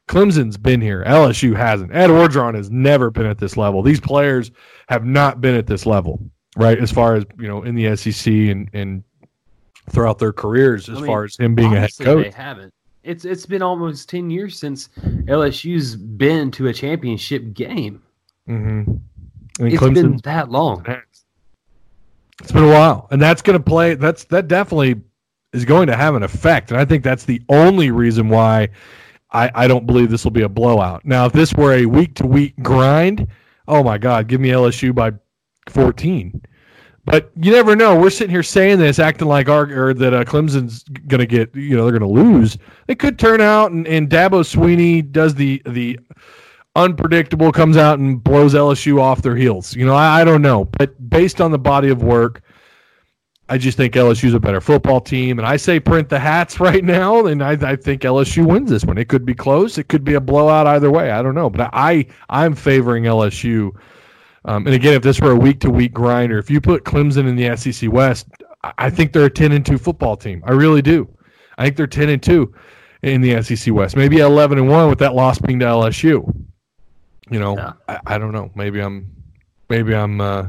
Clemson's 0.08 0.56
been 0.56 0.80
here. 0.80 1.04
LSU 1.06 1.54
hasn't. 1.54 1.94
Ed 1.94 2.10
Orgeron 2.10 2.54
has 2.54 2.70
never 2.70 3.10
been 3.10 3.26
at 3.26 3.38
this 3.38 3.56
level. 3.56 3.82
These 3.82 4.00
players 4.00 4.50
have 4.88 5.04
not 5.04 5.40
been 5.40 5.54
at 5.54 5.66
this 5.66 5.86
level, 5.86 6.20
right? 6.56 6.78
As 6.78 6.90
far 6.90 7.14
as, 7.14 7.24
you 7.38 7.48
know, 7.48 7.62
in 7.62 7.74
the 7.74 7.94
SEC 7.96 8.32
and, 8.32 8.68
and 8.72 9.04
throughout 9.90 10.18
their 10.18 10.32
careers, 10.32 10.88
as 10.88 10.98
I 10.98 11.00
mean, 11.00 11.06
far 11.06 11.24
as 11.24 11.36
him 11.36 11.54
being 11.54 11.74
a 11.74 11.80
head 11.80 11.90
coach. 12.00 12.24
They 12.24 12.30
haven't. 12.30 12.72
It's 13.04 13.24
it's 13.24 13.46
been 13.46 13.62
almost 13.62 14.08
ten 14.08 14.30
years 14.30 14.56
since 14.58 14.88
LSU's 15.24 15.96
been 15.96 16.52
to 16.52 16.68
a 16.68 16.72
championship 16.72 17.52
game. 17.52 18.00
Mm-hmm. 18.48 18.92
It's 19.58 19.80
been 19.80 20.20
that 20.22 20.50
long. 20.50 20.86
It's 22.40 22.52
been 22.52 22.64
a 22.64 22.68
while, 22.68 23.08
and 23.10 23.20
that's 23.20 23.42
going 23.42 23.58
to 23.58 23.62
play. 23.62 23.96
That's 23.96 24.24
that 24.24 24.46
definitely 24.46 25.00
is 25.52 25.64
going 25.64 25.88
to 25.88 25.96
have 25.96 26.14
an 26.14 26.22
effect, 26.22 26.70
and 26.70 26.78
I 26.78 26.84
think 26.84 27.02
that's 27.02 27.24
the 27.24 27.42
only 27.48 27.90
reason 27.90 28.28
why 28.28 28.68
I, 29.32 29.50
I 29.54 29.66
don't 29.66 29.86
believe 29.86 30.10
this 30.10 30.24
will 30.24 30.30
be 30.30 30.42
a 30.42 30.48
blowout. 30.48 31.04
Now, 31.04 31.26
if 31.26 31.32
this 31.32 31.52
were 31.54 31.72
a 31.72 31.86
week 31.86 32.14
to 32.16 32.26
week 32.26 32.54
grind, 32.62 33.26
oh 33.66 33.82
my 33.82 33.98
God, 33.98 34.28
give 34.28 34.40
me 34.40 34.50
LSU 34.50 34.94
by 34.94 35.12
fourteen. 35.68 36.42
But 37.04 37.32
you 37.34 37.50
never 37.50 37.74
know. 37.74 37.98
We're 37.98 38.10
sitting 38.10 38.30
here 38.30 38.44
saying 38.44 38.78
this, 38.78 39.00
acting 39.00 39.26
like 39.26 39.48
our 39.48 39.92
that 39.92 40.14
uh, 40.14 40.24
Clemson's 40.24 40.84
going 40.84 41.18
to 41.18 41.26
get, 41.26 41.54
you 41.54 41.76
know, 41.76 41.82
they're 41.82 41.98
going 41.98 42.14
to 42.14 42.22
lose. 42.22 42.56
It 42.86 43.00
could 43.00 43.18
turn 43.18 43.40
out, 43.40 43.72
and, 43.72 43.88
and 43.88 44.08
Dabo 44.08 44.44
Swinney 44.44 45.10
does 45.10 45.34
the 45.34 45.60
the 45.66 45.98
unpredictable, 46.76 47.52
comes 47.52 47.76
out 47.76 47.98
and 47.98 48.22
blows 48.22 48.54
LSU 48.54 49.00
off 49.00 49.22
their 49.22 49.36
heels. 49.36 49.74
You 49.74 49.84
know, 49.84 49.94
I, 49.94 50.20
I 50.20 50.24
don't 50.24 50.42
know, 50.42 50.64
but 50.64 51.10
based 51.10 51.40
on 51.40 51.50
the 51.50 51.58
body 51.58 51.90
of 51.90 52.02
work, 52.02 52.42
I 53.48 53.58
just 53.58 53.76
think 53.76 53.94
LSU's 53.94 54.32
a 54.32 54.40
better 54.40 54.60
football 54.60 55.00
team, 55.00 55.38
and 55.38 55.46
I 55.46 55.56
say 55.56 55.80
print 55.80 56.08
the 56.08 56.18
hats 56.18 56.60
right 56.60 56.84
now, 56.84 57.26
and 57.26 57.42
I, 57.42 57.52
I 57.52 57.76
think 57.76 58.02
LSU 58.02 58.46
wins 58.46 58.70
this 58.70 58.84
one. 58.84 58.96
It 58.96 59.08
could 59.08 59.26
be 59.26 59.34
close, 59.34 59.76
it 59.76 59.88
could 59.88 60.04
be 60.04 60.14
a 60.14 60.20
blowout 60.20 60.66
either 60.68 60.90
way. 60.90 61.10
I 61.10 61.20
don't 61.20 61.34
know, 61.34 61.50
but 61.50 61.68
I 61.72 62.06
I'm 62.30 62.54
favoring 62.54 63.04
LSU. 63.04 63.72
Um, 64.44 64.66
and 64.66 64.74
again, 64.74 64.94
if 64.94 65.02
this 65.02 65.20
were 65.20 65.30
a 65.32 65.36
week 65.36 65.60
to 65.60 65.70
week 65.70 65.92
grinder, 65.92 66.38
if 66.38 66.50
you 66.50 66.60
put 66.60 66.84
Clemson 66.84 67.28
in 67.28 67.36
the 67.36 67.56
SEC 67.56 67.90
West, 67.92 68.26
I- 68.78 68.90
think 68.90 69.12
they're 69.12 69.26
a 69.26 69.30
ten 69.30 69.52
and 69.52 69.64
two 69.64 69.78
football 69.78 70.16
team. 70.16 70.42
I 70.46 70.52
really 70.52 70.82
do. 70.82 71.08
I 71.58 71.64
think 71.64 71.76
they're 71.76 71.86
ten 71.86 72.08
and 72.08 72.22
two 72.22 72.52
in 73.02 73.20
the 73.20 73.42
SEC 73.42 73.72
West. 73.74 73.96
Maybe 73.96 74.18
eleven 74.18 74.58
and 74.58 74.68
one 74.68 74.88
with 74.88 74.98
that 75.00 75.14
loss 75.14 75.38
being 75.38 75.58
to 75.60 75.66
LSU. 75.66 76.24
You 77.30 77.38
know, 77.40 77.56
Yeah. 77.56 77.72
I, 77.88 78.00
I 78.06 78.18
don't 78.18 78.32
know. 78.32 78.50
Maybe 78.54 78.80
I'm 78.80 79.10
maybe 79.68 79.94
I'm 79.94 80.20
uh, 80.20 80.48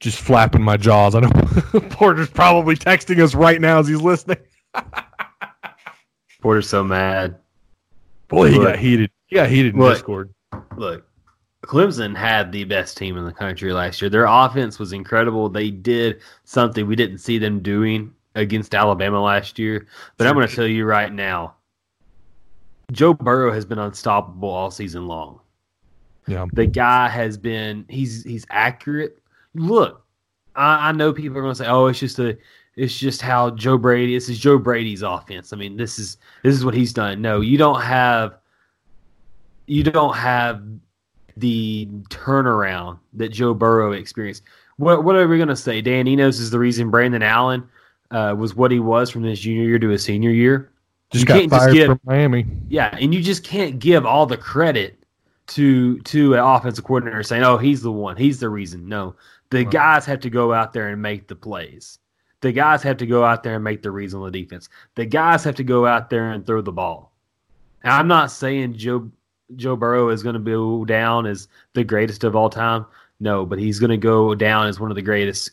just 0.00 0.18
flapping 0.20 0.62
my 0.62 0.76
jaws. 0.76 1.14
I 1.14 1.20
know 1.20 1.30
Porter's 1.90 2.30
probably 2.30 2.76
texting 2.76 3.22
us 3.22 3.34
right 3.34 3.60
now 3.60 3.78
as 3.78 3.88
he's 3.88 4.00
listening. 4.00 4.38
Porter's 6.40 6.68
so 6.68 6.84
mad. 6.84 7.36
Boy, 8.28 8.50
he 8.50 8.58
Look. 8.58 8.68
got 8.68 8.78
heated. 8.78 9.10
He 9.26 9.36
got 9.36 9.48
heated 9.48 9.74
in 9.74 9.80
Look. 9.80 9.94
Discord. 9.94 10.32
Look, 10.76 11.06
Clemson 11.64 12.16
had 12.16 12.52
the 12.52 12.64
best 12.64 12.96
team 12.96 13.16
in 13.16 13.24
the 13.24 13.32
country 13.32 13.72
last 13.72 14.00
year. 14.00 14.08
Their 14.08 14.26
offense 14.26 14.78
was 14.78 14.92
incredible. 14.92 15.48
They 15.48 15.70
did 15.70 16.20
something 16.44 16.86
we 16.86 16.96
didn't 16.96 17.18
see 17.18 17.38
them 17.38 17.60
doing 17.60 18.14
against 18.34 18.74
Alabama 18.74 19.20
last 19.20 19.58
year. 19.58 19.86
But 20.16 20.26
I'm 20.26 20.34
going 20.34 20.46
to 20.46 20.54
tell 20.54 20.66
you 20.66 20.84
right 20.84 21.12
now, 21.12 21.54
Joe 22.92 23.14
Burrow 23.14 23.52
has 23.52 23.64
been 23.64 23.78
unstoppable 23.78 24.48
all 24.48 24.70
season 24.70 25.08
long. 25.08 25.40
Yeah. 26.28 26.46
The 26.52 26.66
guy 26.66 27.08
has 27.08 27.36
been 27.36 27.84
he's 27.88 28.22
he's 28.24 28.46
accurate. 28.50 29.18
Look, 29.54 30.04
I, 30.54 30.88
I 30.88 30.92
know 30.92 31.12
people 31.12 31.38
are 31.38 31.42
going 31.42 31.54
to 31.54 31.58
say, 31.58 31.68
"Oh, 31.68 31.86
it's 31.86 31.98
just 31.98 32.18
a." 32.18 32.36
It's 32.76 32.98
just 32.98 33.22
how 33.22 33.52
Joe 33.52 33.78
Brady. 33.78 34.14
This 34.14 34.28
is 34.28 34.38
Joe 34.38 34.58
Brady's 34.58 35.00
offense. 35.00 35.54
I 35.54 35.56
mean, 35.56 35.78
this 35.78 35.98
is 35.98 36.18
this 36.42 36.54
is 36.54 36.62
what 36.62 36.74
he's 36.74 36.92
done. 36.92 37.22
No, 37.22 37.40
you 37.40 37.56
don't 37.56 37.80
have 37.80 38.36
you 39.66 39.82
don't 39.82 40.14
have 40.14 40.62
the 41.36 41.86
turnaround 42.08 42.98
that 43.14 43.28
Joe 43.30 43.54
Burrow 43.54 43.92
experienced. 43.92 44.42
What 44.76 45.04
what 45.04 45.16
are 45.16 45.26
we 45.28 45.38
gonna 45.38 45.56
say? 45.56 45.80
Dan 45.80 46.06
Enos 46.06 46.38
is 46.38 46.50
the 46.50 46.58
reason 46.58 46.90
Brandon 46.90 47.22
Allen 47.22 47.68
uh, 48.10 48.34
was 48.36 48.54
what 48.54 48.70
he 48.70 48.78
was 48.80 49.10
from 49.10 49.22
his 49.22 49.40
junior 49.40 49.64
year 49.64 49.78
to 49.78 49.88
his 49.88 50.02
senior 50.04 50.30
year. 50.30 50.70
Just 51.10 51.22
You 51.22 51.26
got 51.28 51.38
can't 51.40 51.50
just 51.50 51.62
fired 51.62 51.74
give- 51.74 51.86
from 51.88 52.00
Miami. 52.04 52.46
Yeah, 52.68 52.96
and 53.00 53.14
you 53.14 53.22
just 53.22 53.44
can't 53.44 53.78
give 53.78 54.04
all 54.04 54.26
the 54.26 54.36
credit 54.36 54.98
to 55.48 55.98
to 56.00 56.34
an 56.34 56.40
offensive 56.40 56.84
coordinator 56.84 57.22
saying, 57.22 57.44
"Oh, 57.44 57.56
he's 57.56 57.80
the 57.82 57.92
one. 57.92 58.16
He's 58.16 58.40
the 58.40 58.48
reason." 58.48 58.88
No, 58.88 59.14
the 59.50 59.58
Right. 59.64 59.70
guys 59.70 60.04
have 60.06 60.20
to 60.20 60.30
go 60.30 60.52
out 60.52 60.72
there 60.72 60.88
and 60.88 61.00
make 61.00 61.28
the 61.28 61.36
plays. 61.36 61.98
The 62.42 62.52
guys 62.52 62.82
have 62.82 62.96
to 62.98 63.06
go 63.06 63.24
out 63.24 63.42
there 63.42 63.54
and 63.54 63.64
make 63.64 63.82
the 63.82 63.90
reads 63.90 64.12
on 64.14 64.22
the 64.24 64.30
defense. 64.30 64.68
The 64.94 65.06
guys 65.06 65.42
have 65.44 65.54
to 65.56 65.64
go 65.64 65.86
out 65.86 66.10
there 66.10 66.32
and 66.32 66.44
throw 66.46 66.60
the 66.60 66.72
ball. 66.72 67.12
And 67.82 67.92
I'm 67.92 68.08
not 68.08 68.30
saying 68.30 68.74
Joe 68.74 69.10
Joe 69.54 69.76
Burrow 69.76 70.08
is 70.08 70.22
going 70.22 70.34
to 70.34 70.40
go 70.40 70.84
down 70.84 71.26
as 71.26 71.48
the 71.74 71.84
greatest 71.84 72.24
of 72.24 72.34
all 72.34 72.50
time. 72.50 72.84
No, 73.20 73.46
but 73.46 73.58
he's 73.58 73.78
going 73.78 73.90
to 73.90 73.96
go 73.96 74.34
down 74.34 74.66
as 74.66 74.80
one 74.80 74.90
of 74.90 74.96
the 74.96 75.02
greatest 75.02 75.50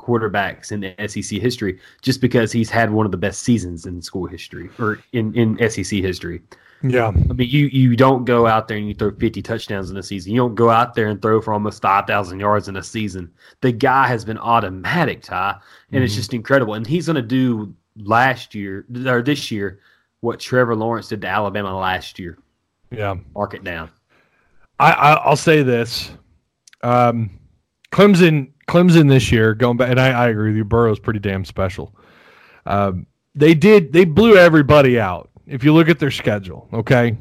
quarterbacks 0.00 0.72
in 0.72 0.80
the 0.80 0.94
SEC 1.08 1.40
history 1.40 1.78
just 2.02 2.20
because 2.20 2.52
he's 2.52 2.70
had 2.70 2.90
one 2.90 3.06
of 3.06 3.12
the 3.12 3.18
best 3.18 3.42
seasons 3.42 3.86
in 3.86 4.00
school 4.00 4.26
history 4.26 4.70
or 4.78 4.98
in, 5.12 5.34
in 5.34 5.70
SEC 5.70 5.98
history. 6.00 6.40
Yeah. 6.82 7.08
I 7.08 7.32
mean, 7.32 7.48
you 7.48 7.66
you 7.66 7.96
don't 7.96 8.24
go 8.24 8.46
out 8.46 8.68
there 8.68 8.76
and 8.76 8.86
you 8.86 8.94
throw 8.94 9.10
50 9.10 9.40
touchdowns 9.42 9.90
in 9.90 9.96
a 9.96 10.02
season. 10.02 10.32
You 10.32 10.38
don't 10.42 10.54
go 10.54 10.68
out 10.70 10.94
there 10.94 11.06
and 11.08 11.20
throw 11.20 11.40
for 11.40 11.52
almost 11.54 11.80
5,000 11.82 12.38
yards 12.38 12.68
in 12.68 12.76
a 12.76 12.82
season. 12.82 13.30
The 13.62 13.72
guy 13.72 14.06
has 14.06 14.24
been 14.24 14.38
automatic, 14.38 15.22
Ty, 15.22 15.56
and 15.92 16.04
it's 16.04 16.12
Mhm. 16.12 16.16
just 16.16 16.34
incredible. 16.34 16.74
And 16.74 16.86
he's 16.86 17.06
going 17.06 17.16
to 17.16 17.22
do 17.22 17.74
last 17.96 18.54
year 18.54 18.84
or 19.06 19.22
this 19.22 19.50
year 19.50 19.80
what 20.20 20.38
Trevor 20.38 20.76
Lawrence 20.76 21.08
did 21.08 21.22
to 21.22 21.28
Alabama 21.28 21.76
last 21.76 22.18
year. 22.18 22.36
Yeah. 22.90 23.16
Mark 23.34 23.54
it 23.54 23.64
down. 23.64 23.90
I, 24.78 24.92
I 24.92 25.12
I'll 25.14 25.36
say 25.36 25.62
this. 25.62 26.10
Um, 26.82 27.30
Clemson 27.92 28.50
Clemson 28.68 29.08
this 29.08 29.30
year 29.32 29.54
going 29.54 29.76
back, 29.76 29.90
and 29.90 30.00
I, 30.00 30.08
I 30.10 30.28
agree 30.28 30.48
with 30.50 30.56
you. 30.56 30.64
Burrow's 30.64 30.98
pretty 30.98 31.20
damn 31.20 31.44
special. 31.44 31.94
Um, 32.66 33.06
they 33.34 33.54
did 33.54 33.92
they 33.92 34.04
blew 34.04 34.36
everybody 34.36 34.98
out. 35.00 35.30
If 35.46 35.62
you 35.64 35.72
look 35.72 35.88
at 35.88 35.98
their 35.98 36.10
schedule, 36.10 36.68
okay. 36.72 37.16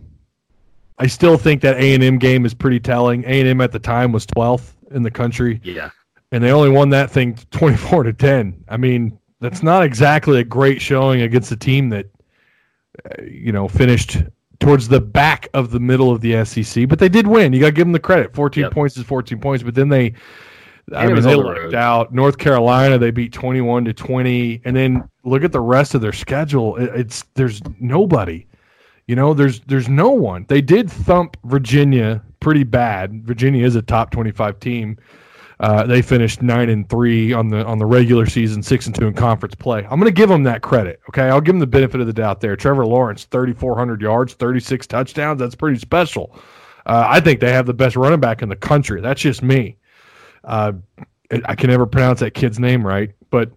I 0.97 1.07
still 1.07 1.37
think 1.37 1.61
that 1.61 1.75
A 1.77 1.93
and 1.93 2.03
M 2.03 2.17
game 2.17 2.45
is 2.45 2.53
pretty 2.53 2.79
telling. 2.79 3.23
A 3.25 3.39
and 3.41 3.47
M 3.49 3.61
at 3.61 3.71
the 3.71 3.79
time 3.79 4.11
was 4.11 4.25
12th 4.27 4.71
in 4.91 5.03
the 5.03 5.11
country, 5.11 5.59
Yeah. 5.63 5.89
and 6.31 6.41
they 6.43 6.51
only 6.51 6.69
won 6.69 6.89
that 6.91 7.11
thing 7.11 7.35
24 7.51 8.03
to 8.03 8.13
10. 8.13 8.63
I 8.69 8.77
mean, 8.77 9.17
that's 9.41 9.61
not 9.61 9.83
exactly 9.83 10.39
a 10.39 10.43
great 10.43 10.81
showing 10.81 11.21
against 11.21 11.51
a 11.51 11.57
team 11.57 11.89
that 11.89 12.05
uh, 13.05 13.23
you 13.23 13.51
know 13.51 13.67
finished 13.67 14.17
towards 14.65 14.87
the 14.87 14.99
back 15.01 15.47
of 15.53 15.71
the 15.71 15.79
middle 15.79 16.11
of 16.11 16.21
the 16.21 16.43
SEC, 16.43 16.87
but 16.89 16.97
they 16.99 17.09
did 17.09 17.27
win. 17.27 17.53
You 17.53 17.59
got 17.59 17.67
to 17.67 17.71
give 17.71 17.85
them 17.85 17.91
the 17.91 17.99
credit. 17.99 18.33
14 18.35 18.63
Yep. 18.63 18.71
points 18.71 18.97
is 18.97 19.03
14 19.03 19.39
points, 19.39 19.63
but 19.63 19.75
then 19.75 19.89
they 19.89 20.13
I 20.93 21.07
mean 21.07 21.21
they 21.21 21.33
on 21.33 21.69
the 21.71 21.77
out. 21.77 22.13
North 22.13 22.37
Carolina 22.37 22.97
they 22.97 23.11
beat 23.11 23.31
21 23.33 23.85
to 23.85 23.93
20 23.93 24.61
and 24.65 24.75
then 24.75 25.03
look 25.23 25.43
at 25.43 25.51
the 25.51 25.61
rest 25.61 25.95
of 25.95 26.01
their 26.01 26.13
schedule. 26.13 26.75
It- 26.77 26.91
It's 26.95 27.23
there's 27.35 27.61
nobody. 27.79 28.45
You 29.07 29.15
know, 29.15 29.33
there's 29.35 29.59
there's 29.61 29.87
no 29.87 30.09
one. 30.09 30.45
They 30.47 30.61
did 30.61 30.89
thump 30.89 31.37
Virginia 31.45 32.23
pretty 32.39 32.63
bad. 32.63 33.23
Virginia 33.23 33.63
is 33.65 33.75
a 33.75 33.81
top 33.83 34.09
25 34.11 34.59
team. 34.59 34.97
Uh, 35.59 35.85
they 35.85 36.01
finished 36.01 36.41
nine 36.41 36.69
and 36.69 36.89
three 36.89 37.31
on 37.31 37.47
the 37.47 37.65
on 37.65 37.77
the 37.77 37.85
regular 37.85 38.25
season, 38.25 38.61
six 38.61 38.87
and 38.87 38.95
two 38.95 39.07
in 39.07 39.13
conference 39.13 39.55
play. 39.55 39.79
I'm 39.83 39.99
going 39.99 40.03
to 40.03 40.11
give 40.11 40.29
them 40.29 40.43
that 40.43 40.61
credit. 40.61 40.99
Okay, 41.09 41.23
I'll 41.23 41.41
give 41.41 41.53
them 41.53 41.59
the 41.59 41.67
benefit 41.67 42.01
of 42.01 42.07
the 42.07 42.13
doubt 42.13 42.41
there. 42.41 42.55
Trevor 42.55 42.85
Lawrence, 42.85 43.25
3,400 43.25 44.01
yards, 44.01 44.33
36 44.33 44.85
touchdowns. 44.87 45.39
That's 45.39 45.55
pretty 45.55 45.79
special. 45.79 46.37
Uh, 46.85 47.05
I 47.07 47.19
think 47.19 47.39
they 47.39 47.51
have 47.51 47.65
the 47.65 47.73
best 47.73 47.95
running 47.95 48.19
back 48.19 48.41
in 48.41 48.49
the 48.49 48.55
country. 48.55 49.01
That's 49.01 49.21
just 49.21 49.41
me. 49.41 49.77
Uh, 50.43 50.73
I 51.45 51.55
can 51.55 51.69
never 51.69 51.85
pronounce 51.85 52.19
that 52.19 52.33
kid's 52.33 52.59
name 52.59 52.85
right, 52.85 53.11
but 53.31 53.51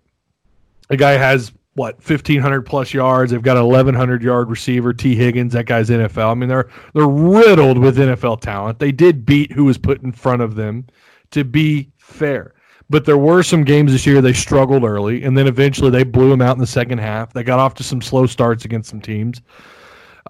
the 0.89 0.97
guy 0.97 1.13
has 1.13 1.53
what 1.75 1.97
1500 1.97 2.63
plus 2.63 2.93
yards. 2.95 3.31
They've 3.31 3.43
got 3.43 3.57
an 3.57 3.65
1100 3.65 4.23
yard 4.23 4.51
receiver, 4.51 4.93
T. 4.93 5.15
Higgins. 5.15 5.53
That 5.53 5.67
guy's 5.67 5.91
NFL. 5.91 6.33
I 6.33 6.35
mean, 6.35 6.49
they're 6.49 6.69
they're 6.95 7.07
riddled 7.07 7.79
with 7.79 7.99
NFL 7.99 8.41
talent. 8.41 8.79
They 8.79 8.93
did 8.93 9.27
beat 9.27 9.53
who 9.53 9.65
was 9.65 9.79
put 9.79 10.03
in 10.03 10.13
front 10.13 10.43
of 10.43 10.57
them. 10.57 10.87
To 11.33 11.45
be 11.45 11.91
fair, 11.99 12.55
but 12.91 13.05
there 13.05 13.19
were 13.19 13.43
some 13.43 13.65
games 13.65 13.93
this 13.93 14.07
year 14.07 14.21
they 14.21 14.33
struggled 14.33 14.85
early, 14.85 15.25
and 15.25 15.37
then 15.37 15.47
eventually 15.47 15.91
they 15.91 16.05
blew 16.05 16.31
them 16.31 16.41
out 16.41 16.57
in 16.57 16.61
the 16.61 16.67
second 16.67 16.99
half. 16.99 17.33
They 17.33 17.43
got 17.43 17.59
off 17.59 17.75
to 17.75 17.83
some 17.83 18.01
slow 18.01 18.27
starts 18.27 18.65
against 18.65 18.91
some 18.91 19.01
teams. 19.01 19.43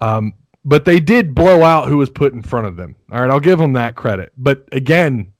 Um, 0.01 0.33
but 0.65 0.85
they 0.85 0.99
did 0.99 1.33
blow 1.33 1.63
out 1.63 1.87
who 1.87 1.97
was 1.97 2.09
put 2.09 2.33
in 2.33 2.41
front 2.41 2.67
of 2.67 2.75
them. 2.75 2.95
All 3.11 3.21
right, 3.21 3.29
I'll 3.29 3.39
give 3.39 3.59
them 3.59 3.73
that 3.73 3.95
credit. 3.95 4.33
But 4.37 4.67
again, 4.71 5.31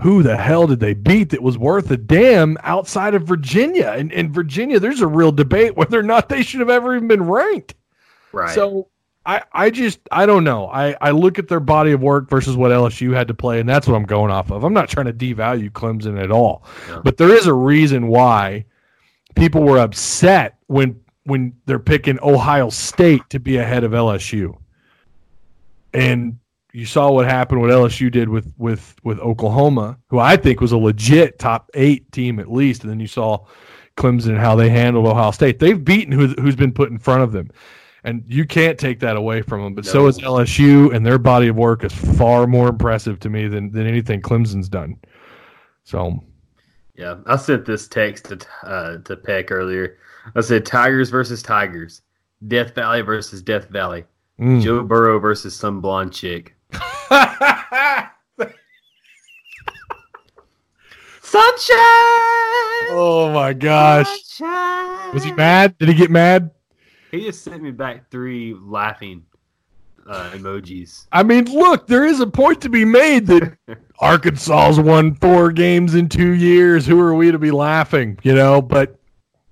who 0.00 0.22
the 0.22 0.36
hell 0.36 0.66
did 0.66 0.80
they 0.80 0.94
beat 0.94 1.30
that 1.30 1.42
was 1.42 1.56
worth 1.56 1.90
a 1.90 1.96
damn 1.96 2.58
outside 2.62 3.14
of 3.14 3.22
Virginia? 3.22 3.94
And 3.96 4.10
in 4.12 4.32
Virginia, 4.32 4.80
there's 4.80 5.00
a 5.00 5.06
real 5.06 5.30
debate 5.30 5.76
whether 5.76 5.98
or 5.98 6.02
not 6.02 6.28
they 6.28 6.42
should 6.42 6.60
have 6.60 6.70
ever 6.70 6.96
even 6.96 7.08
been 7.08 7.22
ranked. 7.22 7.74
Right. 8.32 8.54
So 8.54 8.88
I, 9.26 9.42
I 9.52 9.70
just 9.70 10.00
I 10.10 10.26
don't 10.26 10.44
know. 10.44 10.68
I, 10.68 10.96
I 11.00 11.10
look 11.10 11.38
at 11.38 11.48
their 11.48 11.60
body 11.60 11.92
of 11.92 12.02
work 12.02 12.28
versus 12.28 12.56
what 12.56 12.70
LSU 12.70 13.14
had 13.14 13.28
to 13.28 13.34
play, 13.34 13.58
and 13.58 13.68
that's 13.68 13.86
what 13.86 13.96
I'm 13.96 14.04
going 14.04 14.30
off 14.30 14.50
of. 14.50 14.64
I'm 14.64 14.74
not 14.74 14.88
trying 14.88 15.06
to 15.06 15.12
devalue 15.12 15.70
Clemson 15.70 16.22
at 16.22 16.30
all. 16.30 16.64
No. 16.88 17.00
But 17.02 17.16
there 17.16 17.30
is 17.30 17.46
a 17.46 17.54
reason 17.54 18.08
why 18.08 18.66
people 19.34 19.62
were 19.62 19.78
upset 19.78 20.58
when 20.66 21.00
when 21.24 21.54
they're 21.66 21.78
picking 21.78 22.18
Ohio 22.22 22.68
State 22.68 23.22
to 23.30 23.40
be 23.40 23.56
ahead 23.56 23.84
of 23.84 23.92
LSU. 23.92 24.56
And 25.94 26.38
you 26.72 26.86
saw 26.86 27.10
what 27.10 27.24
happened 27.24 27.60
what 27.60 27.70
LSU 27.70 28.10
did 28.10 28.28
with 28.28 28.52
with 28.58 28.94
with 29.04 29.18
Oklahoma, 29.20 29.98
who 30.08 30.18
I 30.18 30.36
think 30.36 30.60
was 30.60 30.72
a 30.72 30.78
legit 30.78 31.38
top 31.38 31.70
eight 31.74 32.10
team 32.12 32.38
at 32.38 32.52
least. 32.52 32.82
And 32.82 32.90
then 32.90 33.00
you 33.00 33.06
saw 33.06 33.46
Clemson 33.96 34.30
and 34.30 34.38
how 34.38 34.56
they 34.56 34.68
handled 34.68 35.06
Ohio 35.06 35.30
State. 35.30 35.60
They've 35.60 35.82
beaten 35.82 36.12
who, 36.12 36.28
who's 36.40 36.56
been 36.56 36.72
put 36.72 36.90
in 36.90 36.98
front 36.98 37.22
of 37.22 37.32
them, 37.32 37.50
and 38.04 38.22
you 38.26 38.44
can't 38.44 38.78
take 38.78 39.00
that 39.00 39.16
away 39.16 39.42
from 39.42 39.62
them. 39.62 39.74
But 39.74 39.86
so 39.86 40.06
is 40.06 40.18
LSU, 40.18 40.94
and 40.94 41.04
their 41.04 41.18
body 41.18 41.48
of 41.48 41.56
work 41.56 41.84
is 41.84 41.92
far 41.92 42.46
more 42.46 42.68
impressive 42.68 43.18
to 43.20 43.30
me 43.30 43.48
than 43.48 43.72
than 43.72 43.86
anything 43.86 44.20
Clemson's 44.20 44.68
done. 44.68 44.96
So 45.82 46.22
Yeah, 46.96 47.16
I 47.26 47.36
sent 47.36 47.64
this 47.64 47.88
text 47.88 48.26
to 48.26 48.38
uh, 48.62 48.98
to 48.98 49.16
Peck 49.16 49.50
earlier. 49.50 49.98
I 50.36 50.42
said 50.42 50.64
Tigers 50.64 51.10
versus 51.10 51.42
Tigers, 51.42 52.02
Death 52.46 52.74
Valley 52.74 53.00
versus 53.00 53.42
Death 53.42 53.68
Valley, 53.68 54.04
mm. 54.38 54.62
Joe 54.62 54.82
Burrow 54.82 55.18
versus 55.18 55.56
some 55.56 55.80
blonde 55.80 56.12
chick. 56.12 56.54
Sunshine. 61.22 61.76
oh 62.90 63.30
my 63.34 63.52
gosh, 63.54 64.06
Sunshine. 64.24 65.14
was 65.14 65.24
he 65.24 65.32
mad? 65.32 65.76
Did 65.78 65.88
he 65.88 65.94
get 65.94 66.10
mad? 66.10 66.50
He 67.14 67.24
just 67.24 67.42
sent 67.42 67.62
me 67.62 67.70
back 67.70 68.10
three 68.10 68.56
laughing 68.60 69.24
uh, 70.06 70.30
emojis. 70.32 71.06
I 71.12 71.22
mean, 71.22 71.44
look, 71.44 71.86
there 71.86 72.04
is 72.04 72.18
a 72.20 72.26
point 72.26 72.60
to 72.62 72.68
be 72.68 72.84
made 72.84 73.26
that 73.28 73.56
Arkansas's 74.00 74.80
won 74.80 75.14
four 75.14 75.52
games 75.52 75.94
in 75.94 76.08
two 76.08 76.32
years. 76.32 76.86
Who 76.86 77.00
are 77.00 77.14
we 77.14 77.30
to 77.30 77.38
be 77.38 77.50
laughing? 77.52 78.18
You 78.22 78.34
know, 78.34 78.60
but 78.60 78.98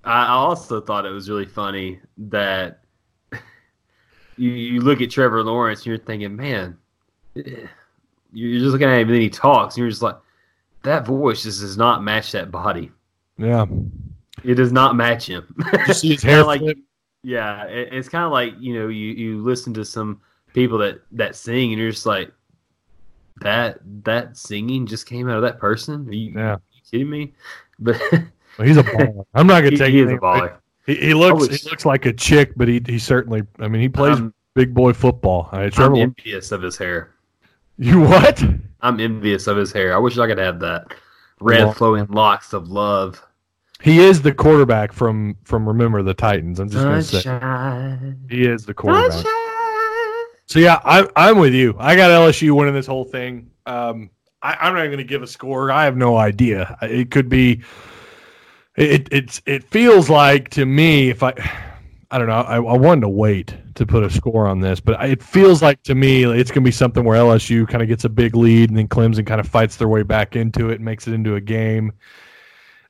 I 0.03 0.25
I 0.25 0.29
also 0.31 0.81
thought 0.81 1.05
it 1.05 1.11
was 1.11 1.29
really 1.29 1.45
funny 1.45 1.99
that 2.17 2.81
you, 4.37 4.49
you 4.49 4.81
look 4.81 5.01
at 5.01 5.09
Trevor 5.09 5.41
Lawrence 5.43 5.79
and 5.79 5.85
you're 5.87 5.97
thinking, 5.97 6.35
man, 6.35 6.77
you're 7.35 8.59
just 8.59 8.71
looking 8.71 8.89
at 8.89 8.95
him 8.95 9.07
and 9.07 9.15
then 9.15 9.21
he 9.21 9.29
talks 9.29 9.75
and 9.75 9.83
you're 9.83 9.89
just 9.89 10.01
like, 10.01 10.17
that 10.83 11.05
voice 11.05 11.43
just 11.43 11.61
does 11.61 11.77
not 11.77 12.03
match 12.03 12.33
that 12.33 12.51
body. 12.51 12.91
yeah, 13.37 13.65
It 14.43 14.55
does 14.55 14.73
not 14.73 14.97
match 14.97 15.27
him. 15.27 15.55
you 15.87 15.93
see 15.93 16.09
his 16.11 16.23
hair 16.23 16.43
like, 16.43 16.59
flip? 16.59 16.77
Yeah, 17.23 17.65
it, 17.65 17.89
it's 17.91 18.09
kind 18.09 18.25
of 18.25 18.31
like 18.31 18.53
you 18.59 18.73
know 18.73 18.87
you 18.87 19.11
you 19.11 19.41
listen 19.41 19.73
to 19.75 19.85
some 19.85 20.21
people 20.53 20.77
that 20.79 21.01
that 21.13 21.35
sing 21.35 21.71
and 21.71 21.81
you're 21.81 21.91
just 21.91 22.05
like, 22.05 22.31
that 23.41 23.79
that 24.03 24.37
singing 24.37 24.85
just 24.85 25.05
came 25.07 25.29
out 25.29 25.37
of 25.37 25.41
that 25.43 25.59
person. 25.59 26.07
Are 26.07 26.13
you, 26.13 26.33
Yeah, 26.35 26.57
you 26.73 26.81
kidding 26.89 27.09
me? 27.09 27.33
But 27.79 27.99
well, 28.11 28.67
he's 28.67 28.77
a 28.77 28.83
baller. 28.83 29.25
I'm 29.33 29.47
not 29.47 29.61
gonna 29.61 29.71
he, 29.71 29.77
take 29.77 29.93
he 29.93 30.01
is 30.01 30.11
a 30.11 30.17
baller. 30.17 30.57
He, 30.85 30.95
he 30.95 31.13
looks 31.15 31.49
wish- 31.49 31.63
he 31.63 31.69
looks 31.69 31.85
like 31.85 32.05
a 32.05 32.13
chick, 32.13 32.53
but 32.55 32.67
he 32.67 32.81
he 32.85 32.99
certainly. 32.99 33.41
I 33.59 33.67
mean, 33.67 33.81
he 33.81 33.89
plays 33.89 34.19
big 34.53 34.73
boy 34.73 34.93
football. 34.93 35.49
Uh, 35.51 35.69
I'm 35.77 35.95
envious 35.95 36.51
of 36.51 36.61
his 36.61 36.77
hair. 36.77 37.15
you 37.77 38.01
what? 38.01 38.43
I'm 38.81 38.99
envious 38.99 39.47
of 39.47 39.57
his 39.57 39.71
hair. 39.71 39.95
I 39.95 39.97
wish 39.97 40.17
I 40.17 40.27
could 40.27 40.37
have 40.37 40.59
that 40.59 40.93
red 41.39 41.75
flowing 41.75 42.05
locks 42.07 42.53
of 42.53 42.69
love. 42.69 43.25
He 43.83 43.99
is 43.99 44.21
the 44.21 44.33
quarterback 44.33 44.93
from 44.93 45.35
from 45.43 45.67
Remember 45.67 46.01
the 46.01 46.13
Titans. 46.13 46.59
I'm 46.61 46.69
just 46.69 46.83
gonna 46.83 47.03
say 47.03 48.15
he 48.29 48.45
is 48.45 48.65
the 48.65 48.73
quarterback. 48.73 49.11
Sunshine. 49.11 49.33
So 50.45 50.59
yeah, 50.59 50.79
I'm 50.85 51.09
I'm 51.17 51.37
with 51.37 51.53
you. 51.53 51.75
I 51.77 51.97
got 51.97 52.09
LSU 52.09 52.55
winning 52.55 52.73
this 52.73 52.87
whole 52.87 53.03
thing. 53.03 53.51
Um, 53.65 54.09
I, 54.41 54.55
I'm 54.59 54.73
not 54.73 54.85
going 54.85 54.97
to 54.97 55.03
give 55.03 55.21
a 55.21 55.27
score. 55.27 55.69
I 55.69 55.85
have 55.85 55.97
no 55.97 56.15
idea. 56.15 56.77
It 56.81 57.11
could 57.11 57.27
be. 57.27 57.61
It 58.77 59.09
it's 59.11 59.41
it 59.45 59.63
feels 59.65 60.09
like 60.09 60.49
to 60.51 60.65
me 60.65 61.09
if 61.09 61.21
I, 61.21 61.33
I 62.09 62.17
don't 62.17 62.27
know. 62.27 62.33
I, 62.33 62.55
I 62.55 62.77
wanted 62.77 63.01
to 63.01 63.09
wait 63.09 63.53
to 63.75 63.85
put 63.85 64.03
a 64.03 64.09
score 64.09 64.47
on 64.47 64.61
this, 64.61 64.79
but 64.79 65.03
it 65.03 65.21
feels 65.21 65.61
like 65.61 65.83
to 65.83 65.95
me 65.95 66.23
it's 66.23 66.51
going 66.51 66.63
to 66.63 66.67
be 66.67 66.71
something 66.71 67.03
where 67.03 67.19
LSU 67.19 67.67
kind 67.67 67.81
of 67.81 67.89
gets 67.89 68.05
a 68.05 68.09
big 68.09 68.35
lead 68.35 68.69
and 68.69 68.77
then 68.77 68.87
Clemson 68.87 69.25
kind 69.25 69.41
of 69.41 69.47
fights 69.47 69.75
their 69.75 69.89
way 69.89 70.03
back 70.03 70.35
into 70.35 70.69
it 70.69 70.75
and 70.75 70.85
makes 70.85 71.05
it 71.07 71.13
into 71.13 71.35
a 71.35 71.41
game. 71.41 71.91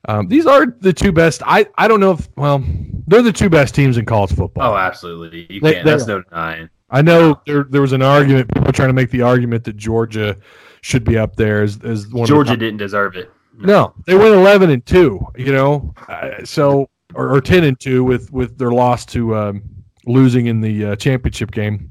Um, 0.06 0.28
these 0.28 0.46
are 0.46 0.66
the 0.80 0.92
two 0.92 1.12
best. 1.12 1.42
I, 1.46 1.66
I 1.78 1.88
don't 1.88 2.00
know 2.00 2.12
if 2.12 2.28
well 2.36 2.62
they're 3.06 3.22
the 3.22 3.32
two 3.32 3.48
best 3.50 3.74
teams 3.74 3.96
in 3.96 4.04
college 4.04 4.32
football. 4.34 4.72
Oh, 4.72 4.76
absolutely. 4.76 5.46
You 5.48 5.60
They- 5.60 5.74
can't. 5.74 5.84
That's 5.86 6.06
no 6.06 6.22
denying. 6.22 6.68
I 6.90 7.02
know 7.02 7.40
there 7.46 7.64
there 7.64 7.80
was 7.80 7.92
an 7.92 8.02
argument. 8.02 8.48
People 8.52 8.66
were 8.66 8.72
trying 8.72 8.90
to 8.90 8.94
make 8.94 9.10
the 9.10 9.22
argument 9.22 9.64
that 9.64 9.76
Georgia 9.76 10.36
should 10.82 11.02
be 11.04 11.16
up 11.18 11.34
there 11.36 11.62
as, 11.62 11.82
as 11.82 12.06
one. 12.08 12.26
Georgia 12.26 12.52
Of 12.52 12.58
the 12.58 12.64
didn't 12.66 12.78
deserve 12.78 13.16
it. 13.16 13.24
top. 13.58 13.66
No, 13.66 13.94
they 14.06 14.14
went 14.14 14.34
eleven 14.34 14.70
and 14.70 14.84
two. 14.84 15.24
You 15.36 15.52
know, 15.52 15.94
uh, 16.08 16.44
so 16.44 16.88
or, 17.14 17.34
or 17.34 17.40
ten 17.40 17.64
and 17.64 17.80
two 17.80 18.04
with 18.04 18.30
with 18.32 18.58
their 18.58 18.70
loss 18.70 19.04
to 19.06 19.34
um, 19.34 19.62
losing 20.06 20.46
in 20.46 20.60
the 20.60 20.84
uh, 20.86 20.96
championship 20.96 21.50
game. 21.50 21.90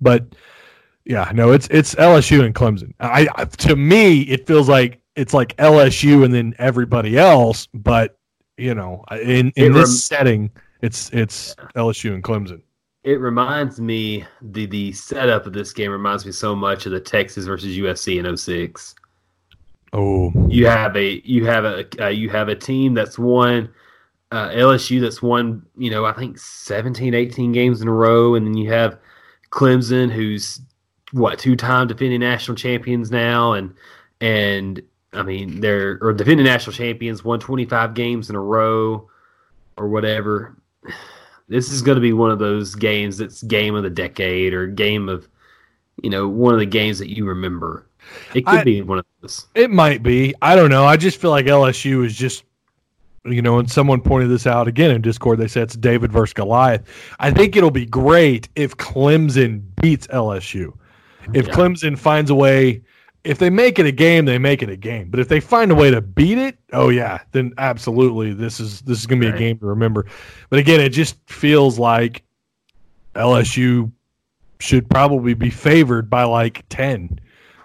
But 0.00 0.26
yeah, 1.04 1.30
no, 1.34 1.52
it's 1.52 1.66
it's 1.70 1.94
LSU 1.96 2.44
and 2.44 2.54
Clemson. 2.54 2.92
I, 3.00 3.26
I 3.34 3.44
to 3.46 3.74
me 3.74 4.20
it 4.22 4.46
feels 4.46 4.68
like 4.68 5.00
it's 5.16 5.34
like 5.34 5.56
LSU 5.56 6.24
and 6.24 6.32
then 6.32 6.54
everybody 6.58 7.18
else. 7.18 7.68
But 7.74 8.18
you 8.56 8.74
know, 8.74 9.04
in 9.10 9.52
in 9.56 9.72
It 9.72 9.74
this 9.74 10.04
setting, 10.04 10.50
it's 10.80 11.10
it's 11.12 11.54
LSU 11.76 12.14
and 12.14 12.22
Clemson. 12.22 12.62
It 13.04 13.20
reminds 13.20 13.80
me 13.80 14.24
the 14.40 14.66
the 14.66 14.92
setup 14.92 15.46
of 15.46 15.52
this 15.52 15.72
game 15.72 15.90
reminds 15.90 16.24
me 16.24 16.32
so 16.32 16.54
much 16.54 16.86
of 16.86 16.92
the 16.92 17.00
Texas 17.00 17.46
versus 17.46 17.76
USC 17.76 18.24
in 18.24 18.36
06. 18.36 18.94
Oh, 19.92 20.32
You 20.48 20.66
have 20.66 20.96
a 20.96 21.20
you 21.24 21.44
have 21.46 21.64
a 21.64 21.86
uh, 22.00 22.08
you 22.08 22.30
have 22.30 22.48
a 22.48 22.54
team 22.54 22.94
that's 22.94 23.18
won 23.18 23.68
uh, 24.30 24.48
LSU 24.50 25.00
that's 25.00 25.20
won 25.20 25.66
you 25.76 25.90
know 25.90 26.04
I 26.04 26.12
think 26.12 26.38
17 26.38 27.12
18 27.12 27.52
games 27.52 27.82
in 27.82 27.88
a 27.88 27.92
row 27.92 28.34
and 28.34 28.46
then 28.46 28.56
you 28.56 28.72
have 28.72 28.98
Clemson 29.50 30.10
who's 30.10 30.60
what 31.12 31.38
two 31.38 31.56
time 31.56 31.88
defending 31.88 32.20
national 32.20 32.56
champions 32.56 33.10
now 33.10 33.52
and 33.52 33.74
and 34.22 34.80
I 35.12 35.22
mean 35.22 35.60
they're 35.60 35.98
or 36.00 36.12
defending 36.12 36.46
national 36.46 36.72
champions 36.74 37.22
won 37.24 37.38
25 37.40 37.94
games 37.94 38.30
in 38.30 38.36
a 38.36 38.40
row 38.40 39.08
or 39.76 39.88
whatever 39.88 40.56
this 41.48 41.70
is 41.70 41.82
going 41.82 41.96
to 41.96 42.00
be 42.00 42.12
one 42.12 42.30
of 42.30 42.38
those 42.38 42.74
games 42.74 43.18
that's 43.18 43.42
game 43.42 43.74
of 43.74 43.82
the 43.82 43.90
decade 43.90 44.54
or 44.54 44.66
game 44.66 45.08
of 45.08 45.28
you 46.02 46.08
know 46.10 46.28
one 46.28 46.54
of 46.54 46.60
the 46.60 46.66
games 46.66 46.98
that 46.98 47.10
you 47.14 47.26
remember 47.26 47.86
it 48.34 48.46
could 48.46 48.60
I- 48.60 48.64
be 48.64 48.80
one 48.82 48.98
of 48.98 49.06
those 49.20 49.46
It 49.54 49.70
might 49.70 50.02
be. 50.02 50.34
I 50.42 50.56
don't 50.56 50.70
know. 50.70 50.84
I 50.84 50.96
just 50.96 51.20
feel 51.20 51.30
like 51.30 51.46
LSU 51.46 52.04
is 52.04 52.16
just, 52.16 52.42
you 53.24 53.40
know, 53.40 53.60
and 53.60 53.70
someone 53.70 54.00
pointed 54.00 54.28
this 54.28 54.44
out 54.44 54.66
again 54.66 54.90
in 54.90 55.00
Discord. 55.02 55.38
They 55.38 55.46
said 55.46 55.62
it's 55.64 55.76
David 55.76 56.10
versus 56.10 56.32
Goliath. 56.32 56.82
I 57.20 57.30
think 57.30 57.54
it'll 57.54 57.70
be 57.70 57.86
great 57.86 58.48
if 58.56 58.76
Clemson 58.76 59.62
beats 59.80 60.08
LSU. 60.08 60.76
If 61.32 61.46
Yeah. 61.46 61.52
Clemson 61.54 61.96
finds 61.96 62.28
a 62.30 62.34
way, 62.34 62.82
if 63.24 63.38
they 63.38 63.50
make 63.50 63.78
it 63.78 63.86
a 63.86 63.92
game, 63.92 64.24
they 64.24 64.38
make 64.38 64.62
it 64.62 64.68
a 64.68 64.76
game. 64.76 65.08
But 65.10 65.20
if 65.20 65.28
they 65.28 65.38
find 65.40 65.70
a 65.70 65.74
way 65.74 65.90
to 65.90 66.00
beat 66.00 66.38
it, 66.38 66.58
oh 66.72 66.88
yeah, 66.88 67.18
then 67.32 67.52
absolutely, 67.58 68.32
this 68.32 68.58
is 68.60 68.80
this 68.82 68.98
is 68.98 69.06
going 69.06 69.20
to 69.20 69.26
be 69.26 69.30
Right. 69.30 69.36
a 69.36 69.38
game 69.38 69.58
to 69.58 69.66
remember. 69.66 70.06
But 70.50 70.58
again, 70.58 70.80
it 70.80 70.90
just 70.90 71.16
feels 71.26 71.78
like 71.78 72.22
LSU 73.14 73.90
should 74.60 74.88
probably 74.88 75.34
be 75.34 75.50
favored 75.50 76.08
by 76.10 76.24
like 76.24 76.64
ten. 76.68 77.18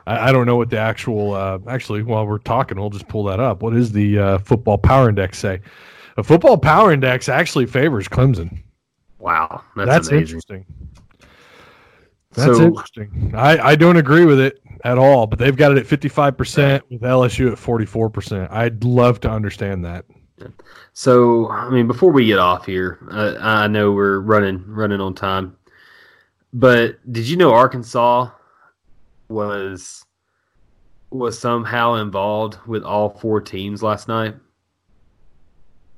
I, 0.06 0.30
I 0.30 0.32
don't 0.32 0.46
know 0.46 0.56
what 0.58 0.70
the 0.70 0.78
actual. 0.78 1.34
Uh, 1.34 1.60
actually, 1.68 2.04
while 2.04 2.26
we're 2.28 2.38
talking, 2.40 2.80
we'll 2.80 2.90
just 2.90 3.08
pull 3.08 3.24
that 3.26 3.40
up. 3.40 3.62
What 3.62 3.74
does 3.74 3.92
the 3.92 4.20
uh, 4.20 4.38
football 4.40 4.78
power 4.78 5.10
index 5.10 5.38
say? 5.40 5.62
The 6.16 6.24
football 6.24 6.58
power 6.58 6.92
index 6.92 7.30
actually 7.30 7.66
favors 7.68 8.08
Clemson. 8.08 8.60
Wow, 9.20 9.64
that's, 9.76 9.88
That's, 9.88 10.08
amazing. 10.10 10.22
interesting. 10.28 10.66
That's 12.34 12.58
So- 12.58 12.64
interesting. 12.66 13.32
I, 13.36 13.58
I 13.70 13.76
don't 13.76 13.98
agree 13.98 14.26
with 14.26 14.40
it 14.40 14.60
at 14.88 14.98
all, 14.98 15.28
but 15.28 15.38
they've 15.38 15.56
got 15.56 15.78
it 15.78 15.78
at 15.78 15.86
55% 15.86 16.82
with 16.90 17.02
LSU 17.02 17.52
at 17.52 17.58
44%. 17.58 18.50
I'd 18.50 18.86
love 18.86 19.20
to 19.22 19.30
understand 19.30 19.84
that. 19.84 20.06
So, 20.94 21.50
I 21.50 21.70
mean, 21.70 21.88
before 21.88 22.12
we 22.12 22.26
get 22.26 22.40
off 22.40 22.66
here, 22.66 23.00
uh, 23.12 23.36
I 23.42 23.68
know 23.68 23.92
we're 23.92 24.20
running 24.20 24.64
running 24.68 25.02
on 25.02 25.14
time, 25.14 25.58
but 26.54 27.00
did 27.12 27.28
you 27.28 27.38
know 27.38 27.52
Arkansas 27.54 28.30
was 29.28 30.06
was 31.10 31.38
somehow 31.40 31.96
involved 31.96 32.60
with 32.68 32.84
all 32.84 33.10
four 33.10 33.42
teams 33.42 33.82
last 33.82 34.08
night? 34.08 34.36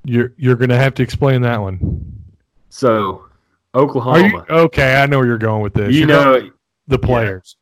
You're 0.05 0.33
you're 0.37 0.55
going 0.55 0.69
to 0.69 0.77
have 0.77 0.93
to 0.95 1.03
explain 1.03 1.41
that 1.41 1.59
one. 1.59 2.23
So, 2.69 3.25
Oklahoma, 3.75 4.45
you 4.49 4.55
okay? 4.55 4.95
I 5.01 5.05
know 5.05 5.17
where 5.17 5.27
you're 5.27 5.37
going 5.37 5.61
with 5.61 5.73
this. 5.73 5.93
you 5.93 5.99
You're 5.99 6.07
know, 6.07 6.49
the 6.87 6.99
players. 6.99 7.57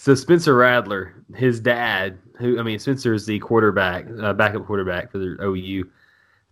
So 0.00 0.14
Spencer 0.14 0.54
Rattler, 0.54 1.12
his 1.36 1.60
dad, 1.60 2.16
who 2.38 2.58
I 2.58 2.62
mean, 2.62 2.78
Spencer 2.78 3.12
is 3.12 3.26
the 3.26 3.38
quarterback, 3.38 4.06
uh, 4.22 4.32
backup 4.32 4.64
quarterback 4.64 5.12
for 5.12 5.18
the 5.18 5.36
OU. 5.42 5.90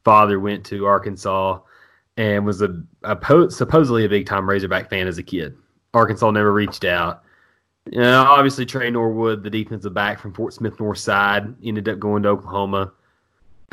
Father 0.04 0.38
went 0.38 0.66
to 0.66 0.84
Arkansas 0.84 1.58
and 2.18 2.44
was 2.44 2.60
a, 2.60 2.82
a 3.04 3.16
po- 3.16 3.48
supposedly 3.48 4.04
a 4.04 4.08
big 4.08 4.26
time 4.26 4.46
Razorback 4.46 4.90
fan 4.90 5.06
as 5.06 5.16
a 5.16 5.22
kid. 5.22 5.56
Arkansas 5.94 6.30
never 6.30 6.52
reached 6.52 6.84
out. 6.84 7.22
You 7.90 8.00
know, 8.00 8.22
obviously 8.28 8.66
Tre 8.66 8.90
Norwood, 8.90 9.42
the 9.42 9.48
defensive 9.48 9.94
back 9.94 10.18
from 10.18 10.34
Fort 10.34 10.52
Smith 10.52 10.78
North 10.78 10.98
Side, 10.98 11.54
ended 11.64 11.88
up 11.88 11.98
going 11.98 12.24
to 12.24 12.28
Oklahoma. 12.28 12.92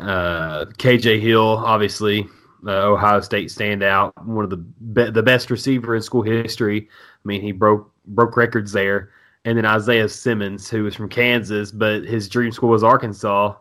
Uh, 0.00 0.64
KJ 0.78 1.20
Hill, 1.20 1.58
obviously, 1.58 2.26
uh, 2.66 2.92
Ohio 2.92 3.20
State 3.20 3.48
standout, 3.48 4.12
one 4.24 4.42
of 4.42 4.48
the 4.48 4.56
be- 4.56 5.10
the 5.10 5.22
best 5.22 5.50
receiver 5.50 5.94
in 5.94 6.00
school 6.00 6.22
history. 6.22 6.88
I 6.90 7.28
mean, 7.28 7.42
he 7.42 7.52
broke 7.52 7.92
broke 8.06 8.38
records 8.38 8.72
there 8.72 9.10
and 9.46 9.56
then 9.56 9.64
Isaiah 9.64 10.08
Simmons, 10.08 10.68
who 10.68 10.82
was 10.82 10.96
from 10.96 11.08
Kansas, 11.08 11.70
but 11.70 12.04
his 12.04 12.28
dream 12.28 12.50
school 12.50 12.70
was 12.70 12.82
Arkansas. 12.82 13.54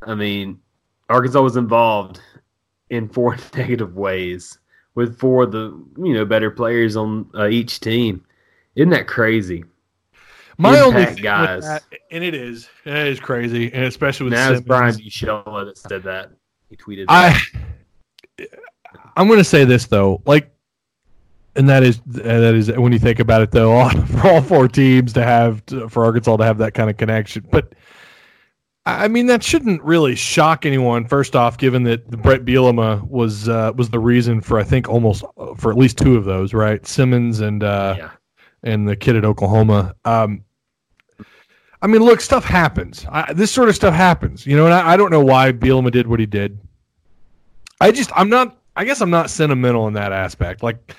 I 0.00 0.14
mean, 0.14 0.60
Arkansas 1.08 1.42
was 1.42 1.56
involved 1.56 2.20
in 2.88 3.08
four 3.08 3.36
negative 3.56 3.96
ways 3.96 4.58
with 4.94 5.18
four 5.18 5.42
of 5.42 5.52
the 5.52 5.84
you 5.98 6.14
know 6.14 6.24
better 6.24 6.50
players 6.50 6.96
on 6.96 7.28
uh, 7.34 7.48
each 7.48 7.80
team. 7.80 8.24
Isn't 8.76 8.90
that 8.90 9.08
crazy? 9.08 9.64
My 10.56 10.78
only 10.78 11.06
thing 11.06 11.16
guys. 11.16 11.64
that, 11.64 11.82
and 12.12 12.22
it 12.22 12.34
is, 12.34 12.68
it 12.84 12.94
is 13.08 13.18
crazy, 13.18 13.72
and 13.72 13.84
especially 13.84 14.24
with 14.24 14.34
Now 14.34 14.52
it's 14.52 14.58
Simmons. 14.58 14.66
Brian 14.66 14.94
Bushella 14.94 15.64
that 15.64 15.78
said 15.78 16.04
that. 16.04 16.30
He 16.70 16.76
tweeted. 16.76 17.06
I 17.08 17.38
I'm 19.16 19.26
going 19.26 19.40
to 19.40 19.44
say 19.44 19.64
this 19.64 19.86
though, 19.86 20.22
like, 20.26 20.54
and 21.56 21.68
that 21.68 21.82
is 21.82 22.00
that 22.06 22.54
is 22.54 22.70
when 22.72 22.92
you 22.92 22.98
think 22.98 23.20
about 23.20 23.42
it 23.42 23.50
though, 23.50 23.72
all, 23.78 23.90
for 23.90 24.28
all 24.28 24.42
four 24.42 24.68
teams 24.68 25.12
to 25.14 25.22
have 25.22 25.62
for 25.88 26.04
Arkansas 26.04 26.36
to 26.36 26.44
have 26.44 26.58
that 26.58 26.74
kind 26.74 26.90
of 26.90 26.96
connection, 26.96 27.46
but. 27.50 27.72
I 28.84 29.04
I 29.04 29.08
mean 29.08 29.26
that 29.26 29.44
shouldn't 29.44 29.80
really 29.84 30.16
shock 30.16 30.66
anyone. 30.66 31.06
First 31.06 31.36
off, 31.36 31.56
given 31.56 31.84
that 31.84 32.10
Bret 32.20 32.44
Bielema 32.44 33.06
was 33.08 33.48
uh, 33.48 33.70
was 33.76 33.90
the 33.90 34.00
reason 34.00 34.40
for 34.40 34.58
I 34.58 34.64
think 34.64 34.88
almost 34.88 35.22
uh, 35.36 35.54
for 35.54 35.70
at 35.70 35.78
least 35.78 35.98
two 35.98 36.16
of 36.16 36.24
those, 36.24 36.52
right? 36.52 36.84
Simmons 36.84 37.38
and 37.38 37.62
uh, 37.62 37.94
yeah. 37.96 38.10
and 38.64 38.88
the 38.88 38.96
kid 38.96 39.14
at 39.14 39.24
Oklahoma. 39.24 39.94
Um, 40.04 40.42
I 41.82 41.88
mean, 41.88 42.02
look, 42.02 42.20
stuff 42.20 42.44
happens. 42.44 43.04
I, 43.10 43.32
this 43.32 43.50
sort 43.50 43.68
of 43.68 43.74
stuff 43.74 43.92
happens, 43.92 44.46
you 44.46 44.56
know. 44.56 44.66
And 44.66 44.74
I, 44.74 44.92
I 44.92 44.96
don't 44.96 45.10
know 45.10 45.24
why 45.24 45.50
Bielema 45.52 45.90
did 45.90 46.06
what 46.06 46.20
he 46.20 46.26
did. 46.26 46.58
I 47.80 47.90
just, 47.90 48.10
I'm 48.14 48.30
not. 48.30 48.56
I 48.76 48.84
guess 48.84 49.00
I'm 49.00 49.10
not 49.10 49.28
sentimental 49.28 49.88
in 49.88 49.94
that 49.94 50.12
aspect. 50.12 50.62
Like, 50.62 50.94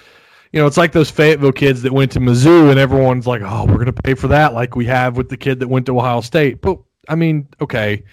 you 0.53 0.59
know, 0.59 0.67
it's 0.67 0.77
like 0.77 0.91
those 0.91 1.09
Fayetteville 1.09 1.51
kids 1.51 1.81
that 1.81 1.91
went 1.91 2.11
to 2.11 2.19
Mizzou, 2.19 2.69
and 2.69 2.79
everyone's 2.79 3.25
like, 3.25 3.41
"Oh, 3.43 3.65
we're 3.65 3.79
gonna 3.79 3.91
pay 3.91 4.13
for 4.13 4.27
that," 4.27 4.53
like 4.53 4.75
we 4.75 4.85
have 4.85 5.17
with 5.17 5.27
the 5.27 5.35
kid 5.35 5.59
that 5.59 5.67
went 5.67 5.87
to 5.87 5.97
Ohio 5.97 6.21
State. 6.21 6.61
But 6.61 6.77
I 7.09 7.15
mean, 7.15 7.47
okay, 7.59 8.03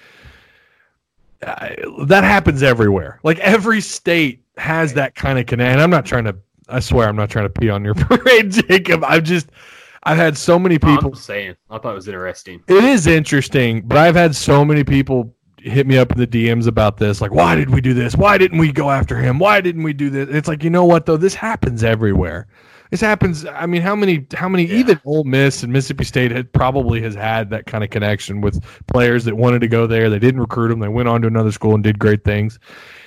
I, 1.46 1.76
that 2.06 2.24
happens 2.24 2.62
everywhere. 2.62 3.20
Like 3.22 3.38
every 3.40 3.82
state 3.82 4.42
has 4.56 4.94
that 4.94 5.14
kind 5.14 5.38
of 5.38 5.46
connect. 5.46 5.70
And 5.70 5.82
I'm 5.82 5.90
not 5.90 6.06
trying 6.06 6.24
to. 6.24 6.36
I 6.68 6.80
swear, 6.80 7.08
I'm 7.08 7.16
not 7.16 7.28
trying 7.28 7.44
to 7.44 7.50
pee 7.50 7.68
on 7.68 7.84
your 7.84 7.94
parade, 7.96 8.52
Jacob. 8.52 9.04
I've 9.04 9.24
just, 9.24 9.50
I've 10.04 10.16
had 10.16 10.38
so 10.38 10.58
many 10.58 10.78
people. 10.78 11.10
I'm 11.10 11.14
saying. 11.14 11.56
I 11.68 11.76
thought 11.78 11.92
it 11.92 11.94
was 11.96 12.08
interesting. 12.08 12.62
It 12.68 12.84
is 12.84 13.06
interesting, 13.06 13.82
but 13.82 13.98
I've 13.98 14.14
had 14.14 14.34
so 14.34 14.64
many 14.64 14.82
people 14.82 15.34
hit 15.62 15.86
me 15.86 15.98
up 15.98 16.12
in 16.12 16.18
the 16.18 16.26
DMs 16.26 16.66
about 16.66 16.96
this. 16.96 17.20
Like, 17.20 17.32
why 17.32 17.54
did 17.54 17.70
we 17.70 17.80
do 17.80 17.94
this? 17.94 18.16
Why 18.16 18.38
didn't 18.38 18.58
we 18.58 18.72
go 18.72 18.90
after 18.90 19.16
him? 19.16 19.38
Why 19.38 19.60
didn't 19.60 19.82
we 19.82 19.92
do 19.92 20.10
this? 20.10 20.28
It's 20.30 20.48
like, 20.48 20.64
you 20.64 20.70
know 20.70 20.84
what 20.84 21.06
though? 21.06 21.16
This 21.16 21.34
happens 21.34 21.84
everywhere. 21.84 22.48
This 22.90 23.00
happens. 23.00 23.46
I 23.46 23.66
mean, 23.66 23.82
how 23.82 23.94
many? 23.94 24.26
How 24.34 24.48
many? 24.48 24.64
Yeah. 24.64 24.78
Even 24.78 25.00
Ole 25.04 25.22
Miss 25.22 25.62
and 25.62 25.72
Mississippi 25.72 26.04
State 26.04 26.32
had 26.32 26.52
probably 26.52 27.00
has 27.02 27.14
had 27.14 27.48
that 27.50 27.66
kind 27.66 27.84
of 27.84 27.90
connection 27.90 28.40
with 28.40 28.64
players 28.88 29.24
that 29.24 29.36
wanted 29.36 29.60
to 29.60 29.68
go 29.68 29.86
there. 29.86 30.10
They 30.10 30.18
didn't 30.18 30.40
recruit 30.40 30.68
them. 30.68 30.80
They 30.80 30.88
went 30.88 31.08
on 31.08 31.22
to 31.22 31.28
another 31.28 31.52
school 31.52 31.74
and 31.74 31.84
did 31.84 32.00
great 32.00 32.24
things. 32.24 32.58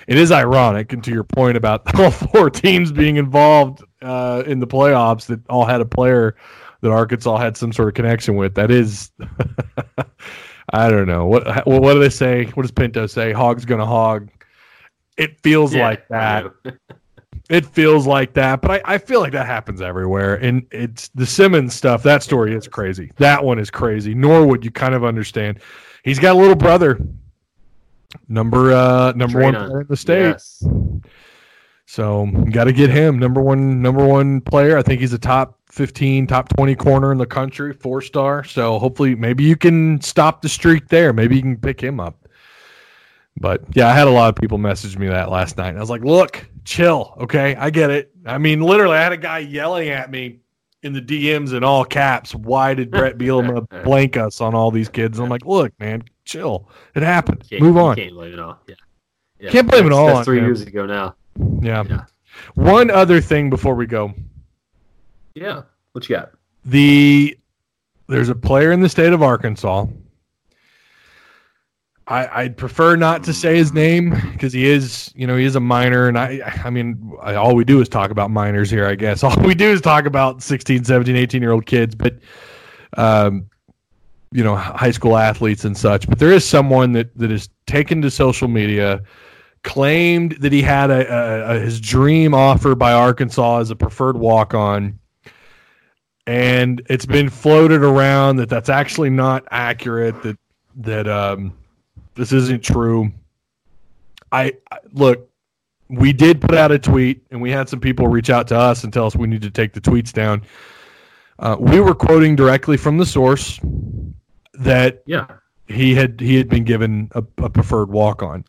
It 0.07 0.17
is 0.17 0.31
ironic, 0.31 0.93
and 0.93 1.03
to 1.03 1.11
your 1.11 1.25
point 1.25 1.57
about 1.57 1.93
all 1.99 2.11
four 2.11 2.49
teams 2.49 2.93
being 2.93 3.17
involved 3.17 3.83
uh, 4.01 4.43
in 4.45 4.59
the 4.59 4.67
playoffs, 4.67 5.25
that 5.25 5.45
all 5.49 5.65
had 5.65 5.81
a 5.81 5.85
player 5.85 6.37
that 6.79 6.91
Arkansas 6.91 7.37
had 7.37 7.57
some 7.57 7.73
sort 7.73 7.89
of 7.89 7.93
connection 7.93 8.35
with. 8.35 8.55
That 8.55 8.71
is, 8.71 9.11
I 10.71 10.89
don't 10.89 11.07
know 11.07 11.25
what. 11.25 11.65
What, 11.67 11.93
do 11.93 11.99
they 11.99 12.09
say? 12.09 12.45
What 12.45 12.63
does 12.63 12.71
Pinto 12.71 13.05
say? 13.07 13.31
Hog's 13.33 13.65
gonna 13.65 13.85
hog. 13.85 14.29
It 15.17 15.39
feels 15.41 15.73
Yeah, 15.73 15.87
like 15.87 16.07
that. 16.09 16.45
It 17.49 17.65
feels 17.65 18.07
like 18.07 18.33
that, 18.35 18.61
but 18.61 18.71
I, 18.71 18.93
I 18.95 18.97
feel 18.97 19.19
like 19.19 19.33
that 19.33 19.45
happens 19.45 19.81
everywhere. 19.81 20.35
And 20.35 20.65
it's 20.71 21.09
the 21.09 21.25
Simmons 21.25 21.73
stuff. 21.75 22.01
That 22.01 22.23
story 22.23 22.55
is 22.55 22.69
crazy. 22.69 23.11
That 23.17 23.43
one 23.43 23.59
is 23.59 23.69
crazy. 23.69 24.15
Norwood, 24.15 24.63
you 24.63 24.71
kind 24.71 24.95
of 24.95 25.03
understand. 25.03 25.59
He's 26.05 26.19
got 26.19 26.35
a 26.35 26.39
little 26.39 26.55
brother, 26.55 26.99
number 28.29 28.71
uh 28.71 29.11
number 29.11 29.41
one 29.41 29.53
Trina. 29.53 29.67
player 29.67 29.81
in 29.81 29.87
the 29.87 29.97
state. 29.97 30.21
Yes. 30.29 30.63
So 31.85 32.25
you 32.25 32.51
got 32.51 32.65
to 32.65 32.73
get 32.73 32.89
him 32.89 33.19
number 33.19 33.41
one 33.41 33.81
number 33.81 34.05
one 34.05 34.41
player. 34.41 34.77
I 34.77 34.81
think 34.81 35.01
he's 35.01 35.13
a 35.13 35.19
top 35.19 35.59
fifteen, 35.69 36.25
top 36.27 36.49
twenty 36.49 36.75
corner 36.75 37.11
in 37.11 37.17
the 37.17 37.25
country, 37.25 37.73
four 37.73 38.01
star. 38.01 38.43
So 38.43 38.79
hopefully, 38.79 39.15
maybe 39.15 39.43
you 39.43 39.55
can 39.55 39.99
stop 40.01 40.41
the 40.41 40.49
streak 40.49 40.87
there. 40.87 41.13
Maybe 41.13 41.35
you 41.35 41.41
can 41.41 41.57
pick 41.57 41.81
him 41.81 41.99
up. 41.99 42.27
But 43.37 43.63
yeah, 43.73 43.87
I 43.87 43.93
had 43.93 44.07
a 44.07 44.11
lot 44.11 44.29
of 44.29 44.35
people 44.35 44.57
message 44.57 44.97
me 44.97 45.07
that 45.07 45.29
last 45.29 45.57
night. 45.57 45.75
I 45.75 45.79
was 45.79 45.89
like, 45.89 46.03
"Look, 46.03 46.47
chill, 46.65 47.15
okay? 47.21 47.55
I 47.55 47.69
get 47.69 47.89
it. 47.89 48.11
I 48.25 48.37
mean, 48.37 48.61
literally, 48.61 48.95
I 48.95 49.01
had 49.01 49.11
a 49.11 49.17
guy 49.17 49.39
yelling 49.39 49.89
at 49.89 50.09
me 50.09 50.39
in 50.83 50.93
the 50.93 51.01
DMs 51.01 51.53
in 51.53 51.63
all 51.63 51.83
caps. 51.83 52.35
Why 52.35 52.73
did 52.73 52.91
Bret 52.91 53.17
Bielema 53.17 53.65
blank 53.83 54.17
us 54.17 54.39
on 54.41 54.53
all 54.53 54.71
these 54.71 54.89
kids? 54.89 55.19
I'm 55.19 55.29
like, 55.29 55.45
look, 55.45 55.73
man, 55.79 56.03
chill. 56.25 56.69
It 56.95 57.03
happened. 57.03 57.43
Move 57.59 57.77
on. 57.77 57.95
Can't 57.95 58.13
blame 58.13 58.33
it 58.33 58.39
all. 58.39 58.59
Yeah. 58.67 58.75
yeah. 59.39 59.49
Can't 59.49 59.69
blame 59.69 59.87
it 59.87 59.93
all 59.93 60.07
That's 60.07 60.19
on 60.19 60.25
three 60.25 60.39
him. 60.39 60.45
years 60.45 60.61
ago 60.61 60.85
now. 60.85 61.15
Yeah. 61.61 61.83
Yeah. 61.89 62.05
One 62.55 62.89
other 62.89 63.21
thing 63.21 63.49
before 63.49 63.75
we 63.75 63.85
go. 63.85 64.13
Yeah. 65.35 65.63
What 65.93 66.09
you 66.09 66.15
got? 66.15 66.31
The 66.65 67.37
there's 68.07 68.29
a 68.29 68.35
player 68.35 68.71
in 68.71 68.81
the 68.81 68.89
state 68.89 69.13
of 69.13 69.23
Arkansas. 69.23 69.85
I, 72.07 72.41
I'd 72.41 72.57
prefer 72.57 72.97
not 72.97 73.23
to 73.23 73.33
say 73.33 73.55
his 73.55 73.71
name 73.71 74.09
because 74.33 74.51
he 74.51 74.65
is, 74.65 75.11
you 75.15 75.25
know, 75.25 75.37
he 75.37 75.45
is 75.45 75.55
a 75.55 75.61
minor, 75.61 76.09
and 76.09 76.17
I, 76.17 76.41
I 76.65 76.69
mean, 76.69 77.13
I, 77.21 77.35
all 77.35 77.55
we 77.55 77.63
do 77.63 77.79
is 77.79 77.87
talk 77.87 78.11
about 78.11 78.29
minors 78.29 78.69
here. 78.69 78.85
I 78.85 78.95
guess 78.95 79.23
all 79.23 79.35
we 79.41 79.55
do 79.55 79.69
is 79.69 79.79
talk 79.79 80.05
about 80.05 80.43
16, 80.43 80.83
17, 80.83 81.15
18 81.15 81.41
year 81.41 81.51
old 81.51 81.65
kids, 81.65 81.95
but, 81.95 82.19
um, 82.97 83.49
you 84.33 84.43
know, 84.43 84.55
high 84.55 84.91
school 84.91 85.17
athletes 85.17 85.63
and 85.63 85.77
such. 85.77 86.09
But 86.09 86.19
there 86.19 86.31
is 86.31 86.45
someone 86.45 86.91
that 86.93 87.17
that 87.17 87.31
is 87.31 87.49
taken 87.67 88.01
to 88.01 88.11
social 88.11 88.49
media, 88.49 89.01
claimed 89.63 90.33
that 90.41 90.51
he 90.51 90.61
had 90.61 90.91
a, 90.91 91.13
a, 91.13 91.55
a 91.55 91.59
his 91.59 91.79
dream 91.79 92.33
offer 92.33 92.75
by 92.75 92.91
Arkansas 92.93 93.59
as 93.59 93.71
a 93.71 93.75
preferred 93.75 94.17
walk 94.17 94.53
on 94.53 94.99
and 96.27 96.81
it's 96.89 97.05
been 97.05 97.29
floated 97.29 97.81
around 97.83 98.37
that 98.37 98.49
that's 98.49 98.69
actually 98.69 99.09
not 99.09 99.43
accurate 99.51 100.21
that 100.23 100.37
that 100.75 101.07
um 101.07 101.53
this 102.15 102.31
isn't 102.31 102.63
true. 102.63 103.11
I, 104.31 104.53
I 104.71 104.79
look 104.93 105.29
we 105.89 106.13
did 106.13 106.41
put 106.41 106.55
out 106.55 106.71
a 106.71 106.79
tweet 106.79 107.23
and 107.31 107.41
we 107.41 107.51
had 107.51 107.69
some 107.69 107.79
people 107.79 108.07
reach 108.07 108.29
out 108.29 108.47
to 108.49 108.57
us 108.57 108.83
and 108.83 108.91
tell 108.93 109.05
us 109.05 109.15
we 109.15 109.27
need 109.27 109.41
to 109.41 109.51
take 109.51 109.73
the 109.73 109.81
tweets 109.81 110.11
down. 110.13 110.43
Uh, 111.39 111.55
we 111.59 111.79
were 111.79 111.93
quoting 111.95 112.35
directly 112.35 112.77
from 112.77 112.97
the 112.97 113.05
source 113.05 113.59
that 114.53 115.03
Yeah. 115.05 115.27
he 115.67 115.93
had 115.95 116.19
he 116.19 116.35
had 116.35 116.47
been 116.49 116.63
given 116.63 117.09
a, 117.15 117.23
a 117.39 117.49
preferred 117.49 117.89
walk 117.89 118.23
on 118.23 118.45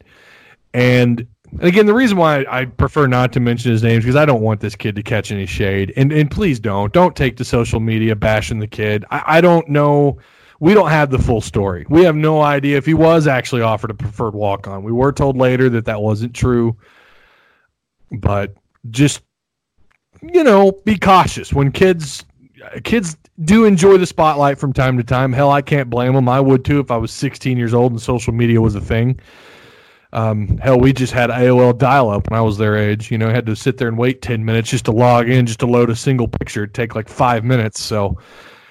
and 0.74 1.26
again, 1.60 1.86
the 1.86 1.94
reason 1.94 2.16
why 2.16 2.44
I 2.50 2.64
prefer 2.64 3.06
not 3.06 3.32
to 3.34 3.40
mention 3.40 3.70
his 3.70 3.82
name 3.82 3.98
is 3.98 4.04
because 4.04 4.16
I 4.16 4.26
don't 4.26 4.42
want 4.42 4.60
this 4.60 4.74
kid 4.74 4.96
to 4.96 5.02
catch 5.02 5.30
any 5.30 5.46
shade. 5.46 5.92
And 5.96 6.12
and 6.12 6.30
please 6.30 6.60
don't 6.60 6.92
don't 6.92 7.16
take 7.16 7.36
to 7.38 7.44
social 7.44 7.80
media 7.80 8.16
bashing 8.16 8.58
the 8.58 8.66
kid. 8.66 9.04
I, 9.10 9.22
I 9.26 9.40
don't 9.40 9.68
know. 9.68 10.18
We 10.60 10.74
don't 10.74 10.90
have 10.90 11.10
the 11.10 11.18
full 11.18 11.40
story. 11.40 11.86
We 11.88 12.02
have 12.04 12.16
no 12.16 12.40
idea 12.40 12.76
if 12.76 12.86
he 12.86 12.94
was 12.94 13.26
actually 13.26 13.62
offered 13.62 13.90
a 13.90 13.94
preferred 13.94 14.34
walk 14.34 14.66
on. 14.66 14.82
We 14.82 14.92
were 14.92 15.12
told 15.12 15.36
later 15.36 15.68
that 15.70 15.84
that 15.84 16.00
wasn't 16.00 16.34
true. 16.34 16.76
But 18.10 18.54
just 18.90 19.22
you 20.22 20.44
know, 20.44 20.72
be 20.84 20.98
cautious 20.98 21.52
when 21.52 21.70
kids 21.70 22.24
kids 22.82 23.16
do 23.44 23.64
enjoy 23.64 23.98
the 23.98 24.06
spotlight 24.06 24.58
from 24.58 24.72
time 24.72 24.96
to 24.96 25.04
time. 25.04 25.32
Hell, 25.32 25.50
I 25.50 25.62
can't 25.62 25.90
blame 25.90 26.14
them. 26.14 26.28
I 26.28 26.40
would 26.40 26.64
too 26.64 26.80
if 26.80 26.90
I 26.90 26.96
was 26.96 27.12
16 27.12 27.58
years 27.58 27.74
old 27.74 27.92
and 27.92 28.00
social 28.00 28.32
media 28.32 28.60
was 28.60 28.74
a 28.74 28.80
thing. 28.80 29.20
Um, 30.14 30.58
hell, 30.58 30.78
we 30.78 30.92
just 30.92 31.12
had 31.12 31.30
AOL 31.30 31.76
dial 31.76 32.08
up 32.08 32.30
when 32.30 32.38
I 32.38 32.42
was 32.42 32.56
their 32.56 32.76
age. 32.76 33.10
You 33.10 33.18
know, 33.18 33.28
had 33.30 33.46
to 33.46 33.56
sit 33.56 33.76
there 33.76 33.88
and 33.88 33.98
wait 33.98 34.22
10 34.22 34.44
minutes 34.44 34.70
just 34.70 34.84
to 34.86 34.92
log 34.92 35.28
in, 35.28 35.44
just 35.44 35.60
to 35.60 35.66
load 35.66 35.90
a 35.90 35.96
single 35.96 36.28
picture. 36.28 36.62
It'd 36.62 36.74
take 36.74 36.94
like 36.94 37.08
five 37.08 37.44
minutes. 37.44 37.82
So 37.82 38.18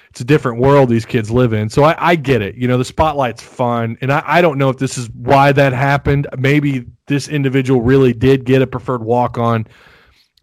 it's 0.08 0.20
a 0.20 0.24
different 0.24 0.58
world 0.58 0.88
these 0.88 1.04
kids 1.04 1.30
live 1.30 1.52
in. 1.52 1.68
So 1.68 1.84
I, 1.84 1.96
I 1.98 2.16
get 2.16 2.40
it. 2.40 2.54
You 2.54 2.66
know, 2.66 2.78
the 2.78 2.84
spotlight's 2.84 3.42
fun. 3.42 3.98
And 4.00 4.12
I, 4.12 4.22
I 4.24 4.40
don't 4.40 4.58
know 4.58 4.70
if 4.70 4.78
this 4.78 4.96
is 4.96 5.10
why 5.10 5.52
that 5.52 5.72
happened. 5.72 6.26
Maybe 6.38 6.86
this 7.06 7.28
individual 7.28 7.82
really 7.82 8.12
did 8.12 8.44
get 8.44 8.62
a 8.62 8.66
preferred 8.66 9.04
walk 9.04 9.36
on. 9.36 9.66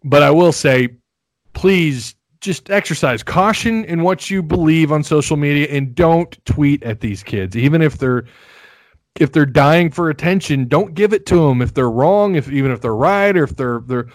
But 0.04 0.22
I 0.22 0.30
will 0.30 0.52
say, 0.52 0.90
please 1.52 2.14
just 2.40 2.70
exercise 2.70 3.22
caution 3.22 3.84
in 3.86 4.02
what 4.02 4.28
you 4.28 4.42
believe 4.42 4.92
on 4.92 5.02
social 5.02 5.36
media 5.36 5.68
and 5.68 5.94
don't 5.94 6.44
tweet 6.44 6.82
at 6.82 6.98
these 6.98 7.22
kids 7.22 7.56
even 7.56 7.80
if 7.80 7.98
they're 7.98 8.24
if 9.20 9.30
they're 9.32 9.44
dying 9.46 9.90
for 9.90 10.08
attention 10.10 10.66
don't 10.66 10.94
give 10.94 11.12
it 11.12 11.26
to 11.26 11.36
them 11.48 11.60
if 11.60 11.74
they're 11.74 11.90
wrong 11.90 12.34
if 12.34 12.50
even 12.50 12.70
if 12.70 12.80
they're 12.80 12.94
right 12.94 13.36
or 13.36 13.44
if 13.44 13.54
they're 13.56 13.80
they're 13.86 14.06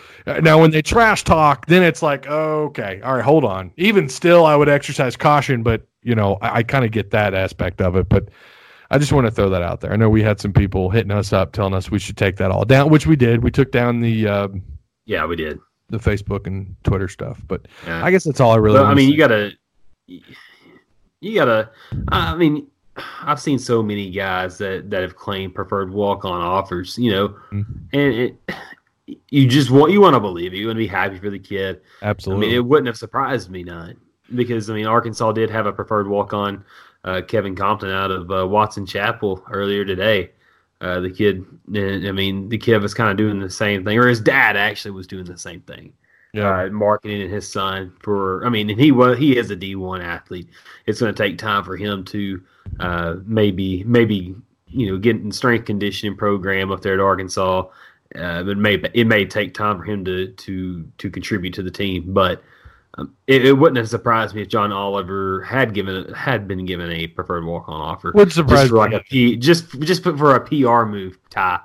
now 0.42 0.60
when 0.60 0.72
they 0.72 0.82
trash 0.82 1.24
talk 1.24 1.66
then 1.68 1.84
it's 1.84 2.02
like 2.02 2.26
okay 2.28 3.00
all 3.04 3.16
right 3.16 3.24
hold 3.24 3.46
on 3.46 3.72
even 3.78 4.10
still 4.10 4.46
i 4.46 4.56
would 4.56 4.68
exercise 4.68 5.16
caution 5.16 5.62
but 5.62 5.86
you 6.02 6.16
know 6.16 6.38
i, 6.42 6.58
I 6.58 6.64
kind 6.64 6.84
of 6.84 6.92
get 6.92 7.12
that 7.12 7.36
aspect 7.36 7.80
of 7.80 7.96
it 7.96 8.10
but 8.10 8.30
i 8.90 8.98
just 8.98 9.12
want 9.12 9.28
to 9.28 9.32
throw 9.32 9.50
that 9.52 9.62
out 9.62 9.82
there 9.82 9.94
i 9.94 9.96
know 9.96 10.10
we 10.10 10.24
had 10.24 10.40
some 10.40 10.52
people 10.52 10.90
hitting 10.90 11.12
us 11.12 11.32
up 11.32 11.52
telling 11.54 11.76
us 11.76 11.92
we 11.92 12.00
should 12.00 12.18
take 12.18 12.38
that 12.38 12.50
all 12.50 12.66
down 12.66 12.90
which 12.90 13.06
we 13.06 13.16
did 13.16 13.44
we 13.44 13.52
took 13.52 13.72
down 13.72 14.00
the 14.00 14.28
uh, 14.28 14.48
Yeah, 15.06 15.26
we 15.28 15.36
did. 15.36 15.60
the 15.90 16.00
facebook 16.00 16.48
and 16.48 16.76
twitter 16.84 17.08
stuff 17.08 17.40
but 17.48 17.68
Yeah. 17.86 18.04
i 18.04 18.10
guess 18.10 18.24
that's 18.24 18.40
all 18.40 18.52
i 18.52 18.56
really 18.56 18.80
But, 18.80 18.88
I 18.88 18.94
mean, 18.96 19.10
say. 19.10 19.12
you 19.12 19.18
gotta, 19.20 19.52
you 21.22 21.36
gotta. 21.36 21.70
I 22.10 22.36
mean, 22.36 22.68
I've 23.22 23.40
seen 23.40 23.60
so 23.60 23.82
many 23.84 24.10
guys 24.10 24.58
that 24.58 24.90
that 24.90 25.02
have 25.02 25.16
claimed 25.16 25.56
preferred 25.56 25.92
walk 25.92 26.26
on 26.26 26.42
offers. 26.42 26.98
You 26.98 27.12
know, 27.12 27.28
Mhm. 27.52 27.66
and 27.94 28.14
it, 28.14 29.16
you 29.30 29.48
just 29.48 29.70
want 29.70 29.92
you 29.92 30.02
want 30.02 30.16
to 30.16 30.20
believe 30.20 30.54
it. 30.54 30.58
You 30.58 30.68
want 30.68 30.78
to 30.78 30.84
be 30.84 30.88
happy 30.88 31.18
for 31.18 31.30
the 31.30 31.40
kid. 31.40 31.82
absolutely 32.02 32.48
I 32.48 32.50
mean, 32.50 32.58
it 32.58 32.66
wouldn't 32.66 32.88
have 32.88 32.98
surprised 32.98 33.50
me 33.50 33.64
not 33.64 33.94
because 34.36 34.70
I 34.70 34.74
mean, 34.74 34.86
Arkansas 34.86 35.32
did 35.34 35.50
have 35.50 35.66
a 35.66 35.74
preferred 35.74 36.08
walk 36.08 36.34
on 36.34 36.64
uh, 37.04 37.22
Kevin 37.22 37.56
Compton 37.56 37.90
out 37.90 38.12
of 38.12 38.30
uh, 38.32 38.46
Watson 38.48 38.86
Chapel 38.86 39.44
earlier 39.52 39.86
today. 39.86 40.32
Uh, 40.82 41.00
the 41.00 41.10
kid, 41.10 41.44
I 41.74 42.12
mean, 42.12 42.50
the 42.50 42.58
kid 42.58 42.82
was 42.82 42.94
kind 42.94 43.10
of 43.10 43.18
doing 43.18 43.40
the 43.40 43.50
same 43.50 43.84
thing, 43.84 43.98
or 43.98 44.08
his 44.08 44.20
dad 44.20 44.56
actually 44.58 44.92
was 44.92 45.08
doing 45.08 45.26
the 45.26 45.38
same 45.38 45.62
thing 45.62 45.94
yeah 46.34 46.64
uh, 46.64 46.70
marketing 46.70 47.22
and 47.22 47.32
his 47.32 47.50
son 47.50 47.94
for. 48.00 48.46
I 48.46 48.50
mean, 48.50 48.70
and 48.70 48.80
he 48.80 48.92
was 48.92 49.18
he 49.18 49.38
is 49.38 49.50
a 49.50 49.56
D 49.56 49.76
one 49.76 50.02
athlete. 50.02 50.50
It's 50.86 51.00
going 51.00 51.14
to 51.14 51.24
take 51.24 51.38
time 51.38 51.64
for 51.64 51.76
him 51.76 52.04
to 52.06 52.42
uh, 52.80 53.16
maybe 53.26 53.84
maybe 53.86 54.36
you 54.68 54.92
know 54.92 54.98
get 54.98 55.18
in 55.18 55.32
strength 55.32 55.66
conditioning 55.66 56.18
program 56.18 56.72
up 56.72 56.82
there 56.82 56.94
at 56.94 57.00
Arkansas. 57.00 57.66
Uh, 58.16 58.44
but 58.44 58.58
may 58.58 58.76
it 58.94 59.06
may 59.06 59.26
take 59.26 59.54
time 59.54 59.78
for 59.78 59.84
him 59.84 60.06
to 60.06 60.32
to 60.32 60.84
to 60.98 61.10
contribute 61.10 61.54
to 61.56 61.64
the 61.64 61.72
team, 61.72 62.14
but. 62.14 62.44
Um, 63.00 63.14
it, 63.28 63.46
it 63.46 63.54
wouldn't 63.54 63.78
have 63.78 63.90
surprised 63.90 64.34
me 64.34 64.42
if 64.42 64.48
John 64.48 64.72
Oliver 64.72 65.44
had 65.44 65.76
given 65.76 66.12
had 66.14 66.48
been 66.48 66.66
given 66.66 66.90
a 66.90 67.06
preferred 67.06 67.46
walk 67.46 67.70
on 67.70 67.80
offer. 67.80 68.12
Would 68.16 68.30
just 68.30 68.38
surprise 68.38 68.70
for 68.70 68.78
like 68.78 68.90
me. 68.90 68.96
a 68.96 69.00
P, 69.02 69.36
just 69.36 69.80
just 69.82 70.02
for 70.02 70.34
a 70.34 70.40
PR 70.40 70.90
move, 70.90 71.20
Ty, 71.30 71.60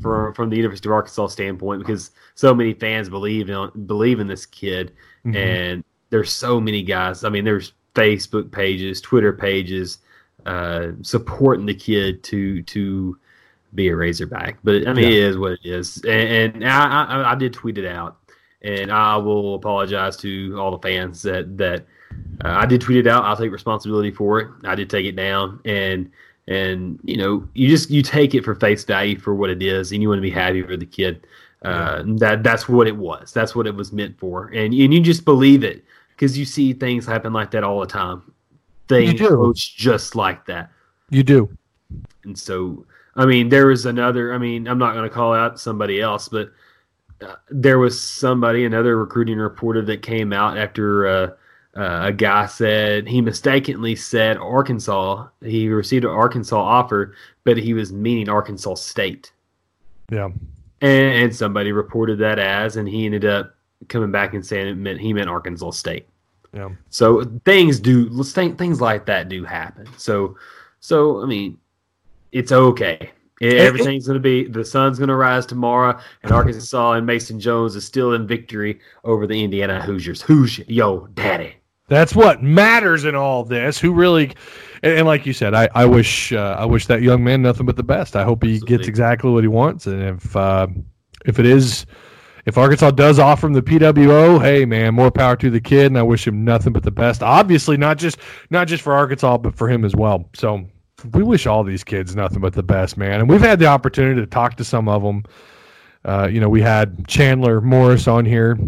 for 0.00 0.32
from 0.34 0.50
the 0.50 0.56
University 0.56 0.88
of 0.88 0.92
Arkansas 0.92 1.28
standpoint, 1.28 1.80
because 1.80 2.10
so 2.34 2.54
many 2.54 2.74
fans 2.74 3.08
believe 3.08 3.50
in 3.50 3.70
believe 3.86 4.20
in 4.20 4.26
this 4.26 4.46
kid, 4.46 4.92
Mhm. 5.26 5.36
and 5.36 5.84
there's 6.10 6.30
so 6.30 6.60
many 6.60 6.82
guys. 6.82 7.24
I 7.24 7.28
mean, 7.28 7.44
there's 7.44 7.72
Facebook 7.94 8.50
pages, 8.50 9.00
Twitter 9.00 9.32
pages, 9.32 9.98
uh, 10.46 10.88
supporting 11.02 11.66
the 11.66 11.74
kid 11.74 12.22
to 12.24 12.62
to 12.62 13.16
be 13.74 13.88
a 13.88 13.96
Razorback. 13.96 14.58
But 14.64 14.86
I 14.88 14.92
mean, 14.94 15.04
Yeah. 15.04 15.10
it 15.10 15.24
is 15.24 15.38
what 15.38 15.52
it 15.52 15.60
is, 15.64 16.02
and, 16.04 16.54
and 16.54 16.64
I, 16.64 17.04
I 17.04 17.32
I 17.32 17.34
did 17.34 17.52
tweet 17.52 17.76
it 17.78 17.86
out, 17.86 18.16
and 18.62 18.90
I 18.90 19.16
will 19.16 19.54
apologize 19.56 20.16
to 20.18 20.56
all 20.58 20.70
the 20.70 20.78
fans 20.78 21.22
that 21.22 21.58
that 21.58 21.86
uh, 22.44 22.48
I 22.48 22.66
did 22.66 22.80
tweet 22.80 22.98
it 22.98 23.06
out. 23.06 23.24
I'll 23.24 23.36
take 23.36 23.52
responsibility 23.52 24.10
for 24.10 24.40
it. 24.40 24.48
I 24.64 24.74
did 24.74 24.88
take 24.88 25.04
it 25.06 25.16
down, 25.16 25.60
and 25.64 26.10
and 26.48 26.98
you 27.04 27.16
know, 27.16 27.46
you 27.52 27.68
just 27.68 27.90
you 27.90 28.02
take 28.02 28.34
it 28.34 28.44
for 28.44 28.54
face 28.54 28.82
value 28.84 29.18
for 29.18 29.34
what 29.34 29.50
it 29.50 29.62
is, 29.62 29.92
and 29.92 30.02
you 30.02 30.08
want 30.08 30.18
to 30.18 30.22
be 30.22 30.30
happy 30.30 30.62
for 30.62 30.76
the 30.76 30.86
kid. 30.86 31.26
Uh, 31.62 32.02
That 32.06 32.42
that's 32.42 32.68
what 32.68 32.86
it 32.86 32.96
was. 32.96 33.32
That's 33.32 33.54
what 33.54 33.66
it 33.66 33.74
was 33.74 33.92
meant 33.92 34.18
for, 34.18 34.46
and 34.48 34.72
and 34.72 34.94
you 34.94 35.00
just 35.00 35.24
believe 35.24 35.62
it 35.62 35.84
because 36.10 36.38
you 36.38 36.44
see 36.44 36.72
things 36.72 37.04
happen 37.04 37.32
like 37.32 37.50
that 37.50 37.64
all 37.64 37.80
the 37.80 37.86
time. 37.86 38.32
Things 38.88 39.14
do. 39.14 39.28
coach 39.28 39.76
just 39.76 40.16
like 40.16 40.46
that. 40.46 40.70
you 41.10 41.22
do 41.22 41.50
And 42.24 42.38
so, 42.38 42.86
I 43.14 43.26
mean, 43.26 43.50
there 43.50 43.66
was 43.66 43.84
another. 43.84 44.32
I 44.32 44.38
mean, 44.38 44.66
I'm 44.66 44.78
not 44.78 44.94
going 44.94 45.08
to 45.08 45.14
call 45.14 45.34
out 45.34 45.60
somebody 45.60 46.00
else, 46.00 46.28
but 46.28 46.50
uh, 47.20 47.34
there 47.50 47.78
was 47.78 48.00
somebody, 48.00 48.64
another 48.64 48.96
recruiting 48.96 49.38
reporter 49.38 49.82
that 49.82 50.00
came 50.00 50.32
out 50.32 50.56
after 50.56 51.06
uh, 51.06 51.30
uh, 51.76 52.00
a 52.04 52.12
guy 52.12 52.46
said 52.46 53.06
he 53.06 53.20
mistakenly 53.20 53.94
said 53.94 54.36
Arkansas. 54.36 55.28
He 55.42 55.68
received 55.68 56.04
an 56.04 56.10
Arkansas 56.10 56.58
offer, 56.58 57.14
but 57.44 57.56
he 57.56 57.74
was 57.74 57.92
meaning 57.92 58.28
Arkansas 58.28 58.74
State, 58.74 59.32
yeah 60.10 60.30
and, 60.80 61.24
and 61.24 61.34
somebody 61.34 61.72
reported 61.72 62.18
that 62.18 62.38
as, 62.38 62.76
and 62.76 62.88
he 62.88 63.06
ended 63.06 63.24
up 63.24 63.54
coming 63.88 64.10
back 64.10 64.34
and 64.34 64.44
saying 64.44 64.68
it 64.68 64.76
meant 64.76 65.00
he 65.00 65.12
meant 65.12 65.28
Arkansas 65.28 65.70
State. 65.70 66.06
yeah 66.52 66.70
So 66.90 67.24
things 67.44 67.80
do 67.80 68.22
things 68.22 68.80
like 68.80 69.06
that 69.06 69.28
do 69.28 69.44
happen. 69.44 69.88
So 69.96 70.36
so 70.80 71.22
I 71.22 71.26
mean, 71.26 71.58
it's 72.32 72.52
okay. 72.52 73.10
Everything's 73.40 74.04
going 74.04 74.14
to 74.14 74.20
be 74.20 74.48
the 74.48 74.64
sun's 74.64 74.98
going 74.98 75.08
to 75.08 75.16
rise 75.16 75.46
tomorrow, 75.46 75.98
and 76.22 76.32
Arkansas 76.32 76.92
and 76.92 77.06
Mason 77.06 77.38
Jones 77.38 77.76
is 77.76 77.86
still 77.86 78.14
in 78.14 78.26
victory 78.26 78.80
over 79.04 79.28
the 79.28 79.42
Indiana 79.42 79.80
Hoosiers. 79.80 80.22
Hoosier, 80.22 80.64
yo, 80.66 81.06
daddy. 81.14 81.54
That's 81.88 82.14
what 82.14 82.42
matters 82.42 83.04
in 83.04 83.14
all 83.14 83.44
this. 83.44 83.78
Who 83.78 83.92
really, 83.92 84.34
and, 84.82 84.98
and 84.98 85.06
like 85.06 85.26
you 85.26 85.32
said, 85.32 85.54
I, 85.54 85.68
I 85.74 85.86
wish 85.86 86.32
uh, 86.32 86.56
I 86.58 86.64
wish 86.66 86.86
that 86.86 87.02
young 87.02 87.24
man 87.24 87.42
nothing 87.42 87.66
but 87.66 87.76
the 87.76 87.82
best. 87.82 88.14
I 88.14 88.24
hope 88.24 88.42
he 88.42 88.54
Absolutely. 88.54 88.76
gets 88.76 88.88
exactly 88.88 89.30
what 89.30 89.42
he 89.42 89.48
wants. 89.48 89.86
And 89.86 90.02
if 90.02 90.36
uh, 90.36 90.68
if 91.24 91.38
it 91.38 91.46
is, 91.46 91.86
if 92.44 92.58
Arkansas 92.58 92.92
does 92.92 93.18
offer 93.18 93.46
him 93.46 93.54
the 93.54 93.62
PWO, 93.62 94.40
hey 94.40 94.66
man, 94.66 94.94
more 94.94 95.10
power 95.10 95.34
to 95.36 95.50
the 95.50 95.60
kid. 95.60 95.86
And 95.86 95.98
I 95.98 96.02
wish 96.02 96.26
him 96.26 96.44
nothing 96.44 96.74
but 96.74 96.82
the 96.82 96.90
best. 96.90 97.22
Obviously, 97.22 97.78
not 97.78 97.96
just 97.96 98.18
not 98.50 98.68
just 98.68 98.82
for 98.82 98.92
Arkansas, 98.92 99.38
but 99.38 99.56
for 99.56 99.68
him 99.68 99.84
as 99.84 99.96
well. 99.96 100.28
So 100.34 100.64
we 101.14 101.22
wish 101.22 101.46
all 101.46 101.64
these 101.64 101.84
kids 101.84 102.14
nothing 102.14 102.40
but 102.40 102.52
the 102.52 102.62
best, 102.62 102.98
man. 102.98 103.20
And 103.20 103.30
we've 103.30 103.40
had 103.40 103.58
the 103.58 103.66
opportunity 103.66 104.20
to 104.20 104.26
talk 104.26 104.56
to 104.56 104.64
some 104.64 104.88
of 104.88 105.02
them. 105.02 105.24
Uh, 106.04 106.28
you 106.30 106.40
know, 106.40 106.48
we 106.48 106.60
had 106.60 107.08
Chandler 107.08 107.60
Morris 107.60 108.06
on 108.06 108.24
here 108.26 108.58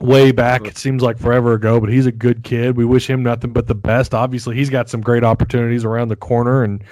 way 0.00 0.32
back. 0.32 0.66
It 0.66 0.76
seems 0.76 1.02
like 1.02 1.18
forever 1.18 1.52
ago, 1.52 1.80
but 1.80 1.90
he's 1.90 2.06
a 2.06 2.12
good 2.12 2.44
kid. 2.44 2.76
We 2.76 2.84
wish 2.84 3.08
him 3.08 3.22
nothing 3.22 3.52
but 3.52 3.66
the 3.66 3.74
best. 3.74 4.14
Obviously, 4.14 4.56
he's 4.56 4.70
got 4.70 4.88
some 4.88 5.00
great 5.00 5.24
opportunities 5.24 5.84
around 5.84 6.08
the 6.08 6.16
corner, 6.16 6.64
and 6.64 6.82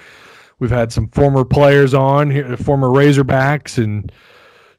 we've 0.59 0.71
had 0.71 0.91
some 0.91 1.07
former 1.09 1.43
players 1.45 1.93
on 1.93 2.29
here, 2.29 2.55
former 2.57 2.87
Razorbacks, 2.87 3.77
and 3.77 4.11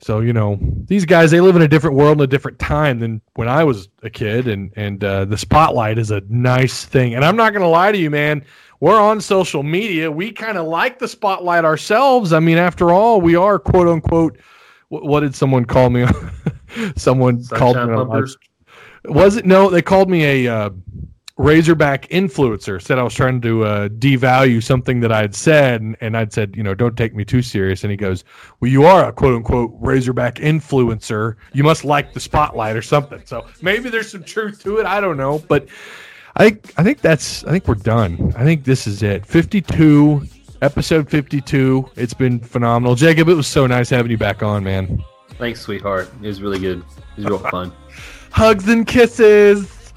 so 0.01 0.21
you 0.21 0.33
know 0.33 0.59
these 0.61 1.05
guys 1.07 1.31
they 1.31 1.41
live 1.41 1.57
in 1.57 1.63
a 1.63 1.69
different 1.69 1.97
world 1.97 2.13
and 2.13 2.23
a 2.23 2.27
different 2.27 2.59
time 2.59 2.99
than 2.99 3.23
when 3.35 3.49
I 3.49 3.65
was 3.65 3.89
a 4.03 4.11
kid, 4.11 4.49
and 4.49 4.73
and 4.77 5.03
uh, 5.03 5.25
the 5.25 5.39
spotlight 5.39 5.99
is 5.99 6.11
a 6.11 6.23
nice 6.29 6.85
thing. 6.85 7.15
And 7.15 7.25
I'm 7.25 7.37
not 7.37 7.53
gonna 7.53 7.69
lie 7.69 7.93
to 7.93 7.99
you, 7.99 8.11
man. 8.11 8.45
We're 8.81 9.01
on 9.01 9.21
social 9.21 9.63
media. 9.63 10.11
We 10.11 10.33
kind 10.33 10.59
of 10.59 10.67
like 10.67 10.99
the 10.99 11.09
spotlight 11.09 11.65
ourselves. 11.65 12.33
I 12.33 12.41
mean, 12.41 12.59
after 12.59 12.93
all, 12.93 13.21
we 13.21 13.35
are 13.35 13.59
quote 13.59 13.89
unquote. 13.89 14.39
What, 14.95 15.05
what 15.05 15.21
did 15.21 15.35
someone 15.35 15.65
call 15.65 15.91
me? 15.91 16.07
someone 16.97 17.45
called 17.47 17.77
me. 17.77 17.87
Bumpers? 17.87 18.37
was 19.07 19.37
it 19.37 19.45
no? 19.45 19.69
They 19.69 19.83
called 19.83 20.09
me 20.09 20.47
a 20.47 20.55
uh, 20.55 20.71
Razorback 21.37 22.09
influencer. 22.11 22.81
Said 22.81 23.01
I 23.01 23.03
was 23.03 23.13
trying 23.13 23.41
to 23.41 23.65
uh, 23.65 23.89
devalue 23.89 24.63
something 24.63 25.01
that 25.01 25.11
I 25.11 25.21
had 25.21 25.35
said, 25.35 25.81
and, 25.81 25.97
and 26.01 26.17
I'd 26.17 26.33
said, 26.33 26.55
you 26.57 26.63
know, 26.63 26.75
don't 26.75 26.97
take 26.97 27.13
me 27.13 27.25
too 27.25 27.43
serious. 27.43 27.83
And 27.83 27.91
he 27.91 27.97
goes, 27.97 28.23
"Well, 28.61 28.71
you 28.71 28.85
are 28.85 29.09
a 29.09 29.13
quote 29.13 29.35
unquote 29.35 29.73
Razorback 29.81 30.37
influencer. 30.37 31.35
You 31.53 31.65
must 31.65 31.85
like 31.85 32.13
the 32.13 32.21
spotlight 32.21 32.77
or 32.77 32.83
something." 32.83 33.21
So 33.25 33.47
maybe 33.63 33.91
there's 33.91 34.13
some 34.13 34.23
truth 34.23 34.63
to 34.63 34.79
it. 34.79 34.87
I 34.87 35.01
don't 35.01 35.17
know, 35.17 35.41
but 35.49 35.67
I 36.37 36.57
I 36.77 36.85
think 36.85 37.01
that's 37.01 37.43
I 37.45 37.51
think 37.51 37.67
we're 37.67 37.75
done. 37.75 38.33
I 38.37 38.45
think 38.45 38.63
this 38.63 38.87
is 38.87 39.03
it. 39.03 39.27
52 39.27 40.29
episode 40.65 41.11
52. 41.11 41.91
It's 41.95 42.15
been 42.15 42.41
phenomenal. 42.41 42.95
Jacob, 42.95 43.29
it 43.29 43.35
was 43.35 43.47
so 43.47 43.67
nice 43.67 43.91
having 43.91 44.11
you 44.11 44.17
back 44.17 44.43
on, 44.43 44.65
man. 44.65 45.05
Thanks, 45.37 45.61
sweetheart. 45.61 46.11
It 46.23 46.27
was 46.27 46.41
really 46.41 46.59
good. 46.59 46.79
It 46.79 47.17
was 47.17 47.27
real 47.27 47.39
fun. 47.51 47.71
Hugs 48.31 48.67
and 48.69 48.87
kisses. 48.87 49.93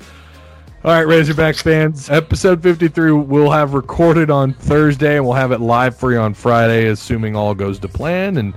All 0.83 0.91
right, 0.91 1.07
Razorbacks 1.07 1.61
fans. 1.61 2.09
Episode 2.09 2.61
53 2.61 3.13
we'll 3.13 3.49
have 3.49 3.73
recorded 3.73 4.29
on 4.29 4.53
Thursday 4.53 5.15
and 5.15 5.25
we'll 5.25 5.35
have 5.35 5.53
it 5.53 5.61
live 5.61 5.97
for 5.97 6.11
you 6.11 6.19
on 6.19 6.33
Friday, 6.33 6.87
assuming 6.87 7.35
all 7.35 7.55
goes 7.55 7.79
to 7.79 7.87
plan. 7.87 8.37
And 8.37 8.53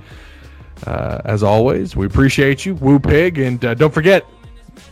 uh, 0.87 1.21
as 1.25 1.45
always, 1.45 1.95
we 1.95 2.07
appreciate 2.07 2.67
you, 2.67 2.75
Woo 2.75 2.99
Pig. 2.99 3.39
And 3.39 3.65
uh, 3.65 3.75
don't 3.75 3.95
forget, 3.95 4.27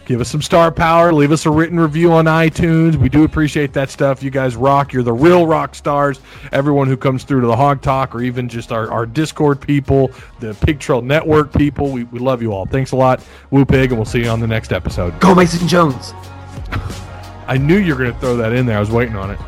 give 0.08 0.22
us 0.22 0.28
some 0.28 0.40
star 0.40 0.72
power. 0.72 1.12
Leave 1.12 1.30
us 1.30 1.44
a 1.44 1.50
written 1.50 1.78
review 1.78 2.12
on 2.12 2.24
iTunes. 2.24 2.96
We 2.96 3.10
do 3.10 3.24
appreciate 3.24 3.74
that 3.74 3.90
stuff. 3.90 4.22
You 4.22 4.30
guys 4.30 4.56
rock. 4.56 4.92
You're 4.92 5.02
the 5.02 5.12
real 5.12 5.46
rock 5.46 5.74
stars. 5.74 6.18
Everyone 6.50 6.88
who 6.88 6.96
comes 6.96 7.24
through 7.24 7.42
to 7.42 7.46
the 7.46 7.54
Hawg 7.54 7.82
Talk 7.82 8.14
or 8.14 8.22
even 8.22 8.48
just 8.48 8.72
our, 8.72 8.90
our 8.90 9.04
Discord 9.04 9.60
people, 9.60 10.10
the 10.40 10.54
Pig 10.54 10.80
Trail 10.80 11.02
Network 11.02 11.52
people, 11.52 11.92
we, 11.92 12.04
we 12.04 12.18
love 12.18 12.40
you 12.40 12.52
all. 12.52 12.64
Thanks 12.64 12.92
a 12.92 12.96
lot, 12.96 13.22
Woo 13.50 13.66
Pig, 13.66 13.90
and 13.90 13.98
we'll 13.98 14.06
see 14.06 14.24
you 14.24 14.30
on 14.30 14.40
the 14.40 14.46
next 14.46 14.72
episode. 14.72 15.18
Go 15.20 15.34
Mason 15.34 15.68
Jones. 15.68 16.14
I 17.46 17.58
knew 17.58 17.76
you 17.76 17.94
were 17.94 18.00
going 18.00 18.14
to 18.14 18.20
throw 18.20 18.36
that 18.38 18.52
in 18.52 18.64
there. 18.64 18.78
I 18.78 18.80
was 18.80 18.90
waiting 18.90 19.16
on 19.16 19.30
it. 19.30 19.38